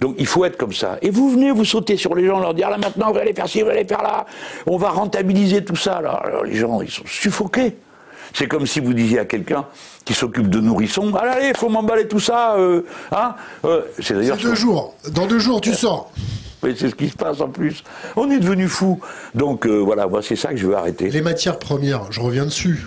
[0.00, 0.98] Donc il faut être comme ça.
[1.02, 3.48] Et vous venez, vous sautez sur les gens, leur dire là maintenant, vous allez faire
[3.48, 4.26] ci, vous allez faire là,
[4.66, 6.00] on va rentabiliser tout ça.
[6.00, 6.20] Là.
[6.24, 7.76] Alors les gens, ils sont suffoqués.
[8.34, 9.66] C'est comme si vous disiez à quelqu'un
[10.04, 12.82] qui s'occupe de nourrissons, allez, allez, faut m'emballer tout ça, euh,
[13.12, 14.94] hein Euh, C'est d'ailleurs deux jours.
[15.12, 16.10] Dans deux jours, tu sors.
[16.62, 17.84] mais c'est ce qui se passe en plus.
[18.16, 19.00] On est devenu fou.
[19.34, 21.10] Donc euh, voilà, moi c'est ça que je veux arrêter.
[21.10, 22.86] Les matières premières, je reviens dessus.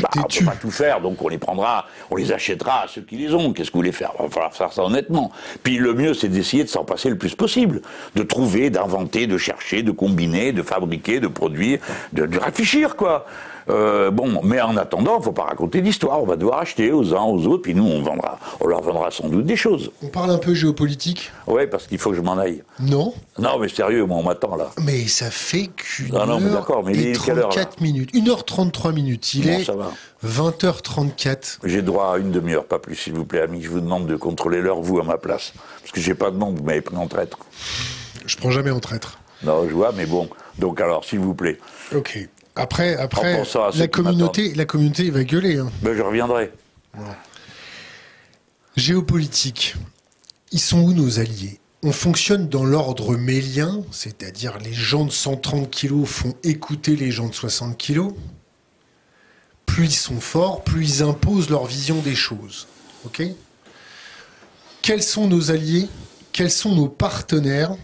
[0.00, 0.44] Bah, on peut tu.
[0.44, 3.52] pas tout faire, donc on les prendra, on les achètera à ceux qui les ont.
[3.52, 4.12] Qu'est-ce que vous voulez faire?
[4.18, 5.30] Il va falloir faire ça honnêtement.
[5.62, 7.82] Puis le mieux, c'est d'essayer de s'en passer le plus possible,
[8.16, 11.78] de trouver, d'inventer, de chercher, de combiner, de fabriquer, de produire,
[12.12, 13.26] de, de réfléchir, quoi.
[13.68, 16.22] Euh, bon, mais en attendant, faut pas raconter d'histoire.
[16.22, 19.10] On va devoir acheter aux uns, aux autres, puis nous, on vendra, on leur vendra
[19.10, 19.90] sans doute des choses.
[20.02, 22.62] On parle un peu géopolitique Ouais, parce qu'il faut que je m'en aille.
[22.80, 23.12] Non.
[23.38, 24.70] Non, mais sérieux, moi, on m'attend là.
[24.84, 27.80] Mais ça fait qu'une Non, non, mais d'accord, mais il est quelle heure, là 34
[27.80, 28.14] minutes.
[28.14, 29.34] 1h33 minutes.
[29.34, 29.90] Il Bon, est ça va.
[30.24, 31.58] 20h34.
[31.64, 33.62] J'ai droit à une demi-heure, pas plus, s'il vous plaît, ami.
[33.62, 35.52] Je vous demande de contrôler l'heure, vous, à ma place.
[35.80, 37.38] Parce que j'ai pas de nom, vous m'avez pris en traître.
[38.26, 39.18] Je prends jamais en traître.
[39.42, 40.28] Non, je vois, mais bon.
[40.58, 41.58] Donc alors, s'il vous plaît.
[41.94, 42.28] Ok.
[42.56, 43.42] Après, après
[43.74, 45.58] la, communauté, la communauté va gueuler.
[45.58, 45.70] Hein.
[45.82, 46.50] Ben, je reviendrai.
[48.76, 49.74] Géopolitique.
[50.52, 51.60] Ils sont où nos alliés?
[51.82, 57.28] On fonctionne dans l'ordre mélien, c'est-à-dire les gens de 130 kilos font écouter les gens
[57.28, 58.14] de 60 kilos.
[59.66, 62.66] Plus ils sont forts, plus ils imposent leur vision des choses.
[63.04, 63.22] Ok?
[64.80, 65.88] Quels sont nos alliés?
[66.32, 67.76] Quels sont nos partenaires?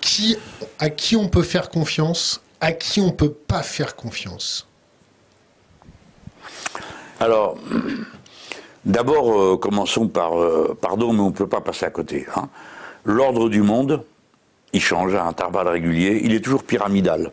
[0.00, 0.36] Qui,
[0.78, 2.41] À qui on peut faire confiance?
[2.62, 4.66] À qui on ne peut pas faire confiance
[7.20, 7.58] Alors,
[8.84, 12.26] D'abord, euh, commençons par, euh, pardon, mais on ne peut pas passer à côté.
[12.34, 12.48] Hein.
[13.04, 14.04] L'ordre du monde,
[14.72, 17.30] il change à intervalles réguliers, il est toujours pyramidal.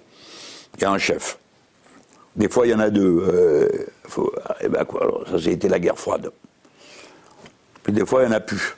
[0.77, 1.39] Il y a un chef.
[2.35, 3.26] Des fois, il y en a deux.
[3.27, 3.68] Euh,
[4.61, 6.31] eh ben quoi, alors, ça, c'était la guerre froide.
[7.81, 8.76] Puis des fois, il n'y en a plus.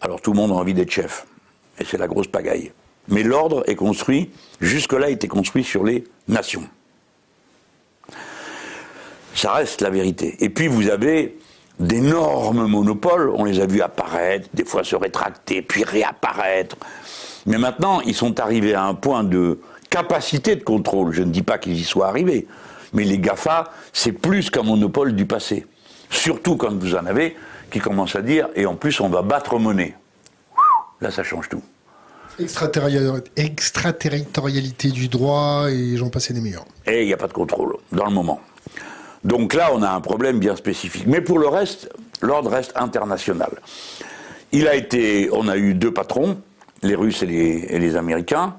[0.00, 1.26] Alors tout le monde a envie d'être chef.
[1.78, 2.72] Et c'est la grosse pagaille.
[3.08, 4.30] Mais l'ordre est construit,
[4.60, 6.64] jusque-là, était construit sur les nations.
[9.34, 10.36] Ça reste la vérité.
[10.40, 11.38] Et puis vous avez
[11.78, 13.30] d'énormes monopoles.
[13.30, 16.76] On les a vus apparaître, des fois se rétracter, puis réapparaître.
[17.46, 19.60] Mais maintenant, ils sont arrivés à un point de
[19.90, 21.12] capacité de contrôle.
[21.12, 22.46] Je ne dis pas qu'ils y soient arrivés.
[22.92, 25.66] Mais les GAFA, c'est plus qu'un monopole du passé.
[26.10, 27.36] Surtout quand vous en avez
[27.70, 29.94] qui commencent à dire, et en plus on va battre monnaie.
[31.00, 31.62] Là, ça change tout.
[32.38, 36.64] Extraterritorialité du droit et j'en passais des meilleurs.
[36.86, 38.40] Et il n'y a pas de contrôle, dans le moment.
[39.24, 41.04] Donc là, on a un problème bien spécifique.
[41.06, 41.90] Mais pour le reste,
[42.22, 43.50] l'ordre reste international.
[44.52, 46.38] Il a été, on a eu deux patrons,
[46.82, 48.54] les Russes et les, Américains.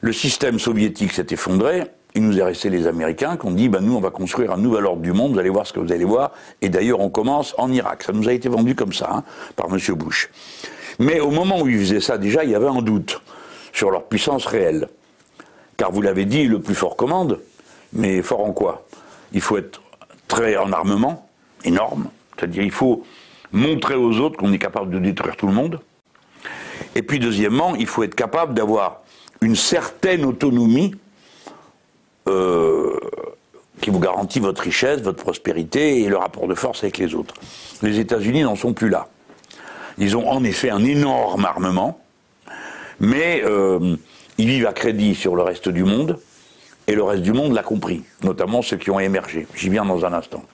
[0.00, 1.84] Le système soviétique s'est effondré.
[2.14, 4.56] Il nous est resté les Américains qui ont dit, ben nous, on va construire un
[4.56, 5.34] nouvel ordre du monde.
[5.34, 6.32] Vous allez voir ce que vous allez voir.
[6.60, 8.02] Et d'ailleurs, on commence en Irak.
[8.02, 9.24] Ça nous a été vendu comme ça hein,
[9.54, 9.78] par M.
[9.94, 10.30] Bush.
[10.98, 13.20] Mais au moment où ils faisaient ça, déjà, il y avait un doute
[13.72, 14.88] sur leur puissance réelle.
[15.76, 17.40] Car vous l'avez dit, le plus fort commande.
[17.92, 18.86] Mais fort en quoi?
[19.32, 19.82] Il faut être
[20.28, 21.28] très en armement,
[21.64, 23.04] énorme, c'est-à-dire il faut
[23.52, 25.80] montrer aux autres qu'on est capable de détruire tout le monde.
[26.94, 29.02] Et puis deuxièmement, il faut être capable d'avoir
[29.40, 30.94] une certaine autonomie
[32.28, 32.98] euh,
[33.80, 37.34] qui vous garantit votre richesse, votre prospérité et le rapport de force avec les autres.
[37.82, 39.08] Les États-Unis n'en sont plus là.
[39.98, 42.00] Ils ont en effet un énorme armement,
[43.00, 43.96] mais euh,
[44.38, 46.18] ils vivent à crédit sur le reste du monde.
[46.88, 49.48] Et le reste du monde l'a compris, notamment ceux qui ont émergé.
[49.56, 50.44] J'y viens dans un instant.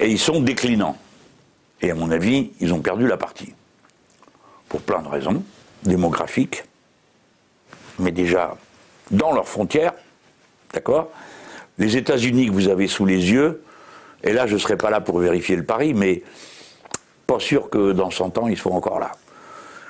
[0.00, 0.96] Et ils sont déclinants.
[1.80, 3.54] Et à mon avis, ils ont perdu la partie.
[4.68, 5.44] Pour plein de raisons,
[5.84, 6.64] démographiques,
[7.98, 8.56] mais déjà
[9.10, 9.92] dans leurs frontières,
[10.72, 11.10] d'accord?
[11.78, 13.62] Les États-Unis que vous avez sous les yeux,
[14.24, 16.22] et là je ne serai pas là pour vérifier le pari, mais
[17.26, 19.12] pas sûr que dans 100 ans ils seront encore là.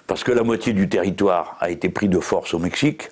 [0.06, 3.10] Parce que la moitié du territoire a été pris de force au Mexique,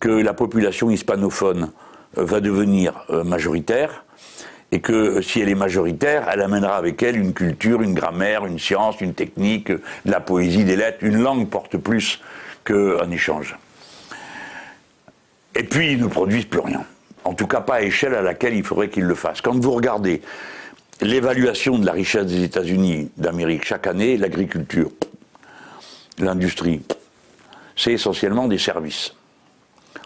[0.00, 1.70] que la population hispanophone
[2.18, 4.04] euh, va devenir euh, majoritaire
[4.72, 8.58] et que si elle est majoritaire, elle amènera avec elle une culture, une grammaire, une
[8.58, 10.98] science, une technique, de la poésie, des lettres.
[11.02, 12.20] Une langue porte plus
[12.64, 13.56] qu'un échange.
[15.54, 16.84] Et puis, ils ne produisent plus rien.
[17.24, 19.40] En tout cas, pas à échelle à laquelle il faudrait qu'ils le fassent.
[19.40, 20.20] Quand vous regardez
[21.00, 24.90] l'évaluation de la richesse des États-Unis d'Amérique chaque année, l'agriculture,
[26.18, 26.82] l'industrie,
[27.76, 29.14] c'est essentiellement des services.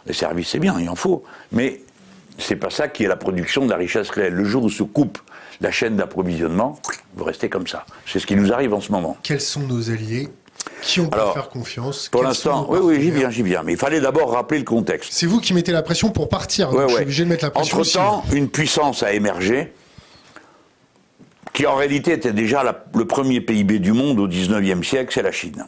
[0.06, 1.22] Les services, c'est bien, il en faut.
[1.52, 1.80] Mais
[2.38, 4.34] c'est pas ça qui est la production de la richesse réelle.
[4.34, 5.18] Le jour où se coupe
[5.60, 6.80] la chaîne d'approvisionnement,
[7.14, 7.84] vous restez comme ça.
[8.06, 9.16] C'est ce qui nous arrive en ce moment.
[9.22, 10.28] Quels sont nos alliés
[10.82, 12.08] qui on peut faire confiance?
[12.08, 13.62] Pour l'instant, oui, oui, j'y viens, j'y viens.
[13.62, 15.12] Mais il fallait d'abord rappeler le contexte.
[15.12, 16.70] C'est vous qui mettez la pression pour partir.
[16.70, 17.78] Donc je suis obligé de mettre la pression.
[17.78, 19.72] Entre-temps, une puissance a émergé
[21.52, 25.32] qui en réalité était déjà le premier PIB du monde au 19e siècle, c'est la
[25.32, 25.66] Chine.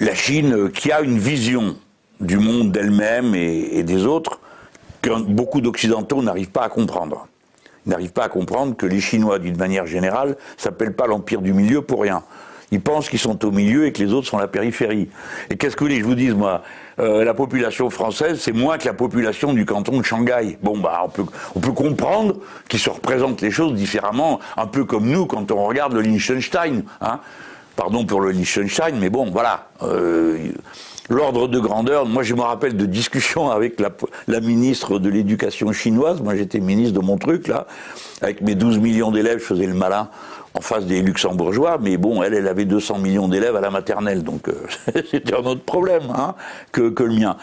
[0.00, 1.76] La Chine qui a une vision
[2.20, 4.40] du monde d'elle-même et, des autres
[5.02, 7.28] que beaucoup d'Occidentaux n'arrivent pas à comprendre.
[7.86, 11.42] Ils n'arrivent pas à comprendre que les Chinois, d'une manière générale, ne s'appellent pas l'Empire
[11.42, 12.22] du Milieu pour rien.
[12.70, 15.08] Ils pensent qu'ils sont au milieu et que les autres sont la périphérie.
[15.50, 16.62] Et qu'est-ce que vous voulez que je vous dise, moi?
[16.98, 20.58] Euh, La population française, c'est moins que la population du canton de Shanghai.
[20.62, 21.06] Bon, bah,
[21.54, 22.36] on peut, comprendre
[22.68, 26.84] qu'ils se représentent les choses différemment, un peu comme nous quand on regarde le Liechtenstein.
[27.00, 27.20] Hein.
[27.76, 29.68] Pardon pour le Liechtenstein, mais bon, voilà.
[29.82, 30.38] Euh,
[31.10, 32.06] l'ordre de grandeur.
[32.06, 36.20] Moi, je me rappelle de discussions avec la, ministre de l'Éducation chinoise.
[36.20, 37.66] Moi, j'étais ministre de mon truc, là.
[38.22, 40.08] Avec mes 12 millions d'élèves, je faisais le malin
[40.54, 41.78] en face des luxembourgeois.
[41.80, 44.22] Mais bon, elle, elle avait 200 millions d'élèves à la maternelle.
[44.22, 44.54] Donc, euh,
[45.10, 46.34] c'était un autre problème hein,
[46.72, 47.36] que, le mien.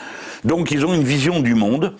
[0.44, 1.94] Donc, ils ont une vision du monde.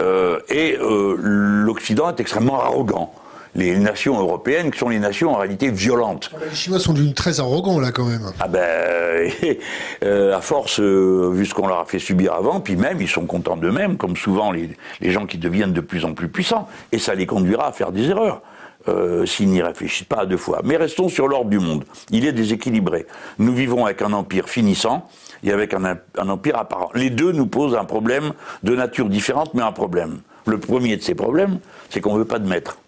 [0.00, 3.12] Euh, et euh, l'Occident est extrêmement arrogant.
[3.54, 6.30] les nations européennes qui sont les nations en réalité violentes.
[6.34, 8.22] Ah les Chinois sont devenus très arrogants là quand même.
[8.40, 9.30] Ah ben,
[10.04, 13.08] euh, à force, euh, vu ce qu'on leur a fait subir avant, puis même ils
[13.08, 14.70] sont contents d'eux-mêmes, comme souvent les,
[15.00, 17.92] les, gens qui deviennent de plus en plus puissants, et ça les conduira à faire
[17.92, 18.40] des erreurs.
[18.88, 20.60] Euh, s'ils n'y réfléchissent pas à deux fois.
[20.64, 21.84] Mais restons sur l'ordre du monde.
[22.10, 23.06] Il est déséquilibré.
[23.38, 25.08] Nous vivons avec un empire finissant
[25.44, 25.98] et avec un,
[26.28, 26.90] empire apparent.
[26.94, 28.32] Les deux nous posent un problème
[28.64, 30.20] de nature différente, mais un problème.
[30.46, 31.60] Le premier de ces problèmes,
[31.90, 32.78] c'est qu'on ne veut pas de maître.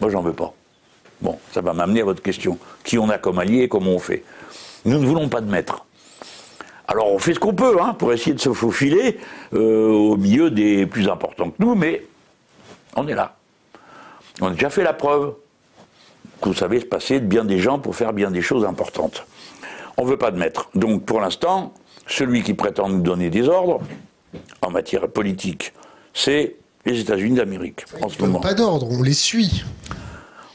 [0.00, 0.52] Moi, j'en veux pas.
[1.22, 2.58] Bon, ça va m'amener à votre question.
[2.84, 4.24] Qui on a comme allié et comment on fait
[4.84, 5.86] Nous ne voulons pas de maître.
[6.86, 9.18] Alors on fait ce qu'on peut hein, pour essayer de se faufiler
[9.54, 12.04] euh, au milieu des plus importants que nous, mais
[12.96, 13.36] on est là.
[14.40, 15.34] On a déjà fait la preuve
[16.40, 19.24] que vous savez se passer de bien des gens pour faire bien des choses importantes.
[19.96, 20.68] On ne veut pas de maître.
[20.74, 21.72] Donc pour l'instant,
[22.06, 23.80] celui qui prétend nous donner des ordres
[24.62, 25.72] en matière politique,
[26.14, 28.40] c'est les États-Unis d'Amérique en ce moment.
[28.40, 29.64] Pas d'ordre, on les suit.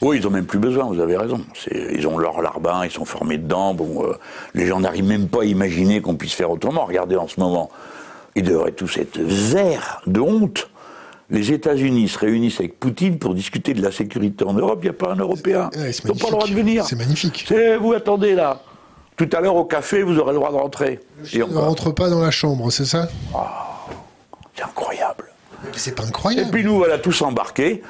[0.01, 1.41] Oui, ils n'ont même plus besoin, vous avez raison.
[1.71, 3.73] Ils ont leur larbin, ils sont formés dedans.
[3.73, 4.13] Bon, euh,
[4.53, 6.85] les gens n'arrivent même pas à imaginer qu'on puisse faire autrement.
[6.85, 7.71] Regardez en ce moment,
[8.35, 10.69] ils devraient tous être verts de honte.
[11.29, 14.79] Les États-Unis se réunissent avec Poutine pour discuter de la sécurité en Europe.
[14.81, 15.69] Il n'y a pas un Européen.
[15.75, 16.85] ils n'ont pas le droit de venir.
[16.85, 17.51] C'est magnifique.
[17.81, 18.61] Vous attendez là.
[19.17, 20.99] Tout à l'heure au café, vous aurez le droit de rentrer.
[21.33, 23.09] Et on ne rentre pas dans la chambre, c'est ça?
[23.35, 23.85] Ah,
[24.55, 25.25] C'est incroyable.
[25.75, 26.47] C'est pas incroyable.
[26.47, 27.81] Et puis nous voilà tous embarqués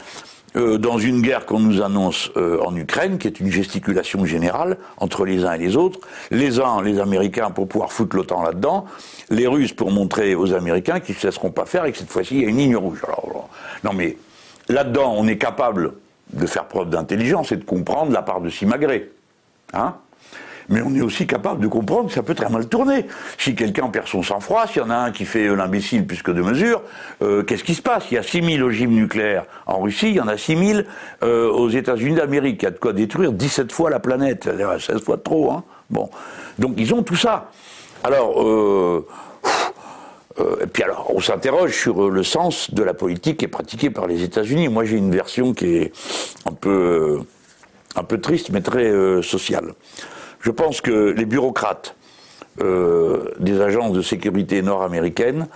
[0.57, 4.77] euh, dans une guerre qu'on nous annonce euh, en Ukraine, qui est une gesticulation générale
[4.97, 5.99] entre les uns et les autres.
[6.31, 8.85] Les uns, les Américains, pour pouvoir foutre l'OTAN là-dedans,
[9.29, 12.09] les Russes pour montrer aux Américains qu'ils ne se laisseront pas faire et que cette
[12.09, 13.01] fois-ci, il y a une ligne rouge.
[13.03, 13.49] Alors,
[13.83, 14.17] non mais
[14.67, 15.93] là-dedans, on est capable
[16.33, 19.11] de faire preuve d'intelligence et de comprendre la part de Simagré.
[19.73, 19.95] Hein
[20.69, 23.05] mais on est aussi capable de comprendre que ça peut très mal tourner.
[23.37, 26.31] Si quelqu'un perd son sang-froid, s'il y en a un qui fait l'imbécile plus que
[26.31, 26.81] de mesure,
[27.21, 28.05] euh, qu'est-ce qui se passe?
[28.11, 30.85] Il y a 6000 ogives nucléaires en Russie, il y en a 6000
[31.23, 32.61] euh, aux États-Unis d'Amérique.
[32.61, 34.49] Il y a de quoi détruire 17 fois la planète,
[34.79, 35.51] 16 fois trop.
[35.51, 36.09] Hein bon.
[36.59, 37.51] Donc ils ont tout ça.
[38.03, 39.07] Alors, euh,
[40.39, 43.89] euh, et puis alors, on s'interroge sur le sens de la politique qui est pratiquée
[43.89, 44.69] par les États-Unis.
[44.69, 45.91] Moi, j'ai une version qui est
[46.45, 47.19] un peu,
[47.95, 48.91] un peu triste, mais très
[49.23, 49.73] sociale.
[50.47, 51.93] Je pense que les bureaucrates
[52.61, 55.49] euh, des agences de sécurité nord-américaines,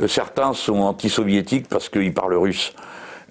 [0.00, 2.72] euh, certains sont anti-soviétiques parce qu'ils parlent russe,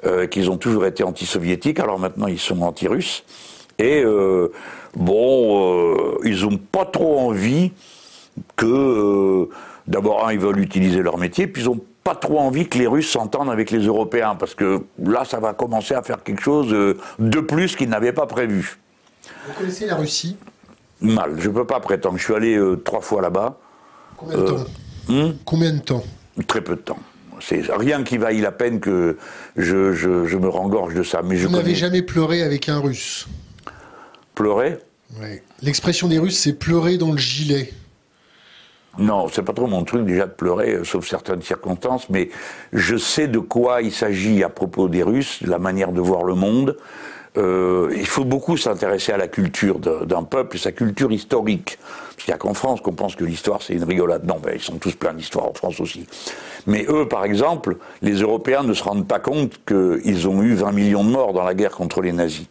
[0.06, 3.24] euh, qu'ils ont toujours été anti-soviétiques, alors maintenant ils sont anti-russes.
[3.80, 4.04] Et
[4.96, 7.72] bon, ils n'ont pas trop envie
[8.58, 9.48] que,
[9.88, 13.12] d'abord, ils veulent utiliser leur métier, puis ils n'ont pas trop envie que les Russes
[13.12, 16.70] s'entendent avec les Européens, parce que là, ça va commencer à faire quelque chose
[17.20, 18.80] de plus qu'ils n'avaient pas prévu.
[19.46, 20.38] Vous connaissez la Russie?
[21.02, 21.36] Mal.
[21.38, 22.18] Je ne peux pas prétendre.
[22.18, 23.60] Je suis allé euh, trois fois là-bas.
[24.18, 24.65] Combien de temps
[25.10, 26.03] euh, hmm Combien de temps
[26.48, 26.99] Très peu de temps.
[27.40, 29.18] C'est rien qui vaille la peine que
[29.56, 31.22] je, je, me rengorge de ça.
[31.24, 33.28] Mais Vous n'avez jamais pleuré avec un Russe
[34.34, 34.80] Pleurer
[35.19, 35.40] Oui.
[35.61, 37.72] L'expression des Russes, c'est pleurer dans le gilet.
[38.98, 42.30] Non, c'est pas trop mon truc déjà de pleurer, euh, sauf certaines circonstances, mais
[42.74, 46.34] je sais de quoi il s'agit à propos des Russes, la manière de voir le
[46.34, 46.78] monde.
[47.38, 51.77] Euh, il faut beaucoup s'intéresser à la culture d'un peuple et sa culture historique.
[51.80, 54.26] Parce qu'il n'y a qu'en France qu'on pense que l'histoire c'est une rigolade.
[54.26, 56.07] Non, ben, ils sont tous pleins d'histoire en France aussi.
[56.65, 60.72] Mais eux, par exemple, les Européens ne se rendent pas compte qu'ils ont eu 20
[60.72, 62.47] millions de morts dans la guerre contre les nazis.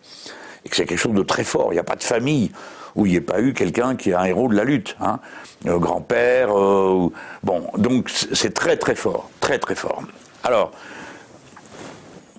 [0.65, 1.69] Et que c'est quelque chose de très fort.
[1.73, 2.53] Il n'y a pas de famille
[2.95, 4.97] où il n'y ait pas eu quelqu'un qui est un héros de la lutte.
[5.01, 5.19] Hein.
[5.67, 6.57] Euh, grand-père.
[6.57, 7.09] Euh,
[7.43, 9.31] bon, donc c'est très très fort.
[9.41, 10.03] Très très fort.
[10.45, 10.71] Alors,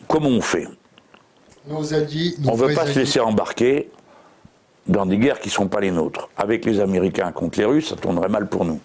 [0.08, 0.68] comment on fait?
[1.70, 3.90] On ne veut pas se laisser embarquer
[4.88, 6.30] dans des guerres qui ne sont pas les nôtres.
[6.38, 8.80] Avec les Américains contre les Russes, ça tournerait mal pour nous.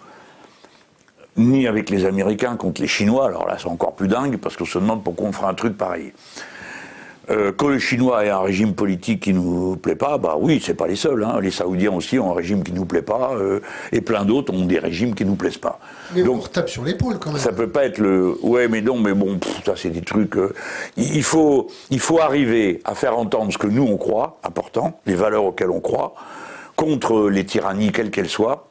[1.37, 4.65] Ni avec les Américains contre les Chinois, alors là c'est encore plus dingue parce qu'on
[4.65, 6.13] se demande pourquoi on ferait un truc pareil.
[7.29, 10.73] Euh, que le Chinois ait un régime politique qui nous plaît pas, bah oui, c'est
[10.73, 11.23] pas les seuls.
[11.23, 11.39] Hein.
[11.41, 13.61] Les Saoudiens aussi ont un régime qui nous plaît pas, euh,
[13.93, 15.79] et plein d'autres ont des régimes qui nous plaisent pas.
[16.13, 17.39] Mais Donc, on tape sur l'épaule quand même.
[17.39, 18.37] Ça peut pas être le.
[18.41, 20.35] Ouais, mais non, mais bon, ça c'est des trucs.
[20.35, 20.53] Euh,
[20.97, 25.15] il faut, il faut arriver à faire entendre ce que nous on croit important, les
[25.15, 26.15] valeurs auxquelles on croit,
[26.75, 28.69] contre les tyrannies quelles qu'elles soient.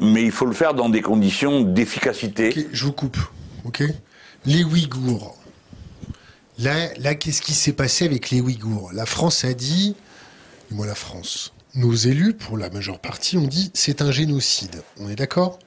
[0.00, 2.68] mais il faut le faire dans des conditions d'efficacité.
[2.72, 3.18] je vous coupe,
[3.66, 3.82] ok?
[4.46, 5.36] Les Ouïghours
[6.60, 8.90] Là, qu'est-ce qui s'est passé avec les Ouïghours?
[8.92, 9.96] La France a dit,
[10.70, 14.82] moi la France, nos élus, pour la majeure partie, ont dit c'est un génocide.
[14.98, 15.58] On est d'accord?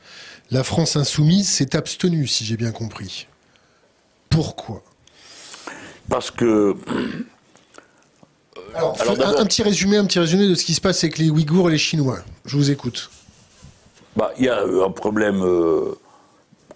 [0.51, 3.27] La France insoumise s'est abstenue, si j'ai bien compris.
[4.29, 4.83] Pourquoi?
[6.09, 6.75] Parce que.
[8.75, 8.95] Alors,
[9.39, 11.73] un, petit résumé, un petit résumé de ce qui se passe avec les Ouïghours et
[11.73, 12.19] les Chinois.
[12.45, 13.09] Je vous écoute.
[14.15, 15.95] Bah, il y a un problème, euh,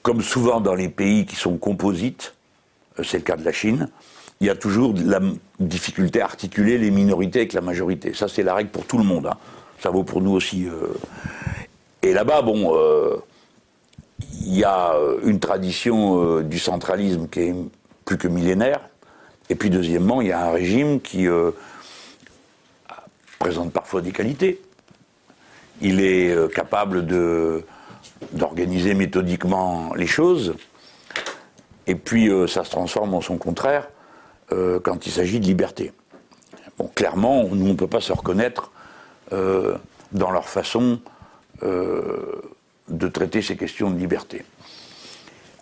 [0.02, 2.37] comme souvent dans les pays qui sont composites, euh,
[3.03, 3.90] c'est le cas de la Chine,
[4.40, 5.19] il y a toujours la
[5.60, 8.14] difficulté à articuler les minorités avec la majorité.
[8.14, 9.28] Ça, c'est la règle pour tout le monde.
[9.28, 9.38] Hein.
[9.80, 10.68] Ça vaut pour nous aussi.
[10.68, 10.94] Euh.
[12.03, 13.18] Et là-bas, bon, euh,
[14.41, 14.94] il y a
[15.24, 17.56] une tradition du centralisme qui est
[18.06, 18.82] plus que millénaire.
[19.49, 21.28] Et puis, deuxièmement, il y a un régime qui
[23.40, 24.61] présente parfois des qualités.
[25.82, 27.06] Il est capable
[28.34, 30.56] d'organiser méthodiquement les choses.
[31.88, 33.88] Et puis, ça se transforme en son contraire
[34.54, 35.92] euh, quand il s'agit de liberté.
[36.78, 38.72] Bon, clairement, nous, on ne peut pas se reconnaître
[39.34, 39.76] euh,
[40.14, 41.02] dans leur façon
[41.64, 42.42] euh,
[42.88, 44.46] de traiter ces questions de liberté.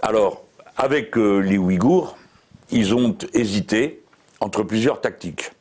[0.04, 0.44] Alors,
[0.78, 2.16] avec les Ouïghours,
[2.70, 4.04] ils ont hésité
[4.40, 5.52] entre plusieurs tactiques.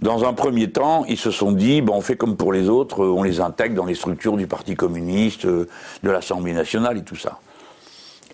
[0.00, 3.22] Dans un premier temps, ils se sont dit, on fait comme pour les autres, on
[3.22, 5.68] les intègre dans les structures du Parti communiste, de
[6.02, 7.38] l'Assemblée nationale et tout ça.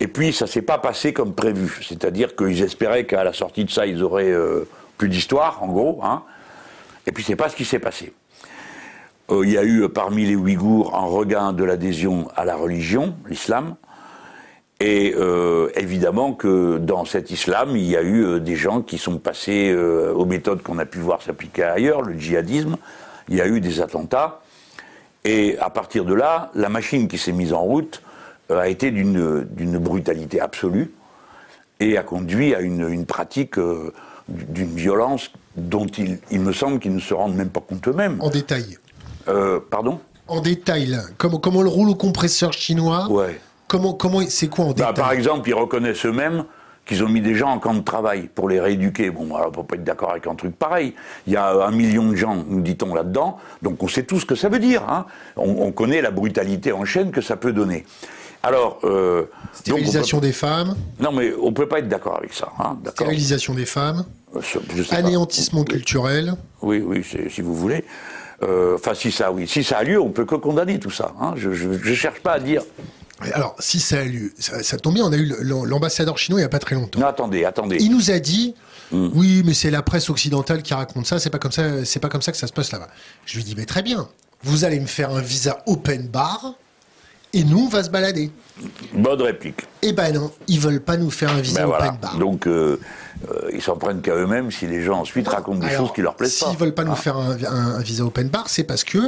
[0.00, 1.80] Et puis ça s'est pas passé comme prévu.
[1.86, 6.00] C'est-à-dire qu'ils espéraient qu'à la sortie de ça, ils auraient euh, plus d'histoire, en gros.
[6.02, 6.22] Hein.
[7.06, 8.12] Et puis c'est pas ce qui s'est passé.
[9.30, 13.14] Euh, il y a eu parmi les Ouïghours un regain de l'adhésion à la religion,
[13.28, 13.76] l'islam.
[14.80, 19.18] Et euh, évidemment que dans cet islam, il y a eu des gens qui sont
[19.18, 22.76] passés aux méthodes qu'on a pu voir s'appliquer ailleurs, le djihadisme.
[23.28, 24.40] Il y a eu des attentats.
[25.24, 28.11] Et à partir de là, la machine qui s'est mise en route euh,
[28.58, 30.92] a été d'une brutalité absolue
[31.82, 33.92] et a conduit à une, pratique euh,
[34.28, 38.16] d'une violence dont il, me semble qu'ils ne se rendent même pas compte eux-mêmes.
[38.20, 38.78] En détail.
[39.28, 40.00] Euh, pardon?
[40.28, 43.08] En détail, Comment, comment le roule au compresseur chinois?
[43.10, 43.40] Ouais.
[43.68, 44.94] Comment, comment, c'est quoi en bah, détail?
[44.94, 46.44] Par exemple, ils reconnaissent eux-mêmes
[46.86, 49.10] qu'ils ont mis des gens en camp de travail pour les rééduquer.
[49.10, 50.94] Bon, alors, on peut pas être d'accord avec un truc pareil.
[51.26, 54.26] Il y a un million de gens, nous dit-on, là-dedans, donc on sait tout ce
[54.26, 54.82] que ça veut dire.
[54.88, 55.06] Hein.
[55.36, 57.84] On, on, connaît la brutalité en chaîne que ça peut donner.
[58.42, 60.74] Alors, euh, stérilisation des femmes.
[60.98, 62.52] Non, mais on peut pas être d'accord avec ça.
[62.58, 64.04] Hein, stérilisation des femmes.
[64.34, 64.40] Euh,
[64.90, 66.34] anéantissement culturel.
[66.60, 67.84] Oui, oui, si vous voulez.
[68.42, 71.14] Euh, enfin, si ça, oui, si ça a lieu, on peut que condamner tout ça.
[71.20, 71.34] Hein.
[71.36, 72.62] Je, ne cherche pas à dire.
[73.34, 75.04] Alors, si ça a lieu, ça, tombe bien.
[75.04, 76.98] On a eu l'ambassadeur chinois il y a pas très longtemps.
[76.98, 77.76] Non, attendez, attendez.
[77.78, 78.56] Il nous a dit.
[78.90, 79.10] Hmm.
[79.14, 81.20] Oui, mais c'est la presse occidentale qui raconte ça.
[81.20, 81.84] C'est pas comme ça.
[81.84, 82.88] C'est pas comme ça que ça se passe là-bas.
[83.24, 84.08] Je lui dis, mais très bien.
[84.42, 86.56] Vous allez me faire un visa open bar
[87.32, 88.30] et nous, on va se balader.
[88.92, 89.66] Bonne réplique.
[89.80, 92.18] Eh ben non, ils veulent pas nous faire un visa ben open bar.
[92.18, 92.78] Donc, euh,
[93.30, 96.14] euh, ils s'en prennent qu'à eux-mêmes si les gens ensuite racontent des choses qui leur
[96.14, 96.46] plaisent pas.
[96.46, 96.96] S'ils veulent pas nous ah.
[96.96, 98.98] faire un, visa open bar, c'est parce que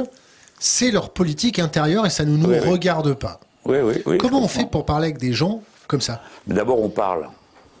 [0.59, 3.39] c'est leur politique intérieure et ça ne nous, regarde pas.
[3.65, 7.27] Oui, oui, Comment on fait pour parler avec des gens comme ça D'abord, on parle.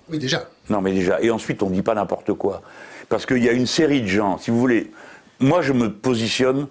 [0.09, 0.47] Oui, déjà.
[0.69, 1.21] Non, mais déjà.
[1.21, 2.61] Et ensuite, on ne dit pas n'importe quoi.
[3.09, 4.91] Parce qu'il y a une série de gens, si vous voulez.
[5.39, 6.67] Moi, je me positionne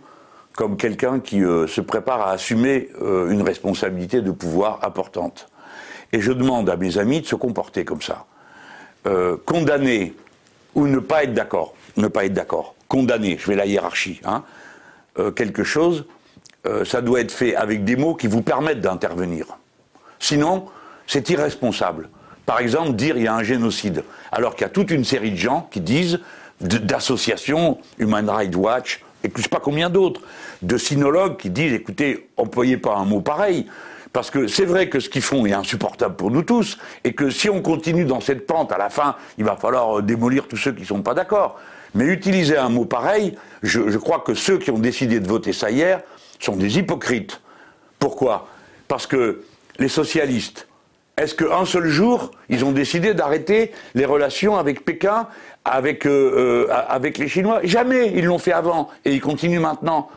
[0.57, 5.49] comme quelqu'un qui euh, se prépare à assumer euh, une responsabilité de pouvoir importante.
[6.13, 8.27] Et je demande à mes amis de se comporter comme ça.
[9.07, 10.15] Euh, condamner
[10.75, 14.43] ou ne pas être d'accord, ne pas être d'accord, condamner, je vais la hiérarchie, hein,
[15.37, 16.07] quelque chose,
[16.85, 19.47] ça doit être fait avec des mots qui vous permettent d'intervenir.
[20.19, 20.67] Sinon,
[21.07, 22.09] c'est irresponsable.
[22.45, 24.03] Par exemple, dire il y a un génocide,
[24.33, 26.19] alors qu'il y a toute une série de gens qui disent,
[26.61, 30.21] d'associations, Human Rights Watch, et je ne pas combien d'autres,
[30.63, 33.67] de sinologues qui disent, écoutez, employez pas un mot pareil,
[34.13, 37.31] parce que c'est vrai que ce qu'ils font est insupportable pour nous tous, et que
[37.31, 40.57] si on continue dans cette pente, à la fin, il va falloir euh, démolir tous
[40.57, 41.59] ceux qui ne sont pas d'accord.
[41.95, 45.53] Mais utiliser un mot pareil, je, je crois que ceux qui ont décidé de voter
[45.53, 46.03] ça hier
[46.39, 47.41] sont des hypocrites.
[47.99, 48.49] Pourquoi?
[48.89, 49.45] Parce que
[49.79, 50.69] les socialistes,
[51.17, 55.29] est-ce qu'un seul jour, ils ont décidé d'arrêter les relations avec Pékin,
[55.65, 60.09] avec, euh, euh, avec les Chinois Jamais, ils l'ont fait avant, et ils continuent maintenant.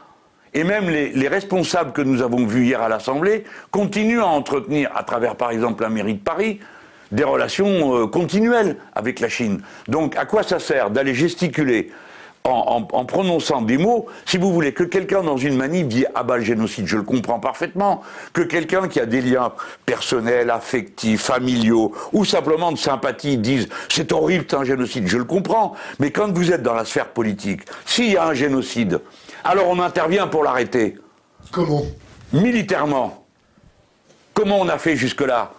[0.53, 5.03] Et même les, responsables que nous avons vus hier à l'Assemblée continuent à entretenir, à
[5.03, 6.59] travers par exemple la mairie de Paris,
[7.11, 9.61] des relations euh, continuelles avec la Chine.
[9.87, 11.91] Donc à quoi ça sert d'aller gesticuler
[12.47, 16.37] en, prononçant des mots, si vous voulez, que quelqu'un dans une manif dit ah bah
[16.37, 18.01] le génocide, je le comprends parfaitement,
[18.33, 19.51] que quelqu'un qui a des liens
[19.85, 25.25] personnels, affectifs, familiaux ou simplement de sympathie dise c'est horrible, c'est un génocide, je le
[25.25, 28.99] comprends, mais quand vous êtes dans la sphère politique, s'il y a un génocide,
[29.43, 30.97] alors on intervient pour l'arrêter.
[31.51, 31.83] Comment?
[32.33, 33.25] Militairement.
[34.33, 35.51] Comment on a fait jusque-là?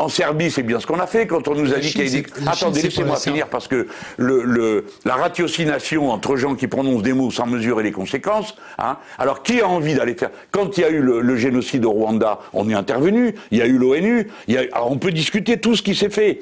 [0.00, 2.18] En Serbie, c'est bien ce qu'on a fait quand on nous a dit qu'il y
[2.18, 3.86] a Attendez, laissez-moi finir parce que
[4.16, 8.56] le, la ratiocination entre gens qui prononcent des mots sans mesurer les conséquences.
[8.78, 10.30] Hein, alors, qui a envie d'aller faire?
[10.50, 13.34] Quand il y a eu le, génocide au Rwanda, on est intervenu.
[13.50, 14.30] Il y a eu l'ONU.
[14.72, 16.40] Alors, on peut discuter tout ce qui s'est fait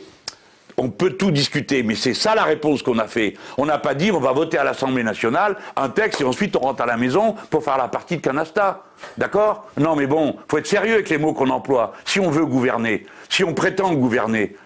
[0.79, 3.35] on peut tout discuter, mais c'est ça la réponse qu'on a fait.
[3.59, 6.61] On n'a pas dit on va voter à l'Assemblée nationale un texte et ensuite on
[6.61, 8.85] rentre à la maison pour faire la partie de canasta.
[9.17, 9.67] D'accord?
[9.77, 11.93] Non, mais bon, faut être sérieux avec les mots qu'on emploie.
[12.05, 14.57] Si on veut gouverner, si on prétend gouverner,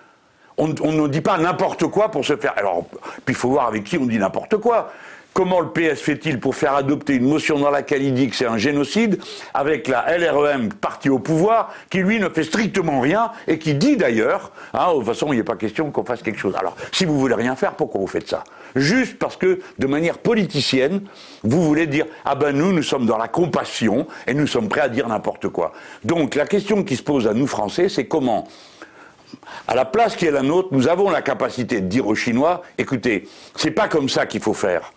[0.59, 2.53] on ne dit pas n'importe quoi pour se faire.
[2.57, 2.85] Alors,
[3.25, 4.93] puis il faut voir avec qui on dit n'importe quoi.
[5.35, 8.47] Comment le PS fait-il pour faire adopter une motion dans laquelle il dit que c'est
[8.47, 9.19] un génocide
[9.55, 13.97] avec la LREM partie au pouvoir qui lui ne fait strictement rien et qui dit
[13.97, 16.55] d'ailleurs, hein, de toute façon il n'est pas question qu'on fasse quelque chose.
[16.57, 18.45] Alors si vous voulez rien faire, pourquoi vous faites ça?
[18.77, 21.01] Juste parce que de manière politicienne,
[21.45, 24.83] vous voulez dire ah ben nous nous sommes dans la compassion et nous sommes prêts
[24.83, 25.73] à dire n'importe quoi.
[26.05, 28.47] Donc la question qui se pose à nous Français, c'est comment
[29.67, 32.61] à la place qui est la nôtre, nous avons la capacité de dire aux Chinois
[32.77, 33.27] écoutez,
[33.57, 34.93] c'est pas comme ça qu'il faut faire.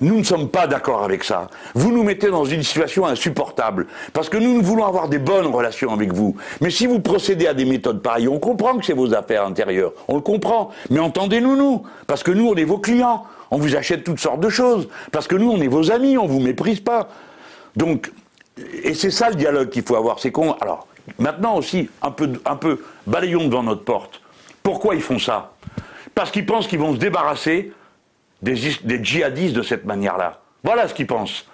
[0.00, 1.48] Nous ne sommes pas d'accord avec ça.
[1.74, 5.46] Vous nous mettez dans une situation insupportable, parce que nous, nous voulons avoir des bonnes
[5.46, 6.36] relations avec vous.
[6.60, 9.92] Mais si vous procédez à des méthodes pareilles, on comprend que c'est vos affaires intérieures,
[10.08, 13.76] on le comprend, mais entendez-nous, nous, parce que nous, on est vos clients, on vous
[13.76, 16.80] achète toutes sortes de choses, parce que nous, on est vos amis, on vous méprise
[16.80, 17.08] pas.
[17.76, 18.12] Donc,
[18.82, 20.52] et c'est ça le dialogue qu'il faut avoir, c'est qu'on...
[20.54, 20.86] Alors,
[21.18, 24.20] maintenant aussi, un peu balayons devant notre porte.
[24.62, 25.52] Pourquoi ils font ça?
[26.14, 27.72] Parce qu'ils pensent qu'ils vont se débarrasser
[28.42, 30.40] des, djihadistes de cette manière-là.
[30.62, 31.46] Voilà ce qu'ils pensent.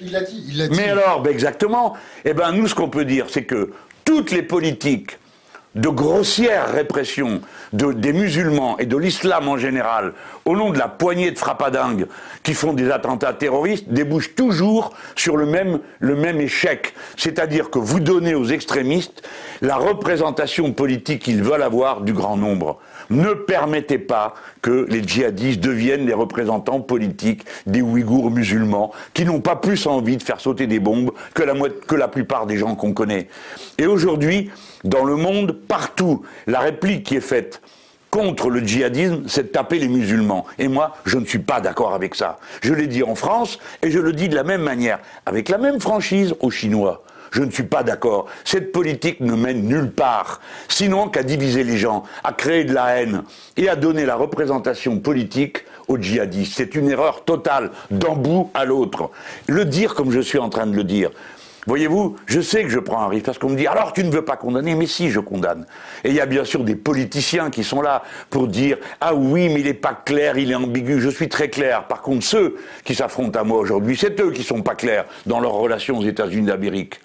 [0.00, 0.76] Il l'a dit, il l'a dit.
[0.76, 1.94] Mais alors, ben exactement.
[2.24, 3.72] Eh bien, nous, ce qu'on peut dire, c'est que
[4.04, 5.18] toutes les politiques
[5.74, 7.40] de grossière répression
[7.72, 10.12] des musulmans et de l'islam en général,
[10.44, 12.06] au nom de la poignée de frappadingues
[12.42, 16.92] qui font des attentats terroristes, débouchent toujours sur le même, le même échec.
[17.16, 19.26] C'est-à-dire que vous donnez aux extrémistes
[19.62, 22.78] la représentation politique qu'ils veulent avoir du grand nombre.
[23.12, 24.32] Ne permettez pas
[24.62, 30.16] que les djihadistes deviennent les représentants politiques des Ouïghours musulmans qui n'ont pas plus envie
[30.16, 31.42] de faire sauter des bombes que
[31.94, 33.28] la, plupart des gens qu'on connaît.
[33.76, 34.50] Et aujourd'hui,
[34.84, 37.60] dans le monde, partout, la réplique qui est faite
[38.10, 40.46] contre le djihadisme, c'est de taper les musulmans.
[40.58, 42.38] Et moi, je ne suis pas d'accord avec ça.
[42.62, 45.58] Je l'ai dit en France et je le dis de la même manière, avec la
[45.58, 47.04] même franchise aux Chinois.
[47.32, 48.26] Je ne suis pas d'accord.
[48.44, 53.00] Cette politique ne mène nulle part, sinon qu'à diviser les gens, à créer de la
[53.00, 53.22] haine
[53.56, 56.52] et à donner la représentation politique aux djihadistes.
[56.56, 59.10] C'est une erreur totale, d'un bout à l'autre.
[59.46, 61.10] Le dire comme je suis en train de le dire.
[61.66, 64.10] Voyez-vous, je sais que je prends un risque parce qu'on me dit alors tu ne
[64.10, 65.64] veux pas condamner, mais si je condamne.
[66.02, 69.48] Et il y a bien sûr des politiciens qui sont là pour dire ah oui
[69.48, 71.00] mais il n'est pas clair, il est ambigu.
[71.00, 71.86] Je suis très clair.
[71.86, 75.38] Par contre ceux qui s'affrontent à moi aujourd'hui, c'est eux qui sont pas clairs dans
[75.38, 77.00] leurs relations aux États-Unis d'Amérique.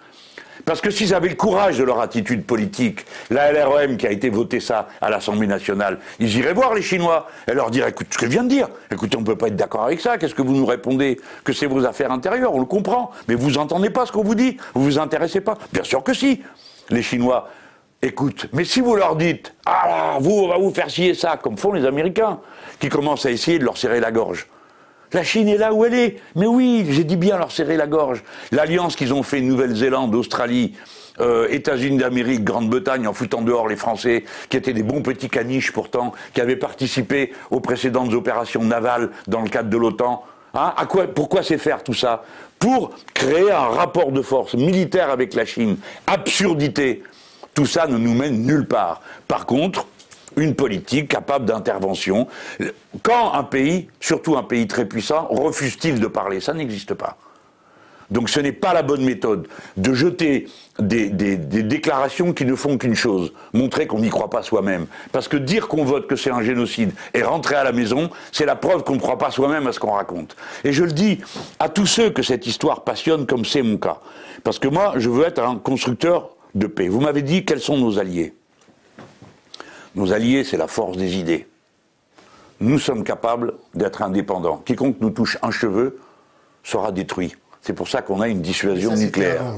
[0.68, 4.30] Parce que s'ils avaient le courage de leur attitude politique, la LREM qui a été
[4.30, 7.30] votée ça à l'Assemblée nationale, ils iraient voir les Chinois.
[7.49, 9.48] Et leur diraient écoute, ce que je viens de dire, écoutez, on ne peut pas
[9.48, 12.60] être d'accord avec ça, qu'est-ce que vous nous répondez Que c'est vos affaires intérieures, on
[12.60, 15.57] le comprend, mais vous n'entendez pas ce qu'on vous dit, vous vous intéressez pas.
[15.72, 16.44] Bien sûr que si
[16.89, 17.48] Les Chinois
[18.02, 21.57] écoute, mais si vous leur dites, ah, vous, on va vous faire scier ça, comme
[21.57, 22.41] font les Américains,
[22.81, 24.48] qui commencent à essayer de leur serrer la gorge,
[25.13, 26.17] la Chine est là où elle est.
[26.35, 28.23] Mais oui, j'ai dit bien leur serrer la gorge.
[28.51, 30.73] L'alliance qu'ils ont fait Nouvelle-Zélande, Australie,
[31.19, 35.71] euh, États-Unis d'Amérique, Grande-Bretagne, en foutant dehors les Français, qui étaient des bons petits caniches
[35.71, 40.23] pourtant, qui avaient participé aux précédentes opérations navales dans le cadre de l'OTAN.
[40.53, 40.73] Hein,
[41.13, 42.23] pourquoi c'est faire tout ça?
[42.59, 45.77] Pour créer un rapport de force militaire avec la Chine.
[46.05, 47.03] Absurdité.
[47.53, 49.01] Tout ça ne nous mène nulle part.
[49.27, 49.88] Par contre,
[50.38, 52.27] une politique capable d'intervention.
[53.03, 56.39] Quand un pays, surtout un pays très puissant, refuse-t-il de parler?
[56.39, 57.18] Ça n'existe pas.
[58.09, 60.47] Donc ce n'est pas la bonne méthode de jeter
[60.80, 64.88] des, déclarations qui ne font qu'une chose, montrer qu'on n'y croit pas soi-même.
[65.11, 68.45] Parce que dire qu'on vote que c'est un génocide et rentrer à la maison, c'est
[68.45, 70.38] la preuve qu'on ne croit pas soi-même à ce qu'on raconte.
[70.64, 71.19] Et je le dis
[71.59, 73.97] à tous ceux que cette histoire passionne comme c'est mon cas.
[74.43, 76.88] Parce que moi, je veux être un constructeur de paix.
[76.88, 78.34] Vous m'avez dit quels sont nos alliés.
[79.97, 81.47] Nos alliés, c'est la force des idées.
[82.59, 84.57] Nous sommes capables d'être indépendants.
[84.57, 85.99] Quiconque nous touche un cheveu
[86.63, 87.35] sera détruit.
[87.61, 89.55] C'est pour ça qu'on a une dissuasion nucléaire.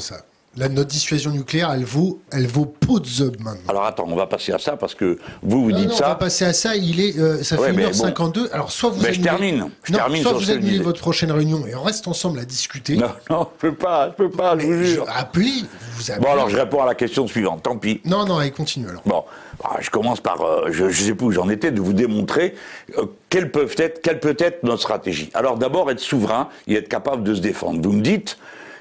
[0.67, 3.61] Notre dissuasion nucléaire, elle vaut, elle vaut pot de maintenant.
[3.67, 6.05] Alors attends, on va passer à ça parce que vous vous dites ça.
[6.05, 6.75] On va passer à ça.
[6.75, 8.49] Il est, euh, ça fait 1h52.
[8.51, 9.01] Alors soit vous.
[9.01, 9.69] Mais je termine.
[9.83, 12.97] Je termine soit vous annulez votre prochaine réunion et on reste ensemble à discuter.
[12.97, 15.05] Non, non, je peux pas, je peux pas, je vous jure.
[15.15, 15.63] Appelez,
[15.95, 16.25] vous appelez.
[16.25, 17.63] Bon alors je réponds à la question suivante.
[17.63, 18.01] Tant pis.
[18.05, 19.03] Non, non, allez, continue alors.
[19.05, 19.23] Bon.
[19.63, 22.55] Ah, je commence par, euh, je ne sais plus où j'en étais, de vous démontrer
[22.97, 25.29] euh, quelle, peut être, quelle peut être notre stratégie.
[25.33, 27.81] Alors d'abord, être souverain et être capable de se défendre.
[27.81, 28.37] Vous me dites,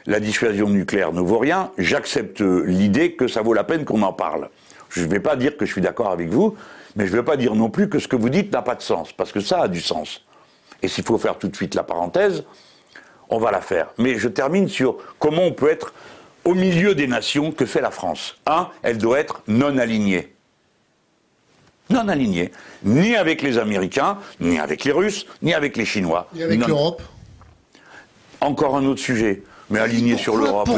[0.08, 4.14] la dissuasion nucléaire ne vaut rien, j'accepte l'idée que ça vaut la peine qu'on en
[4.14, 4.48] parle.
[4.88, 6.56] Je ne vais pas dire que je suis d'accord avec vous,
[6.96, 8.74] mais je ne vais pas dire non plus que ce que vous dites n'a pas
[8.74, 10.24] de sens, parce que ça a du sens.
[10.82, 12.44] Et s'il faut faire tout de suite la parenthèse,
[13.28, 13.88] on va la faire.
[13.98, 15.92] Mais je termine sur comment on peut être
[16.46, 18.38] au milieu des nations que fait la France.
[18.46, 20.32] Un, elle doit être non alignée
[21.90, 22.52] non aligné,
[22.84, 26.28] ni avec les Américains, ni avec les Russes, ni avec les Chinois.
[26.34, 27.00] Ni avec l'Europe
[28.42, 29.42] Encore un autre sujet.
[29.70, 30.68] Mais aligné sur l'Europe.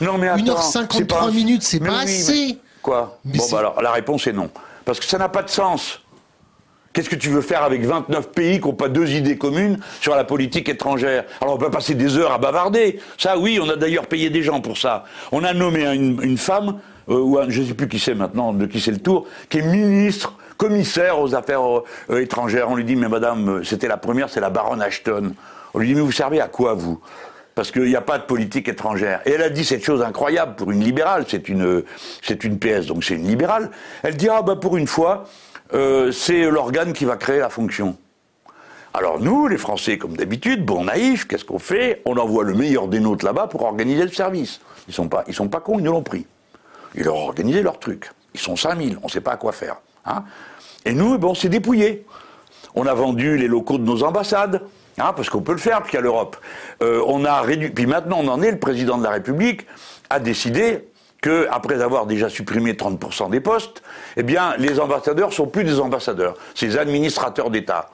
[0.00, 2.58] Non, mais attends, 1h53 minutes, c'est pas assez.
[2.82, 3.18] Quoi?
[3.24, 4.50] Bon, bah alors, la réponse est non.
[4.84, 6.00] Parce que ça n'a pas de sens.
[6.96, 10.16] Qu'est-ce que tu veux faire avec 29 pays qui n'ont pas deux idées communes sur
[10.16, 11.24] la politique étrangère?
[11.42, 13.00] Alors on peut passer des heures à bavarder.
[13.18, 15.04] Ça, oui, on a d'ailleurs payé des gens pour ça.
[15.30, 16.78] On a nommé une, femme,
[17.10, 19.58] euh, ou je ne sais plus qui c'est maintenant, de qui c'est le tour, qui
[19.58, 21.60] est ministre, commissaire aux affaires
[22.10, 22.70] euh, étrangères.
[22.70, 25.34] On lui dit, mais madame, c'était la première, c'est la baronne Ashton.
[25.74, 26.98] On lui dit, mais vous servez à quoi, vous?
[27.56, 29.22] Parce qu'il n'y a pas de politique étrangère.
[29.24, 31.82] Et elle a dit cette chose incroyable pour une libérale, c'est une,
[32.22, 33.70] c'est PS, donc c'est une libérale.
[34.02, 35.24] Elle dit, ah bah pour une fois,
[35.72, 37.96] euh, c'est l'organe qui va créer la fonction.
[38.92, 42.02] Alors nous, les Français, comme d'habitude, bon naïfs, qu'est-ce qu'on fait?
[42.04, 44.60] On envoie le meilleur des nôtres là-bas pour organiser le service.
[44.86, 46.26] Ils sont pas, ils sont pas cons, ils nous l'ont pris.
[46.94, 48.10] Ils ont organisé leur truc.
[48.34, 49.76] Ils sont 5000, on ne sait pas à quoi faire.
[50.04, 50.24] Hein
[50.84, 52.04] Et nous, bon, c'est dépouillé.
[52.74, 54.60] On a vendu les locaux de nos ambassades.
[54.98, 56.36] Hein, parce qu'on peut le faire, puisqu'il y a l'Europe.
[56.82, 57.70] Euh, on a réduit.
[57.70, 59.66] Puis maintenant, on en est, le président de la République
[60.08, 60.88] a décidé
[61.20, 63.82] que, après avoir déjà supprimé 30% des postes,
[64.16, 67.90] eh bien, les ambassadeurs sont plus des ambassadeurs, c'est administrateurs d'État.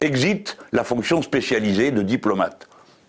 [0.00, 2.68] Exit la fonction spécialisée de diplomate.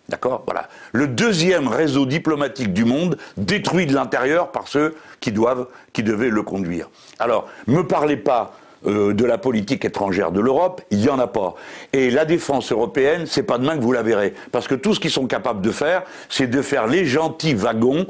[0.10, 0.44] D'accord?
[0.46, 0.68] Voilà.
[0.92, 6.32] Le deuxième réseau diplomatique du monde détruit de l'intérieur par ceux qui doivent, qui devaient
[6.32, 6.90] le conduire.
[7.20, 11.28] Alors, me parlez pas euh, de la politique étrangère de l'Europe, il n'y en a
[11.28, 11.56] pas.
[11.94, 14.34] Et la défense européenne, c'est pas demain que vous la verrez.
[14.52, 18.08] Parce que tout ce qu'ils sont capables de faire, c'est de faire les gentils wagons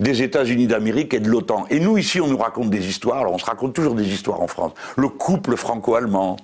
[0.00, 1.66] des États-Unis d'Amérique et de l'OTAN.
[1.70, 3.18] Et nous, ici, on nous raconte des histoires.
[3.18, 4.72] Alors, on se raconte toujours des histoires en France.
[4.96, 6.36] Le couple franco-allemand,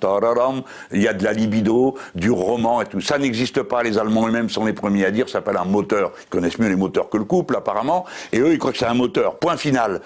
[0.93, 3.01] il y a de la libido, du roman et tout.
[3.01, 3.83] Ça n'existe pas.
[3.83, 6.13] Les Allemands eux-mêmes sont les premiers à dire, ça s'appelle un moteur.
[6.27, 8.05] Ils connaissent mieux les moteurs que le couple, apparemment.
[8.33, 9.39] Et eux, ils croient que c'est un moteur.
[9.39, 10.03] Point final.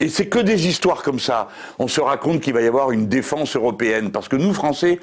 [0.00, 1.48] Et c'est que des histoires comme ça.
[1.78, 4.10] On se raconte qu'il va y avoir une défense européenne.
[4.10, 5.00] Parce que nous, Français,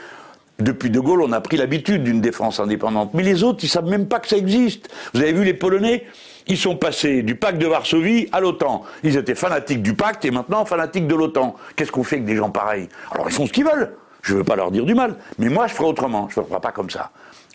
[0.60, 3.14] depuis De Gaulle, on a pris l'habitude d'une défense indépendante.
[3.14, 4.90] Mais les autres, ils savent même pas que ça existe.
[5.14, 6.06] Vous avez vu les Polonais
[6.48, 8.84] Ils sont passés du pacte de Varsovie à l'OTAN.
[9.04, 11.56] Ils étaient fanatiques du pacte et maintenant fanatiques de l'OTAN.
[11.76, 12.88] Qu'est-ce qu'on fait avec des gens pareils?
[13.12, 13.96] Alors ils font ce qu'ils veulent.
[14.22, 15.16] Je ne veux pas leur dire du mal.
[15.40, 16.30] Mais moi, je ferai autrement.
[16.30, 17.12] Je ne ferai pas comme ça.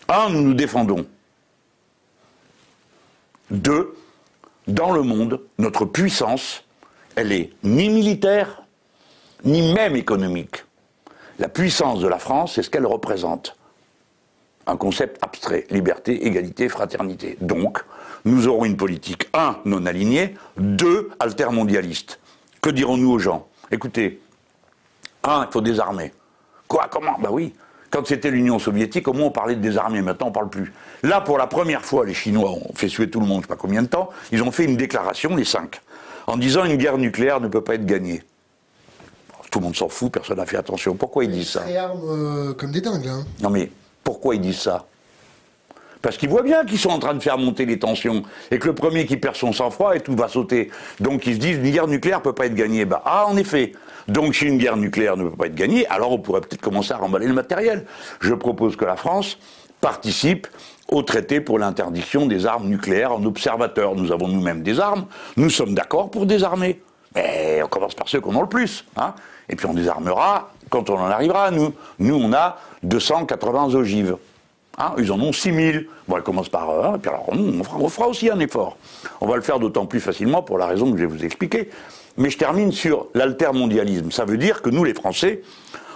[0.09, 1.05] Un, nous nous défendons.
[3.49, 3.95] Deux,
[4.67, 6.63] dans le monde, notre puissance
[7.15, 8.63] elle est ni militaire,
[9.43, 10.63] ni même économique.
[11.39, 13.55] La puissance de la France, c'est ce qu'elle représente.
[14.67, 17.37] Un concept abstrait, liberté, égalité, fraternité.
[17.41, 17.79] Donc,
[18.25, 22.19] nous aurons une politique, un, non alignée, deux, altermondialiste.
[22.61, 23.47] Que dirons-nous aux gens?
[23.71, 24.21] Écoutez,
[25.23, 26.11] un, il faut désarmer.
[26.67, 27.17] Quoi Comment?
[27.19, 27.53] Ben oui.
[27.89, 30.71] Quand c'était l'Union soviétique, au moins on parlait de désarmer, maintenant on ne parle plus.
[31.01, 33.43] Là, pour la première fois, les Chinois ont fait suer tout le monde, je ne
[33.43, 35.81] sais pas combien de temps, ils ont fait une déclaration, les cinq
[36.29, 38.21] en disant une guerre nucléaire ne peut pas être gagnée.
[39.49, 40.93] Tout le monde s'en fout, personne n'a fait attention.
[40.93, 43.07] Pourquoi ils disent ça Ils euh, comme des dingues.
[43.07, 43.25] Hein.
[43.41, 43.71] Non mais
[44.03, 44.85] pourquoi ils disent ça?
[46.03, 48.67] Parce qu'ils voient bien qu'ils sont en train de faire monter les tensions et que
[48.67, 50.69] le premier qui perd son sang-froid et tout va sauter.
[50.99, 52.85] Donc ils se disent une guerre nucléaire ne peut pas être gagnée.
[52.85, 53.73] Bah, ah, en effet.
[54.07, 56.93] Donc si une guerre nucléaire ne peut pas être gagnée, alors on pourrait peut-être commencer
[56.93, 57.85] à remballer le matériel.
[58.21, 59.39] Je propose que la France
[59.81, 60.47] participe
[60.87, 63.95] au traité pour l'interdiction des armes nucléaires en observateur.
[63.95, 65.05] Nous avons nous-mêmes des armes,
[65.37, 66.81] nous sommes d'accord pour désarmer.
[67.15, 68.85] Mais on commence par ceux qui en ont le plus.
[68.97, 69.13] Hein.
[69.49, 71.73] Et puis on désarmera quand on en arrivera, nous.
[71.97, 74.17] Nous, on a 280 ogives.
[74.77, 74.93] Hein.
[74.97, 75.87] ils en ont 6000.
[76.07, 78.77] Bon, elle commence par un, et puis alors on fera aussi un effort.
[79.19, 81.69] On va le faire d'autant plus facilement pour la raison que je vais vous expliquer.
[82.17, 84.11] Mais je termine sur l'altermondialisme.
[84.11, 85.41] Ça veut dire que nous, les Français,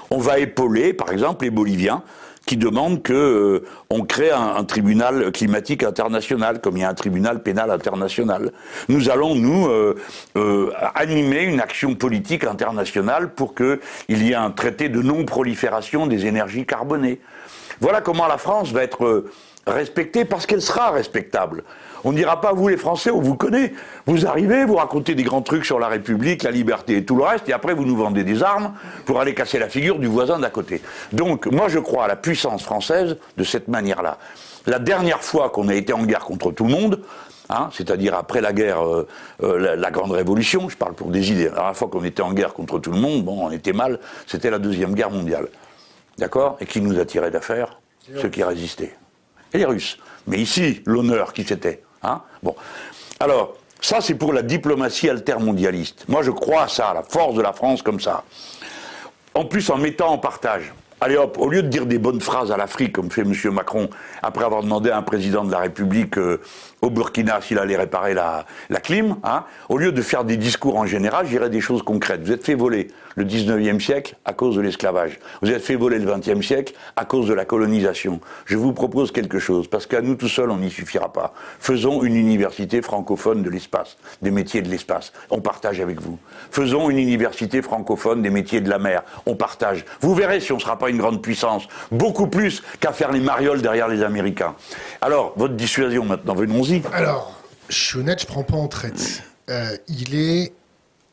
[0.10, 2.04] on va épauler, par exemple, les Boliviens
[2.46, 6.94] qui demande que euh, on crée un, tribunal climatique international, comme il y a un
[6.94, 8.52] tribunal pénal international.
[8.90, 9.96] Nous allons nous euh,
[10.36, 13.80] euh, animer une action politique internationale pour qu'il
[14.10, 17.20] y ait un traité de non-prolifération des énergies carbonées.
[17.80, 19.26] Voilà comment la France va être
[19.66, 21.64] respectée parce qu'elle sera respectable.
[22.04, 23.74] On ne dira pas, vous les Français, on vous connaît.
[24.06, 27.24] Vous arrivez, vous racontez des grands trucs sur la République, la liberté et tout le
[27.24, 28.74] reste, et après vous nous vendez des armes
[29.06, 30.82] pour aller casser la figure du voisin d'à côté.
[31.14, 34.18] Donc, moi je crois à la puissance française de cette manière-là.
[34.66, 37.02] La dernière fois qu'on a été en guerre contre tout le monde,
[37.50, 39.08] Hein, c'est-à-dire après la guerre, euh,
[39.44, 41.46] euh, la, Grande Révolution, je parle pour des idées.
[41.46, 44.00] La dernière fois qu'on était en guerre contre tout le monde, bon, on était mal,
[44.28, 45.50] c'était la Deuxième Guerre mondiale.
[46.18, 46.58] D'accord?
[46.62, 47.80] Et qui nous a tiré d'affaire?
[48.22, 48.96] Ceux qui résistaient.
[49.54, 49.98] Et les Russes.
[50.28, 52.22] Mais ici, l'honneur, qui c'était Hein.
[53.20, 56.06] Alors, ça, c'est pour la diplomatie altermondialiste.
[56.08, 58.24] Moi, je crois à ça, à la force de la France comme ça.
[59.34, 60.74] En plus, en mettant en partage.
[61.02, 63.34] Allez hop, au lieu de dire des bonnes phrases à l'Afrique, comme fait M.
[63.52, 63.90] Macron,
[64.22, 66.40] après avoir demandé à un président de la République euh,
[66.84, 68.46] au Burkina s'il allait réparer la,
[68.84, 72.22] clim, hein, au lieu de faire des discours en général, j'irais des choses concrètes.
[72.24, 75.20] Vous êtes fait voler le 19e siècle à cause de l'esclavage.
[75.42, 78.20] Vous êtes fait voler le 20e siècle à cause de la colonisation.
[78.46, 81.34] Je vous propose quelque chose, parce qu'à nous tout seuls, on n'y suffira pas.
[81.60, 85.14] Faisons une université francophone de l'espace, des métiers de l'espace.
[85.30, 86.20] On partage avec vous.
[86.52, 89.04] Faisons une université francophone des métiers de la mer.
[89.26, 89.86] On partage.
[90.02, 93.22] Vous verrez si on ne sera pas une grande puissance, beaucoup plus qu'à faire les
[93.22, 94.56] marioles derrière les Américains.
[95.00, 96.73] Alors, votre dissuasion maintenant, venons-y.
[96.94, 97.34] Alors,
[97.70, 99.24] je suis honnête, je prends pas en traite.
[99.50, 100.54] Euh, il est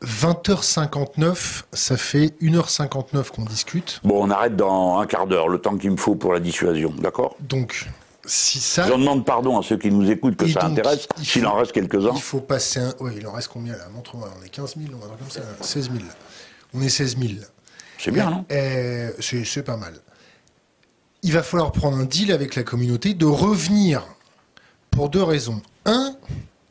[0.03, 3.99] 20h59, ça fait 1h59 qu'on discute.
[4.03, 6.93] Bon, on arrête dans un quart d'heure, le temps qu'il me faut pour la dissuasion,
[6.97, 7.35] d'accord?
[7.39, 7.87] Donc,
[8.25, 8.87] si ça.
[8.87, 11.45] J'en demande pardon à ceux qui nous écoutent que Et ça donc, intéresse, il s'il
[11.45, 12.13] en reste quelques-uns.
[12.15, 12.93] Il faut passer un.
[12.99, 13.87] Oui, il en reste combien là?
[13.93, 15.41] Montre-moi, on est 15 000, on va dire comme ça.
[15.61, 16.03] 16 000.
[16.73, 17.33] On est 16 000.
[17.99, 18.45] C'est bien, non?
[18.51, 19.93] Euh, c'est pas mal.
[21.23, 24.03] Il va falloir prendre un deal avec la communauté de revenir
[24.91, 25.61] pour deux raisons.
[25.85, 26.13] Un,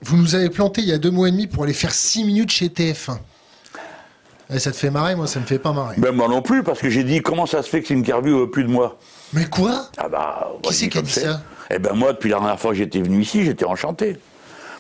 [0.03, 2.25] vous nous avez planté il y a deux mois et demi pour aller faire 6
[2.25, 3.19] minutes chez TF1.
[4.53, 5.95] Eh, ça te fait marrer, moi ça me fait pas marrer.
[5.99, 8.39] Ben moi non plus, parce que j'ai dit comment ça se fait que c'est interview
[8.41, 8.99] veut plus de moi?
[9.33, 9.89] Mais quoi?
[9.97, 11.41] Ah bah, Qui c'est qui a dit ça?
[11.71, 14.17] Eh ben moi, depuis la dernière fois que j'étais venu ici, j'étais enchanté.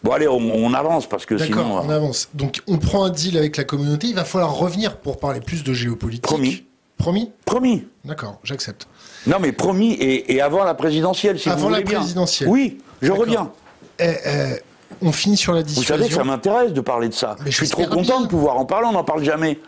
[0.02, 1.82] Bon allez, on, on avance parce que D'accord, sinon.
[1.84, 2.30] on euh, avance.
[2.34, 5.62] Donc on prend un deal avec la communauté, il va falloir revenir pour parler plus
[5.62, 6.22] de géopolitique.
[6.24, 6.64] Promis.
[6.98, 7.30] Promis?
[7.44, 7.86] Promis.
[8.04, 8.88] D'accord, j'accepte.
[9.26, 11.98] Non mais promis et, et avant la présidentielle, si Avant vous la voulez bien.
[12.00, 12.48] présidentielle.
[12.48, 13.50] Oui, je reviens.
[13.98, 14.62] Eh, eh,
[15.02, 15.94] on finit sur la Vous dissuasion.
[15.96, 17.36] savez que ça m'intéresse de parler de ça.
[17.44, 18.20] Mais je suis trop content bien.
[18.22, 19.58] de pouvoir en parler, on n'en parle jamais.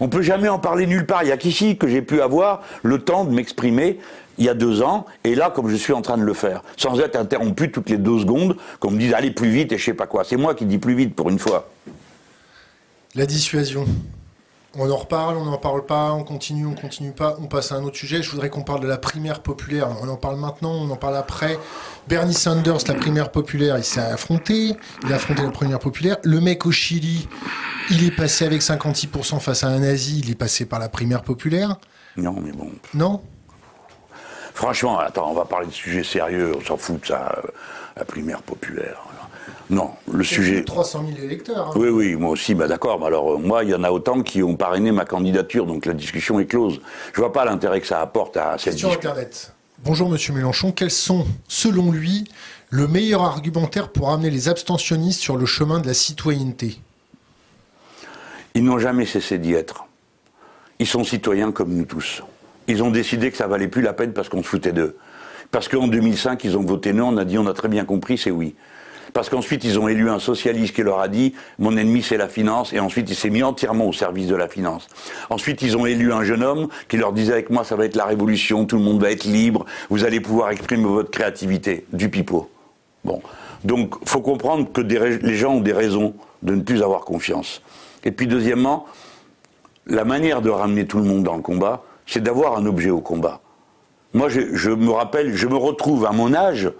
[0.00, 1.22] On peut jamais en parler nulle part.
[1.22, 3.98] Il n'y a qu'ici que j'ai pu avoir le temps de m'exprimer
[4.38, 6.62] il y a deux ans, et là, comme je suis en train de le faire,
[6.76, 9.84] sans être interrompu toutes les deux secondes, qu'on me dise allez plus vite et je
[9.84, 10.24] sais pas quoi.
[10.24, 11.70] C'est moi qui dis plus vite pour une fois.
[13.14, 13.86] La dissuasion.
[14.78, 17.76] On en reparle, on n'en parle pas, on continue, on continue pas, on passe à
[17.76, 18.22] un autre sujet.
[18.22, 19.88] Je voudrais qu'on parle de la primaire populaire.
[20.02, 21.58] On en parle maintenant, on en parle après.
[22.08, 24.74] Bernie Sanders, la primaire populaire, il s'est affronté.
[25.04, 26.18] Il a affronté la primaire populaire.
[26.24, 27.26] Le mec au Chili,
[27.90, 30.20] il est passé avec 56% face à un nazi.
[30.22, 31.76] Il est passé par la primaire populaire.
[32.18, 32.70] Non, mais bon.
[32.92, 33.22] Non?
[34.52, 37.48] Franchement, attends, on va parler de sujets sérieux, on s'en fout de ça, euh,
[37.96, 39.02] la primaire populaire.
[39.68, 40.64] Non, le sujet.
[40.64, 41.68] 300 000 électeurs.
[41.68, 41.72] hein.
[41.74, 43.00] Oui, oui, moi aussi, bah d'accord.
[43.00, 45.86] Mais alors, euh, moi, il y en a autant qui ont parrainé ma candidature, donc
[45.86, 46.80] la discussion est close.
[47.12, 49.10] Je vois pas l'intérêt que ça apporte à cette Question discussion.
[49.10, 49.52] Internet.
[49.84, 52.24] Bonjour Monsieur Mélenchon, quels sont, selon lui,
[52.70, 56.78] le meilleur argumentaire pour amener les abstentionnistes sur le chemin de la citoyenneté?
[58.54, 59.84] Ils n'ont jamais cessé d'y être.
[60.78, 62.22] Ils sont citoyens comme nous tous.
[62.68, 64.96] Ils ont décidé que ça valait plus la peine parce qu'on se foutait d'eux.
[65.50, 68.16] Parce qu'en 2005, ils ont voté non, on a dit on a très bien compris,
[68.18, 68.54] c'est oui.
[69.16, 72.28] Parce qu'ensuite, ils ont élu un socialiste qui leur a dit mon ennemi c'est la
[72.28, 74.88] finance, et ensuite il s'est mis entièrement au service de la finance.
[75.30, 77.96] Ensuite, ils ont élu un jeune homme qui leur disait avec moi ça va être
[77.96, 82.10] la révolution, tout le monde va être libre, vous allez pouvoir exprimer votre créativité, du
[82.10, 82.50] pipeau.
[83.06, 83.22] Bon,
[83.64, 86.12] donc faut comprendre que les gens ont des raisons
[86.42, 87.62] de ne plus avoir confiance.
[88.04, 88.84] Et puis deuxièmement,
[89.86, 93.00] la manière de ramener tout le monde dans le combat, c'est d'avoir un objet au
[93.00, 93.40] combat.
[94.12, 96.70] Moi, je me rappelle, je me retrouve à mon âge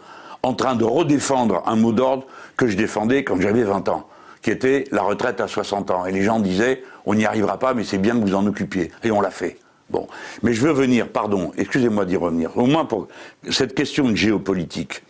[0.46, 2.24] en train de redéfendre un mot d'ordre
[2.56, 4.06] que je défendais quand j'avais 20 ans,
[4.42, 6.06] qui était la retraite à 60 ans.
[6.06, 8.92] Et les gens disaient, on n'y arrivera pas, mais c'est bien que vous en occupiez.
[9.02, 9.58] Et on l'a fait.
[9.90, 10.06] Bon.
[10.44, 13.08] Mais je veux venir, pardon, excusez-moi d'y revenir, au moins pour
[13.50, 15.02] cette question de géopolitique,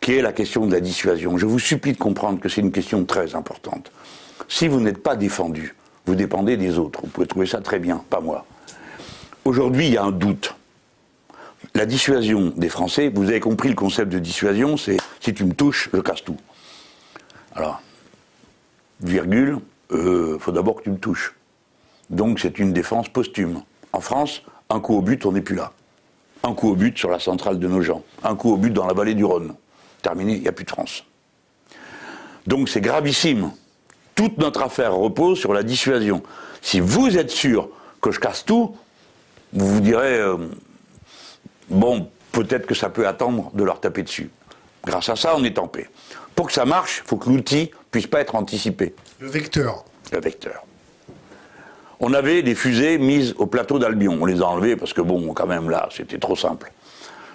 [0.00, 1.36] qui est la question de la dissuasion.
[1.36, 3.92] Je vous supplie de comprendre que c'est une question très importante.
[4.48, 5.74] Si vous n'êtes pas défendu,
[6.06, 7.00] vous dépendez des autres.
[7.02, 8.46] Vous pouvez trouver ça très bien, pas moi.
[9.44, 10.54] Aujourd'hui, il y a un doute.
[11.76, 15.52] La dissuasion des Français, vous avez compris le concept de dissuasion, c'est si tu me
[15.52, 16.36] touches, je casse tout.
[17.56, 17.82] Alors,
[19.00, 19.58] virgule,
[19.90, 21.34] euh, faut d'abord que tu me touches.
[22.10, 23.62] Donc c'est une défense posthume.
[23.92, 25.72] En France, un coup au but, on n'est plus là.
[26.44, 28.04] Un coup au but sur la centrale de nos gens.
[28.22, 29.54] Un coup au but dans la vallée du Rhône.
[30.00, 31.04] Terminé, il n'y a plus de France.
[32.46, 33.50] Donc c'est gravissime.
[34.14, 36.22] Toute notre affaire repose sur la dissuasion.
[36.62, 37.68] Si vous êtes sûr
[38.00, 38.76] que je casse tout,
[39.52, 40.36] vous vous direz, euh,
[41.68, 44.30] bon, peut-être que ça peut attendre de leur taper dessus.
[44.84, 45.88] Grâce à ça, on est en paix.
[46.34, 49.84] Pour que ça marche, il faut que l'outil puisse pas être anticipé, Le vecteur.
[50.12, 50.64] le vecteur.
[52.00, 54.18] On avait des fusées mises au plateau d'Albion.
[54.20, 56.72] On les a enlevées parce que, bon, quand même, là, c'était trop simple.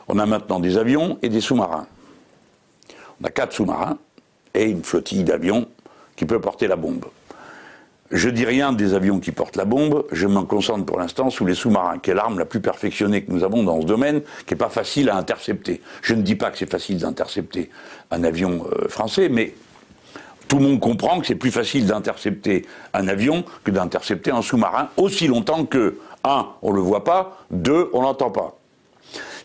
[0.07, 1.87] On a maintenant des avions et des sous-marins.
[3.21, 3.97] On a quatre sous-marins
[4.53, 5.67] et une flottille d'avions
[6.15, 7.05] qui peut porter la bombe.
[8.11, 11.45] Je dis rien des avions qui portent la bombe, je m'en concentre pour l'instant sous
[11.45, 14.53] les sous-marins, qui est l'arme la plus perfectionnée que nous avons dans ce domaine, qui
[14.53, 15.81] n'est pas facile à intercepter.
[16.01, 17.69] Je ne dis pas que c'est facile d'intercepter
[18.09, 19.53] un avion euh, français, mais
[20.47, 22.65] tout le monde comprend que c'est plus facile d'intercepter
[22.95, 27.37] un avion que d'intercepter un sous-marin, aussi longtemps que, un, on ne le voit pas,
[27.51, 28.57] deux, on l'entend pas.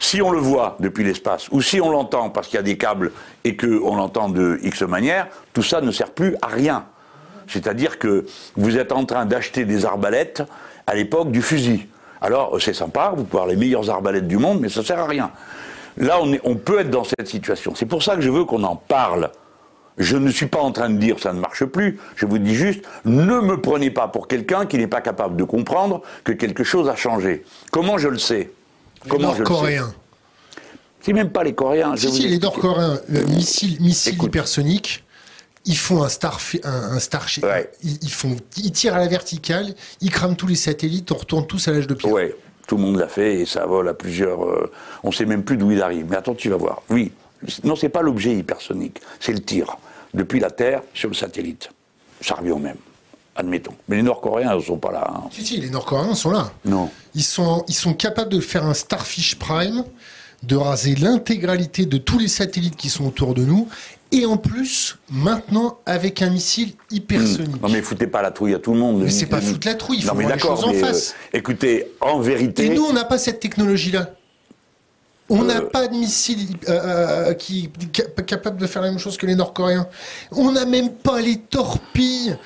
[0.00, 2.78] Si on le voit depuis l'espace, ou si on l'entend parce qu'il y a des
[2.78, 3.12] câbles
[3.44, 6.86] et qu'on l'entend de X manière, tout ça ne sert plus à rien.
[7.46, 8.26] C'est-à-dire que
[8.56, 10.42] vous êtes en train d'acheter des arbalètes
[10.86, 11.86] à l'époque du fusil.
[12.20, 15.06] Alors c'est sympa, vous pouvez avoir les meilleures arbalètes du monde, mais ça sert à
[15.06, 15.30] rien.
[15.96, 17.74] Là, on, est- on peut être dans cette situation.
[17.76, 19.30] C'est pour ça que je veux qu'on en parle.
[19.96, 22.00] Je ne suis pas en train de dire ça ne marche plus.
[22.16, 25.44] Je vous dis juste, ne me prenez pas pour quelqu'un qui n'est pas capable de
[25.44, 27.44] comprendre que quelque chose a changé.
[27.70, 28.50] Comment je le sais?
[29.08, 29.94] Comment Nord-Coréens.
[31.00, 31.94] C'est même pas les Coréens.
[31.96, 32.98] Si, si, les Nord-Coréens,
[33.28, 35.03] missiles, missiles hypersoniques,
[35.66, 37.26] ils font un star, un, star
[37.82, 41.68] ils, font, ils tirent à la verticale, ils crament tous les satellites, on retourne tous
[41.68, 42.12] à l'âge de pierre.
[42.12, 42.36] Ouais,
[42.66, 44.44] tout le monde l'a fait et ça vole à plusieurs.
[44.44, 44.70] Euh,
[45.02, 46.06] on sait même plus d'où il arrive.
[46.08, 46.82] Mais attends, tu vas voir.
[46.90, 47.12] Oui,
[47.62, 49.76] non, c'est pas l'objet hypersonique, c'est le tir
[50.12, 51.70] depuis la Terre sur le satellite.
[52.20, 52.76] Ça revient au même
[53.36, 53.74] admettons.
[53.88, 55.10] Mais les Nord-Coréens ne sont pas là.
[55.12, 55.28] Hein.
[55.32, 56.52] Si, si, les Nord-Coréens sont là.
[56.64, 56.90] Non.
[57.14, 59.84] Ils sont, ils sont capables de faire un Starfish Prime,
[60.42, 63.68] de raser l'intégralité de tous les satellites qui sont autour de nous,
[64.14, 67.60] et en plus, maintenant, avec un missile hypersonique.
[67.60, 69.02] Non mais foutez pas la trouille à tout le monde.
[69.02, 71.10] Mais c'est pas foutre la trouille, il faut voir les choses en face.
[71.34, 72.66] Euh, écoutez, en vérité...
[72.66, 74.10] Et nous, on n'a pas cette technologie-là.
[75.28, 75.68] On n'a euh.
[75.68, 77.70] pas de missile euh, qui
[78.26, 79.88] capable de faire la même chose que les Nord-Coréens.
[80.30, 82.36] On n'a même pas les torpilles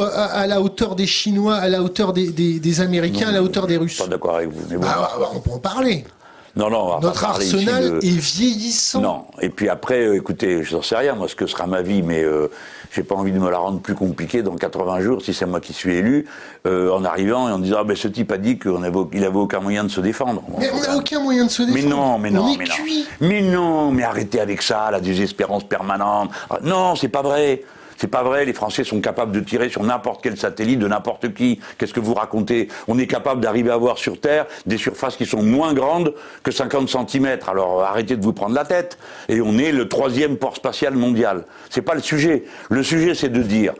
[0.00, 3.98] à, la hauteur des Chinois, à la hauteur des, Américains, à la hauteur des Russes.
[3.98, 4.64] Pas d'accord avec vous.
[4.70, 4.82] Mais bon.
[4.82, 6.04] Bah, on peut en parler.
[6.54, 9.00] Non, non, Notre arsenal est vieillissant.
[9.00, 9.24] Non.
[9.40, 12.02] Et puis après, euh, écoutez, je n'en sais rien, moi, ce que sera ma vie,
[12.02, 12.50] mais euh,
[12.92, 15.60] j'ai pas envie de me la rendre plus compliquée dans 80 jours, si c'est moi
[15.60, 16.26] qui suis élu,
[16.66, 19.60] euh, en arrivant et en disant, ah, ben, ce type a dit qu'il n'avait aucun
[19.60, 20.42] moyen de se défendre.
[20.58, 21.82] mais on n'a aucun moyen de se défendre.
[21.82, 22.74] Mais non, mais non, mais non.
[23.20, 26.30] Mais non, mais arrêtez avec ça, la désespérance permanente.
[26.50, 27.62] Ah, non, c'est pas vrai.
[27.96, 31.34] C'est pas vrai, les Français sont capables de tirer sur n'importe quel satellite de n'importe
[31.34, 31.60] qui.
[31.78, 35.26] Qu'est-ce que vous racontez On est capable d'arriver à voir sur Terre des surfaces qui
[35.26, 37.38] sont moins grandes que 50 cm.
[37.46, 38.98] Alors euh, arrêtez de vous prendre la tête.
[39.28, 41.44] Et on est le troisième port spatial mondial.
[41.70, 42.44] C'est pas le sujet.
[42.70, 43.74] Le sujet, c'est de dire,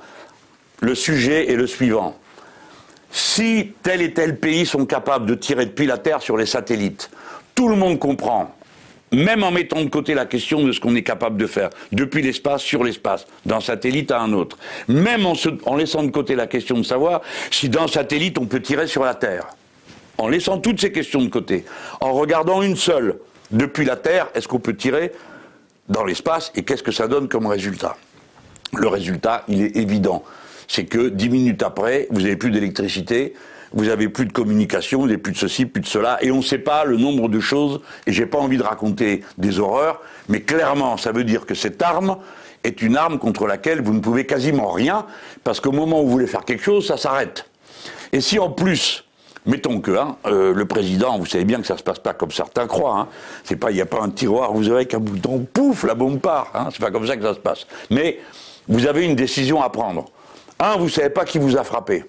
[0.80, 2.16] le sujet est le suivant.
[3.10, 7.10] Si tel et tel pays sont capables de tirer depuis la Terre sur les satellites,
[7.54, 8.54] tout le monde comprend
[9.12, 12.22] même en mettant de côté la question de ce qu'on est capable de faire depuis
[12.22, 14.58] l'espace sur l'espace, d'un satellite à un autre,
[14.88, 17.20] même en, laissant de côté la question de savoir
[17.50, 19.46] si d'un satellite on peut tirer sur la Terre,
[20.18, 21.64] en laissant toutes ces questions de côté,
[22.00, 23.18] en regardant une seule,
[23.50, 25.12] depuis la Terre, est-ce qu'on peut tirer
[25.88, 27.96] dans l'espace et qu'est-ce que ça donne comme résultat?
[28.74, 30.24] Le résultat, il est évident.
[30.66, 33.34] C'est que dix minutes après, vous n'avez plus d'électricité,
[33.74, 36.38] vous avez plus de communication, vous n'avez plus de ceci, plus de cela, et on
[36.38, 40.00] ne sait pas le nombre de choses, et j'ai pas envie de raconter des horreurs,
[40.28, 42.16] mais clairement, ça veut dire que cette arme
[42.64, 45.06] est une arme contre laquelle vous ne pouvez quasiment rien,
[45.44, 47.46] parce qu'au moment où vous voulez faire quelque chose, ça s'arrête.
[48.12, 49.04] Et si en plus,
[49.46, 52.30] mettons que hein, euh, le président, vous savez bien que ça se passe pas comme
[52.30, 53.08] certains croient, hein,
[53.44, 56.20] c'est pas, il n'y a pas un tiroir, vous avez qu'un bouton, pouf, la bombe
[56.20, 57.66] part, hein, c'est pas comme ça que ça se passe.
[57.90, 58.20] Mais
[58.68, 60.06] vous avez une décision à prendre.
[60.60, 62.04] Un, vous savez pas qui vous a frappé.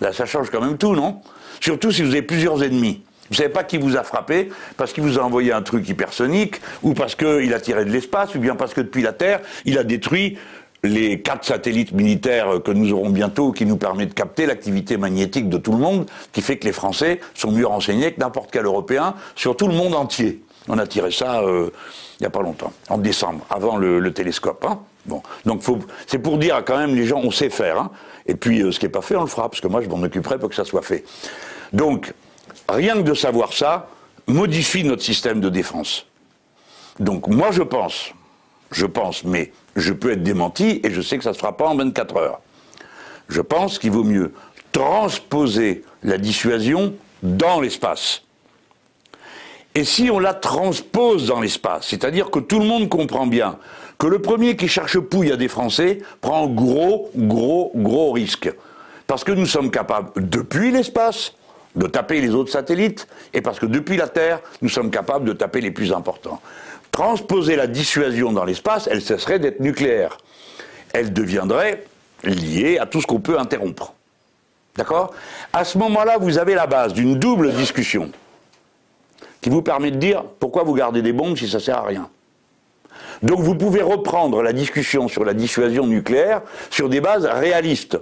[0.00, 1.20] Là, ça change quand même tout, non?
[1.60, 3.02] Surtout si vous avez plusieurs ennemis.
[3.28, 5.88] Vous ne savez pas qui vous a frappé, parce qu'il vous a envoyé un truc
[5.88, 9.40] hypersonique, ou parce qu'il a tiré de l'espace, ou bien parce que depuis la Terre,
[9.64, 10.38] il a détruit
[10.84, 15.48] les quatre satellites militaires que nous aurons bientôt, qui nous permettent de capter l'activité magnétique
[15.48, 18.66] de tout le monde, qui fait que les Français sont mieux renseignés que n'importe quel
[18.66, 20.42] Européen sur tout le monde entier.
[20.68, 21.70] On a tiré ça euh,
[22.18, 24.64] il n'y a pas longtemps, en décembre, avant le, télescope.
[24.68, 24.78] Hein.
[25.04, 25.62] bon, donc
[26.06, 27.78] c'est pour dire quand même les gens, on sait faire.
[27.78, 27.90] Hein.
[28.28, 29.88] Et puis, euh, ce qui n'est pas fait, on le fera, parce que moi, je
[29.88, 31.04] m'en occuperai pour que ça soit fait.
[31.72, 32.12] Donc,
[32.68, 33.88] rien que de savoir ça
[34.26, 36.06] modifie notre système de défense.
[36.98, 38.12] Donc, moi, je pense,
[38.72, 41.56] je pense, mais je peux être démenti, et je sais que ça ne se fera
[41.56, 42.40] pas en 24 heures.
[43.28, 44.32] Je pense qu'il vaut mieux
[44.72, 48.22] transposer la dissuasion dans l'espace.
[49.74, 53.58] Et si on la transpose dans l'espace, c'est-à-dire que tout le monde comprend bien
[53.98, 58.52] que le premier qui cherche pouille à des Français prend gros, gros, gros risque.
[59.06, 61.34] Parce que nous sommes capables, depuis l'espace,
[61.76, 65.32] de taper les autres satellites, et parce que depuis la Terre, nous sommes capables de
[65.32, 66.40] taper les plus importants.
[66.90, 70.16] Transposer la dissuasion dans l'espace, elle cesserait d'être nucléaire.
[70.92, 71.84] Elle deviendrait
[72.24, 73.92] liée à tout ce qu'on peut interrompre.
[74.76, 75.12] D'accord?
[75.52, 78.10] À ce moment-là, vous avez la base d'une double discussion
[79.40, 82.08] qui vous permet de dire pourquoi vous gardez des bombes si ça sert à rien.
[83.22, 87.98] Donc vous pouvez reprendre la discussion sur la dissuasion nucléaire sur des bases réalistes.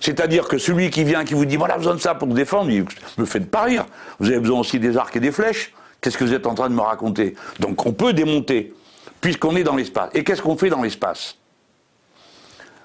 [0.00, 2.70] C'est-à-dire que celui qui vient, qui vous dit voilà, besoin de ça pour vous défendre,
[2.70, 2.84] il
[3.18, 3.86] me fait pas rire.
[4.18, 5.72] Vous avez besoin aussi des arcs et des flèches.
[6.00, 7.36] Qu'est-ce que vous êtes en train de me raconter?
[7.60, 8.74] Donc on peut démonter,
[9.20, 10.10] puisqu'on est dans l'espace.
[10.14, 11.36] Et qu'est-ce qu'on fait dans l'espace?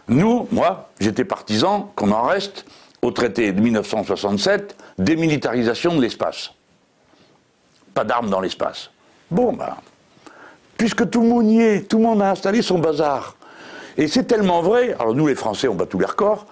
[0.08, 2.66] Nous, moi, j'étais partisan qu'on en reste
[3.02, 6.52] au traité de 1967, démilitarisation de l'espace.
[7.94, 8.92] Pas d'armes dans l'espace.
[9.32, 9.76] Bon, ben,
[10.78, 13.36] puisque tout le monde y est, tout le monde a installé son bazar.
[13.98, 16.46] Et c'est tellement vrai, alors nous les Français on bat tous les records,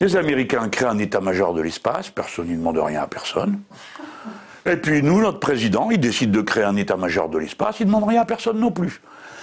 [0.00, 3.60] les Américains créent un état-major de l'espace, personne ne demande rien à personne.
[4.66, 7.92] Et puis nous, notre président, il décide de créer un état-major de l'espace, il ne
[7.92, 9.00] demande rien à personne non plus.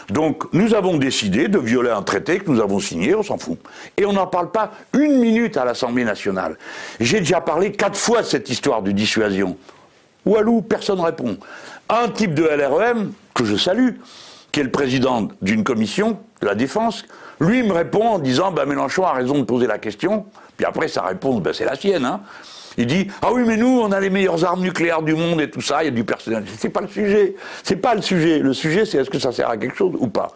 [0.09, 3.59] Donc nous avons décidé de violer un traité que nous avons signé, on s'en fout.
[3.97, 6.57] Et on n'en parle pas une minute à l'Assemblée nationale.
[6.99, 9.57] J'ai déjà parlé quatre fois de cette histoire de dissuasion.
[10.25, 11.37] Walou, personne ne répond.
[11.89, 13.91] Un type de LREM, que je salue,
[14.51, 17.05] qui est le président d'une commission de la défense,
[17.39, 20.25] lui me répond en disant bah, Mélenchon a raison de poser la question.
[20.57, 22.05] Puis après, sa réponse, bah, c'est la sienne.
[22.05, 22.21] Hein.
[22.77, 25.49] Il dit ah oui mais nous on a les meilleures armes nucléaires du monde et
[25.49, 26.43] tout ça, il y a du personnel.
[26.59, 27.35] C'est pas le sujet.
[27.63, 28.39] C'est pas le sujet.
[28.39, 30.27] Le sujet c'est est-ce que ça sert à quelque chose ou pas.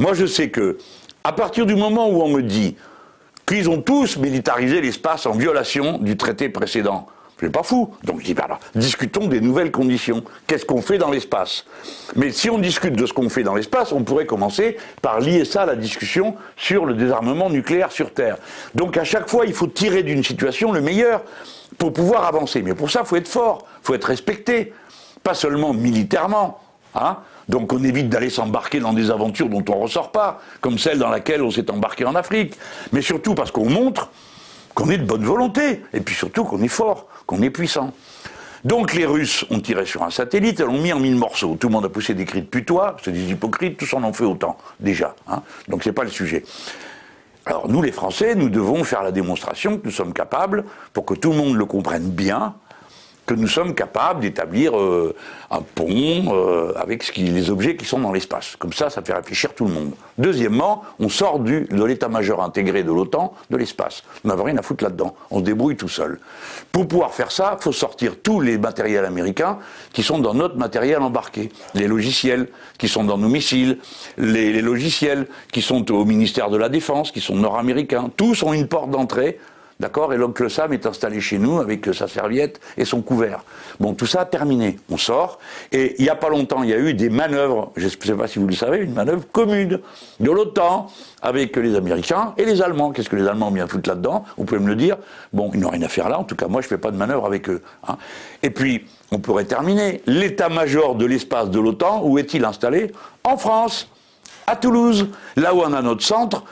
[0.00, 0.78] Moi je sais que
[1.22, 2.76] à partir du moment où on me dit
[3.46, 7.06] qu'ils ont tous militarisé l'espace en violation du traité précédent,
[7.44, 7.90] je pas fou.
[8.04, 10.24] Donc je dis, bah discutons des nouvelles conditions.
[10.46, 11.64] Qu'est-ce qu'on fait dans l'espace?
[12.16, 15.44] Mais si on discute de ce qu'on fait dans l'espace, on pourrait commencer par lier
[15.44, 18.38] ça à la discussion sur le désarmement nucléaire sur Terre.
[18.74, 21.22] Donc à chaque fois, il faut tirer d'une situation le meilleur
[21.78, 22.62] pour pouvoir avancer.
[22.62, 24.72] Mais pour ça, il faut être fort, il faut être respecté.
[25.22, 26.60] Pas seulement militairement.
[26.94, 27.18] Hein
[27.48, 30.98] donc on évite d'aller s'embarquer dans des aventures dont on ne ressort pas, comme celle
[30.98, 32.54] dans laquelle on s'est embarqué en Afrique.
[32.92, 34.10] Mais surtout parce qu'on montre
[34.74, 37.92] qu'on est de bonne volonté, et puis surtout qu'on est fort, qu'on est puissant.
[38.64, 41.56] Donc les Russes ont tiré sur un satellite et l'ont mis en mille morceaux.
[41.60, 44.12] Tout le monde a poussé des cris de putois, c'est des hypocrites, tous en ont
[44.12, 45.14] fait autant, déjà.
[45.28, 45.42] Hein.
[45.68, 46.44] Donc c'est pas le sujet.
[47.46, 50.64] Alors nous les Français, nous devons faire la démonstration que nous sommes capables,
[50.94, 52.54] pour que tout le monde le comprenne bien,
[53.26, 55.14] que nous sommes capables d'établir euh,
[55.50, 58.56] un pont euh, avec les objets qui sont dans l'espace.
[58.58, 59.92] Comme ça, ça fait réfléchir tout le monde.
[60.18, 64.02] Deuxièmement, on sort de l'état-major intégré de l'OTAN de l'espace.
[64.24, 65.14] On n'avait rien à foutre là-dedans.
[65.30, 66.18] On se débrouille tout seul.
[66.72, 69.58] Pour pouvoir faire ça, il faut sortir tous les matériels américains
[69.92, 71.50] qui sont dans notre matériel embarqué.
[71.74, 72.48] Les logiciels
[72.78, 73.78] qui sont dans nos missiles,
[74.18, 78.10] les, les logiciels qui sont au ministère de la Défense, qui sont nord-américains.
[78.16, 79.38] Tous ont une porte d'entrée
[79.80, 83.42] D'accord Et l'oncle Sam est installé chez nous avec sa serviette et son couvert.
[83.80, 84.78] Bon, tout ça a terminé.
[84.88, 85.38] On sort.
[85.72, 88.14] Et il n'y a pas longtemps, il y a eu des manœuvres, je ne sais
[88.14, 89.80] pas si vous le savez, une manœuvre commune
[90.20, 90.86] de l'OTAN
[91.22, 92.92] avec les Américains et les Allemands.
[92.92, 94.24] Qu'est-ce que les Allemands ont bien foutre là-dedans?
[94.36, 94.96] Vous pouvez me le dire.
[95.32, 96.20] Bon, ils n'ont rien à faire là.
[96.20, 97.60] En tout cas, moi, je ne fais pas de manœuvre avec eux.
[97.88, 97.96] Hein.
[98.42, 100.02] Et puis, on pourrait terminer.
[100.06, 102.92] L'état-major de l'espace de l'OTAN, où est-il installé?
[103.24, 103.88] En France,
[104.46, 106.44] à Toulouse, là où on a notre centre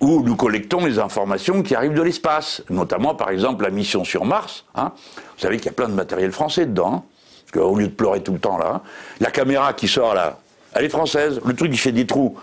[0.00, 4.24] où nous collectons les informations qui arrivent de l'espace, notamment par exemple la mission sur
[4.24, 4.64] Mars.
[4.74, 4.92] Hein.
[5.16, 7.02] Vous savez qu'il y a plein de matériel français dedans, hein,
[7.44, 8.80] parce qu'au lieu de pleurer tout le temps là, hein,
[9.20, 10.38] la caméra qui sort là,
[10.74, 12.36] elle est française, le truc qui fait des trous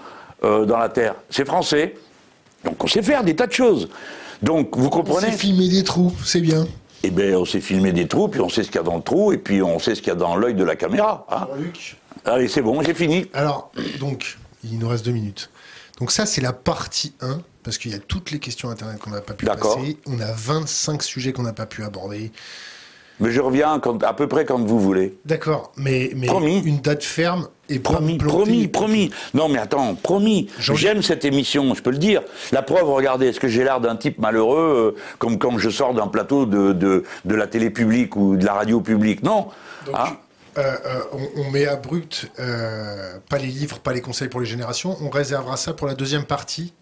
[0.43, 1.95] euh, dans la Terre, c'est français.
[2.63, 3.89] Donc on sait faire des tas de choses.
[4.41, 5.27] Donc vous comprenez?
[5.27, 6.65] On sait filmer des trous, c'est bien.
[7.03, 8.95] Eh bien, on sait filmer des trous, puis on sait ce qu'il y a dans
[8.95, 11.27] le trou, et puis on sait ce qu'il y a dans l'œil de la caméra.
[12.25, 13.27] Allez, c'est bon, j'ai fini.
[13.33, 13.69] Alors,
[13.99, 15.51] donc, il nous reste deux minutes.
[15.99, 19.11] Donc ça, c'est la partie 1, parce qu'il y a toutes les questions Internet qu'on
[19.11, 19.97] n'a pas pu passer.
[20.05, 22.31] On a 25 sujets qu'on n'a pas pu aborder.
[23.21, 25.17] Mais je reviens quand, à peu près quand vous voulez.
[25.23, 26.27] D'accord, mais, mais
[26.65, 29.09] une date ferme et promis, promis, promis.
[29.33, 30.49] Non, mais attends, promis.
[30.59, 32.21] J'aime cette émission, je peux le dire.
[32.51, 35.93] La preuve, regardez, est-ce que j'ai l'air d'un type malheureux, euh, comme quand je sors
[35.93, 39.23] d'un plateau de, de, de, la télé publique ou de la radio publique?
[39.23, 39.47] Non.
[39.93, 40.17] hein
[40.57, 44.45] euh, euh, on, met à brut, euh, pas les livres, pas les conseils pour les
[44.45, 44.97] générations.
[45.01, 46.73] On réservera ça pour la deuxième partie.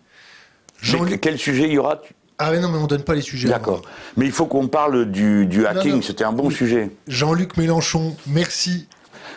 [1.21, 2.01] quel sujet il y aura
[2.39, 3.47] ah mais non, mais on donne pas les sujets.
[3.47, 3.83] D'accord.
[4.17, 6.89] Mais il faut qu'on parle du, hacking, c'était un bon sujet.
[7.07, 8.87] Jean-Luc Mélenchon, merci.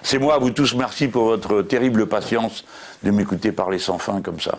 [0.03, 2.65] C'est moi, vous tous, merci pour votre terrible patience
[3.03, 4.59] de m'écouter parler sans fin comme ça.